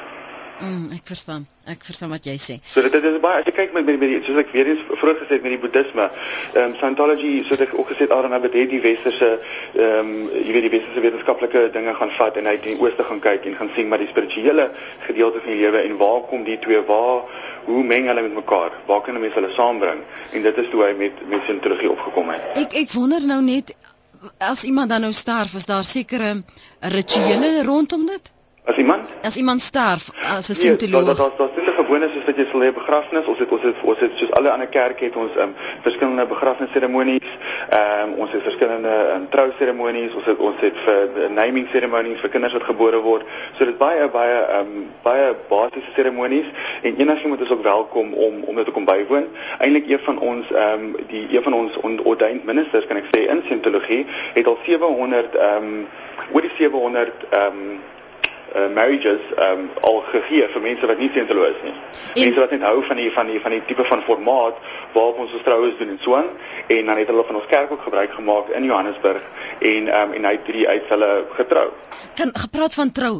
Mm, 0.62 0.92
ek 0.94 1.08
verstaan. 1.10 1.42
Ek 1.66 1.80
verstaan 1.82 2.12
wat 2.14 2.26
jy 2.28 2.36
sê. 2.38 2.56
So 2.70 2.82
dit, 2.86 2.94
is 2.94 3.16
baie 3.22 3.40
as 3.40 3.48
jy 3.48 3.52
kyk 3.56 3.72
met 3.74 3.86
met 3.88 4.02
die 4.02 4.20
soos 4.22 4.36
ek 4.38 4.52
weer 4.54 4.68
eens 4.70 4.82
vroeër 4.86 5.16
gesê 5.18 5.34
het 5.34 5.46
met 5.46 5.54
die 5.56 5.58
boeddhisme, 5.62 6.04
ehm 6.06 6.60
um, 6.62 6.74
Scientology 6.78 7.30
soos 7.48 7.62
ek 7.64 7.72
ook 7.74 7.88
gesê 7.90 8.06
het 8.06 8.12
Aaron 8.14 8.36
het 8.36 8.54
die 8.54 8.80
westerse 8.84 9.30
ehm 9.32 9.98
um, 9.98 10.12
jy 10.36 10.52
weet 10.54 10.66
die 10.68 10.72
westerse 10.76 11.02
wetenskaplike 11.06 11.62
dinge 11.74 11.94
gaan 11.98 12.12
vat 12.18 12.38
en 12.38 12.46
hy 12.46 12.52
het 12.54 12.68
in 12.70 12.76
die 12.76 12.84
ooste 12.86 13.06
gaan 13.08 13.22
kyk 13.24 13.48
en 13.50 13.56
gaan 13.58 13.72
sien 13.74 13.90
maar 13.90 13.98
die 14.04 14.10
spirituele 14.12 14.68
gedeelte 15.08 15.42
van 15.42 15.50
die 15.50 15.58
lewe 15.64 15.82
en 15.82 15.96
waar 16.04 16.20
kom 16.30 16.44
die 16.46 16.58
twee 16.62 16.82
waar 16.90 17.40
hoe 17.66 17.82
meng 17.86 18.06
hulle 18.10 18.22
met 18.22 18.34
mekaar? 18.38 18.76
Waar 18.86 19.00
kan 19.02 19.18
mense 19.18 19.40
hulle 19.40 19.50
saambring? 19.56 20.04
En 20.32 20.46
dit 20.46 20.60
is 20.62 20.68
toe 20.70 20.84
hy 20.84 20.92
met 21.00 21.24
met 21.32 21.42
Scientology 21.42 21.90
opgekom 21.90 22.30
het. 22.30 22.52
Ek 22.62 22.76
ek 22.84 22.94
wonder 22.94 23.26
nou 23.26 23.40
net 23.42 23.74
as 24.38 24.62
iemand 24.62 24.94
dan 24.94 25.02
nou 25.02 25.12
sterf, 25.12 25.54
is 25.58 25.66
daar 25.66 25.84
sekere 25.84 26.36
rituele 26.94 27.62
rondom 27.66 28.06
dit? 28.06 28.30
As 28.64 28.76
iemand? 28.76 29.08
As 29.22 29.36
iemand 29.36 29.60
sterf, 29.60 30.10
as 30.36 30.48
'n 30.48 30.54
sintoloog. 30.54 31.06
Nee, 31.06 31.14
daar 31.14 31.30
daar 31.36 31.48
is 31.56 31.68
'n 31.68 31.74
gewone 31.74 32.10
soos 32.12 32.24
dat 32.24 32.36
jy 32.36 32.46
sal 32.50 32.60
hê 32.60 32.72
begrafnis, 32.72 33.26
ons 33.26 33.38
het 33.38 33.50
ons 33.50 33.62
het 33.62 33.74
ons 33.82 33.98
het 33.98 34.10
soos 34.14 34.30
alle 34.30 34.50
ander 34.50 34.66
kerke 34.66 35.04
het 35.04 35.16
ons 35.16 35.30
um, 35.36 35.54
verskillende 35.80 36.26
begrafnisseremonies. 36.26 37.28
Ehm 37.68 38.08
um, 38.08 38.12
ons 38.18 38.32
het 38.32 38.42
verskillende 38.42 39.12
um, 39.14 39.28
trouseremonies, 39.28 40.14
ons 40.14 40.24
het 40.24 40.38
ons 40.38 40.60
het 40.60 40.76
vir 40.84 41.30
naming 41.30 41.68
seremonies 41.72 42.20
vir 42.20 42.28
kinders 42.30 42.52
wat 42.52 42.62
gebore 42.62 43.00
word. 43.00 43.22
So 43.58 43.64
dit 43.64 43.78
baie 43.78 44.08
baie 44.08 44.38
ehm 44.46 44.60
um, 44.60 44.90
baie 45.02 45.34
basiese 45.48 45.90
seremonies 45.94 46.46
en 46.82 46.96
enigiemand 46.96 47.40
is 47.40 47.50
ook 47.50 47.62
welkom 47.62 48.12
om 48.12 48.42
om 48.42 48.54
dit 48.56 48.64
te 48.64 48.70
kom 48.70 48.84
bywoon. 48.84 49.26
Eintlik 49.58 49.90
een 49.90 49.98
van 50.02 50.18
ons 50.18 50.50
ehm 50.50 50.84
um, 50.84 50.96
die 51.08 51.26
een 51.36 51.42
van 51.42 51.52
ons 51.52 51.76
ordained 52.02 52.44
ministers 52.44 52.86
kan 52.86 52.96
ek 52.96 53.10
sê 53.10 53.26
in 53.26 53.42
sintologie 53.48 54.06
het 54.34 54.46
al 54.46 54.58
700 54.62 55.34
ehm 55.34 55.56
um, 55.56 55.88
oor 56.32 56.40
die 56.40 56.54
700 56.56 57.10
ehm 57.30 57.46
um, 57.46 57.80
uh, 58.54 58.68
marriages 58.74 59.24
um 59.48 59.70
al 59.80 60.00
gegee 60.10 60.48
vir 60.54 60.62
mense 60.62 60.86
wat 60.90 60.98
nie 60.98 61.10
sentelo 61.14 61.44
is 61.48 61.58
nie. 61.62 61.74
En, 61.74 62.20
mense 62.24 62.40
wat 62.40 62.54
net 62.54 62.66
hou 62.68 62.76
van 62.88 63.00
die 63.00 63.10
van 63.16 63.32
die 63.32 63.40
van 63.40 63.56
die 63.56 63.62
tipe 63.68 63.84
van 63.88 64.04
formaat 64.06 64.60
waarop 64.94 65.18
ons 65.24 65.32
ons 65.38 65.42
troues 65.46 65.74
doen 65.78 65.94
en 65.94 65.98
so 66.02 66.16
aan 66.18 66.30
en 66.76 66.86
dan 66.86 67.02
het 67.02 67.10
hulle 67.12 67.24
van 67.26 67.40
ons 67.40 67.50
kerk 67.50 67.72
ook 67.72 67.82
gebruik 67.88 68.14
gemaak 68.18 68.54
in 68.58 68.68
Johannesburg 68.70 69.22
en 69.72 69.90
um 70.00 70.16
en 70.18 70.30
hy 70.30 70.36
het 70.38 70.44
drie 70.44 70.68
uit 70.68 70.88
hulle 70.94 71.10
getrou. 71.40 71.68
Kan 72.14 72.34
gepraat 72.46 72.74
van 72.74 72.92
trou 72.92 73.14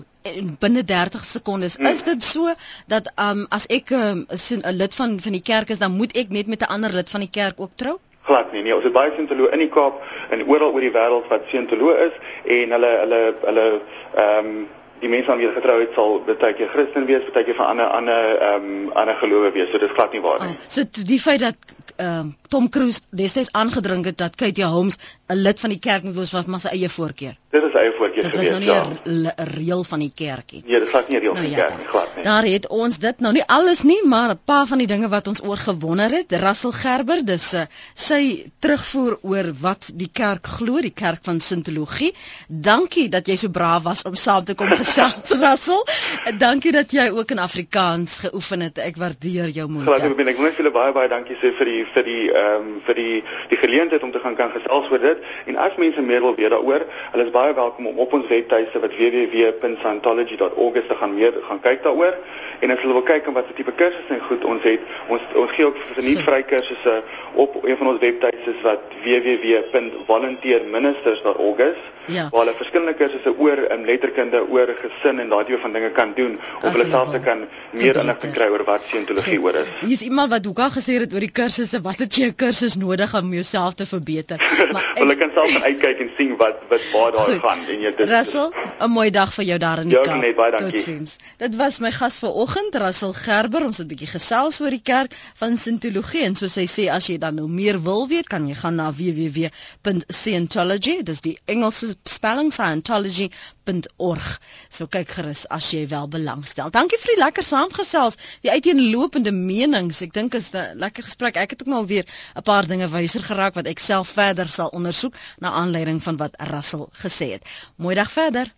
binne 0.63 0.85
30 0.85 1.25
sekondes. 1.25 1.77
Hmm. 1.77 1.87
Is 1.91 2.03
dit 2.07 2.23
so 2.23 2.53
dat 2.87 3.11
um 3.19 3.47
as 3.51 3.67
ek 3.67 3.91
'n 3.91 4.27
um, 4.31 4.63
lid 4.71 4.95
van 4.95 5.21
van 5.21 5.33
die 5.33 5.43
kerk 5.43 5.69
is, 5.69 5.79
dan 5.79 5.97
moet 5.97 6.17
ek 6.17 6.29
net 6.29 6.47
met 6.47 6.61
'n 6.63 6.73
ander 6.77 6.93
lid 6.93 7.11
van 7.11 7.21
die 7.21 7.31
kerk 7.31 7.61
ook 7.61 7.71
trou? 7.77 7.99
glad 8.23 8.53
nie. 8.53 8.63
Nee, 8.63 8.75
ons 8.75 8.85
het 8.85 8.93
baie 8.93 9.11
sintolo 9.17 9.49
in 9.55 9.59
die 9.59 9.71
Kaap 9.73 9.99
en 10.31 10.45
oral 10.47 10.73
oor 10.73 10.85
die 10.85 10.95
wêreld 10.95 11.27
wat 11.33 11.49
sintolo 11.51 11.95
is 12.07 12.15
en 12.45 12.77
hulle 12.77 12.93
hulle 13.01 13.21
hulle 13.43 13.67
ehm 14.15 14.47
um, 14.47 14.63
die 15.03 15.11
mense 15.11 15.31
aan 15.33 15.41
wie 15.41 15.49
jy 15.49 15.55
getrou 15.57 15.79
het 15.81 15.97
sal 15.99 16.21
baie 16.29 16.55
keer 16.55 16.71
Christen 16.71 17.07
wees, 17.11 17.27
baie 17.35 17.47
keer 17.49 17.59
van 17.59 17.73
ander 17.75 17.91
ander 17.99 18.29
ehm 18.39 18.69
um, 18.71 18.91
ander 19.03 19.19
gelowe 19.19 19.51
wees. 19.55 19.71
So 19.73 19.83
dis 19.83 19.95
glad 19.97 20.15
nie 20.15 20.23
waar 20.23 20.45
nie. 20.47 20.55
Oh, 20.55 20.69
so 20.71 20.87
die 21.15 21.21
feit 21.21 21.43
dat 21.43 21.75
ehm 21.97 22.19
um, 22.19 22.37
Tom 22.49 22.69
Cruise 22.69 23.01
destyds 23.11 23.53
aangedring 23.53 24.05
het 24.05 24.19
dat 24.19 24.37
Katie 24.37 24.65
Holmes 24.65 24.99
'n 25.33 25.43
lid 25.43 25.61
van 25.61 25.71
die 25.71 25.79
kerk 25.79 26.03
moet 26.03 26.17
wees 26.17 26.33
wat 26.33 26.47
maar 26.47 26.61
sy 26.61 26.73
eie 26.77 26.89
voorkeur. 26.89 27.37
Dit 27.53 27.65
is 27.69 27.75
eie 27.77 27.93
voorkeur 27.97 28.25
gewees. 28.25 28.33
Dit 28.33 28.43
is 28.43 28.51
nou 28.51 28.61
nie 28.61 28.71
'n 28.71 29.23
ja. 29.23 29.33
reël 29.37 29.85
van 29.85 29.99
die 29.99 30.13
kerkie. 30.15 30.63
Nee, 30.67 30.79
dit 30.81 30.89
glad 30.89 31.09
nie 31.09 31.17
'n 31.17 31.21
reël 31.21 31.35
nou, 31.35 31.43
van 31.43 31.51
die 31.51 31.61
ja, 31.61 31.67
kerk 31.67 31.79
nie, 31.79 31.87
glad 31.87 32.17
nie. 32.17 32.25
Daar 32.25 32.45
het 32.45 32.67
ons 32.69 32.99
dit 32.99 33.21
nou 33.21 33.33
nie 33.33 33.45
alles 33.47 33.83
nie, 33.83 34.01
maar 34.05 34.31
'n 34.31 34.41
paar 34.45 34.67
van 34.67 34.79
die 34.79 34.87
dinge 34.87 35.09
wat 35.09 35.27
ons 35.27 35.43
oor 35.45 35.57
gewonder 35.57 36.11
het. 36.11 36.33
Russell 36.33 36.71
Gerber, 36.73 37.25
dis 37.25 37.53
uh, 37.55 37.63
sy 37.95 38.51
terugvoer 38.59 39.19
oor 39.23 39.53
wat 39.61 39.91
die 39.95 40.11
kerk 40.13 40.47
glo, 40.47 40.81
die 40.81 40.95
kerk 40.95 41.19
van 41.23 41.41
Sintologie. 41.41 42.15
Dankie 42.49 43.09
dat 43.09 43.27
jy 43.27 43.37
so 43.37 43.49
braaf 43.49 43.83
was 43.83 44.03
om 44.03 44.15
saam 44.15 44.45
te 44.45 44.55
kom 44.55 44.69
gesels, 44.83 45.31
Russell. 45.31 45.85
En 46.25 46.39
dankie 46.39 46.73
dat 46.73 46.93
jy 46.93 47.11
ook 47.11 47.31
in 47.31 47.39
Afrikaans 47.39 48.19
geoefen 48.19 48.61
het. 48.61 48.79
Ek 48.79 48.97
waardeer 48.97 49.49
jou 49.49 49.69
moeite. 49.69 49.91
Glad 49.91 50.17
nie, 50.17 50.27
ek 50.27 50.37
wil 50.37 50.45
net 50.45 50.57
vir 50.57 50.65
julle 50.65 50.75
baie 50.75 50.93
baie 50.93 51.09
dankie 51.09 51.37
sê 51.37 51.53
vir 51.57 51.65
die 51.65 51.85
vir 51.95 52.05
die 52.05 52.25
ehm 52.33 52.61
um, 52.61 52.81
vir 52.87 52.95
die 52.95 53.23
die 53.49 53.61
geleentheid 53.61 54.03
om 54.03 54.13
te 54.13 54.21
gaan 54.25 54.37
kan 54.37 54.51
gesels 54.51 54.91
oor 54.91 54.99
dit. 54.99 55.22
En 55.47 55.57
as 55.57 55.75
mense 55.77 56.03
meer 56.03 56.21
wil 56.21 56.35
weet 56.35 56.51
daaroor, 56.51 56.87
hulle 57.13 57.25
is 57.25 57.31
baie 57.31 57.55
welkom 57.55 57.87
om 57.87 57.99
op 57.99 58.13
ons 58.13 58.27
webtuiste 58.27 58.81
wat 58.81 58.97
www.scientology.org 58.97 60.87
te 60.87 60.95
gaan 61.01 61.15
meer 61.15 61.33
gaan 61.49 61.61
kyk 61.61 61.83
daaroor. 61.83 62.15
En 62.61 62.71
as 62.71 62.81
hulle 62.81 62.93
wil 62.93 63.03
kyk 63.03 63.27
wat 63.33 63.45
se 63.49 63.55
tipe 63.55 63.73
kursusse 63.73 64.15
en 64.15 64.21
goed 64.29 64.45
ons 64.45 64.63
het, 64.63 64.81
ons 65.09 65.21
ons 65.35 65.51
gee 65.57 65.67
ook 65.67 65.77
verniet 65.95 66.21
vry 66.27 66.43
kursusse 66.43 67.03
op 67.35 67.57
een 67.63 67.77
van 67.77 67.87
ons 67.95 68.01
webtuistes 68.01 68.61
wat 68.63 68.81
www.volunteerministers.org 69.05 71.59
is. 71.59 71.92
Ja. 72.07 72.29
Waar 72.31 72.45
hulle 72.45 72.55
verskillende 72.57 72.95
kursusse 72.95 73.39
oor 73.39 73.59
um, 73.71 73.85
letterkunde, 73.85 74.43
oor 74.51 74.71
gesin 74.81 75.21
en 75.23 75.29
daardie 75.29 75.59
van 75.63 75.73
dinge 75.73 75.91
kan 75.91 76.13
doen 76.17 76.39
om 76.63 76.71
hulle 76.71 76.87
self 76.91 77.11
te 77.15 77.21
kan 77.23 77.45
meer 77.71 77.97
inligting 78.03 78.35
kry 78.35 78.49
oor 78.53 78.65
wat 78.67 78.83
scientologie 78.91 79.39
oor 79.43 79.55
is. 79.63 79.69
Hier 79.81 79.95
is 79.97 80.03
iemand 80.09 80.31
wat 80.35 80.45
hoeka 80.45 80.69
gesê 80.75 80.93
het 81.03 81.13
oor 81.15 81.23
die 81.23 81.31
kursusse, 81.31 81.81
wat 81.83 81.99
het 82.03 82.13
jy 82.19 82.27
'n 82.33 82.35
kursus 82.35 82.77
nodig 82.77 83.15
om 83.15 83.33
jouself 83.33 83.75
te 83.75 83.87
verbeter? 83.87 84.43
Maar 84.73 84.83
ek, 84.83 84.99
hulle 84.99 85.17
kan 85.21 85.31
self 85.35 85.63
uitkyk 85.63 85.99
en 86.01 86.11
sien 86.17 86.37
wat 86.37 86.57
wat 86.69 86.81
waar 86.93 87.13
daar 87.13 87.41
gaan 87.45 87.59
en 87.69 87.81
jy 87.81 87.95
dit 87.97 88.09
Russell, 88.09 88.53
'n 88.81 88.91
mooi 88.91 89.11
dag 89.11 89.35
vir 89.35 89.45
jou 89.45 89.59
daar 89.59 89.79
in 89.79 89.89
die 89.89 89.97
Kaap. 89.97 90.07
Ja, 90.07 90.17
nee, 90.17 90.35
baie 90.35 90.51
dankie. 90.51 90.73
Totsiens. 90.73 91.17
Dit 91.39 91.57
was 91.57 91.79
my 91.79 91.91
gas 91.91 92.19
vanoggend, 92.19 92.75
Russell 92.75 93.13
Gerber. 93.13 93.65
Ons 93.65 93.79
het 93.79 93.87
'n 93.87 93.91
bietjie 93.91 94.09
gesels 94.09 94.61
oor 94.61 94.71
die 94.71 94.83
kerk 94.83 95.15
van 95.37 95.57
Scientologie 95.57 96.23
en 96.23 96.35
soos 96.35 96.55
hy 96.55 96.67
sê 96.67 96.91
as 96.91 97.07
jy 97.07 97.19
dan 97.19 97.35
nou 97.35 97.49
meer 97.49 97.83
wil 97.83 98.09
weet, 98.09 98.29
kan 98.29 98.49
jy 98.49 98.55
gaan 98.55 98.75
na 98.75 98.93
www.scientology, 98.93 101.03
dis 101.03 101.21
die 101.21 101.39
Engelse 101.47 101.92
spelling 102.05 102.53
scientology.org. 102.53 104.29
So 104.69 104.87
kyk 104.87 105.11
gerus 105.17 105.45
as 105.59 105.71
jy 105.75 105.87
wel 105.91 106.09
belangstel. 106.13 106.71
Dankie 106.75 107.01
vir 107.03 107.15
die 107.15 107.21
lekker 107.23 107.47
saamgesels, 107.47 108.19
die 108.47 108.53
uiteenlopende 108.55 109.33
menings. 109.33 110.03
Ek 110.07 110.13
dink 110.13 110.35
is 110.35 110.53
'n 110.55 110.79
lekker 110.79 111.05
gesprek. 111.09 111.37
Ek 111.37 111.51
het 111.51 111.63
ook 111.63 111.73
nou 111.75 111.87
weer 111.87 112.07
'n 112.37 112.43
paar 112.43 112.67
dinge 112.67 112.89
wyser 112.89 113.23
geraak 113.23 113.55
wat 113.55 113.67
ek 113.67 113.79
self 113.79 114.09
verder 114.09 114.49
sal 114.49 114.69
ondersoek 114.69 115.15
na 115.39 115.53
aanleiding 115.53 116.03
van 116.03 116.17
wat 116.17 116.35
Russell 116.39 116.87
gesê 116.93 117.33
het. 117.33 117.45
Mooi 117.77 117.95
dag 117.95 118.11
verder. 118.11 118.53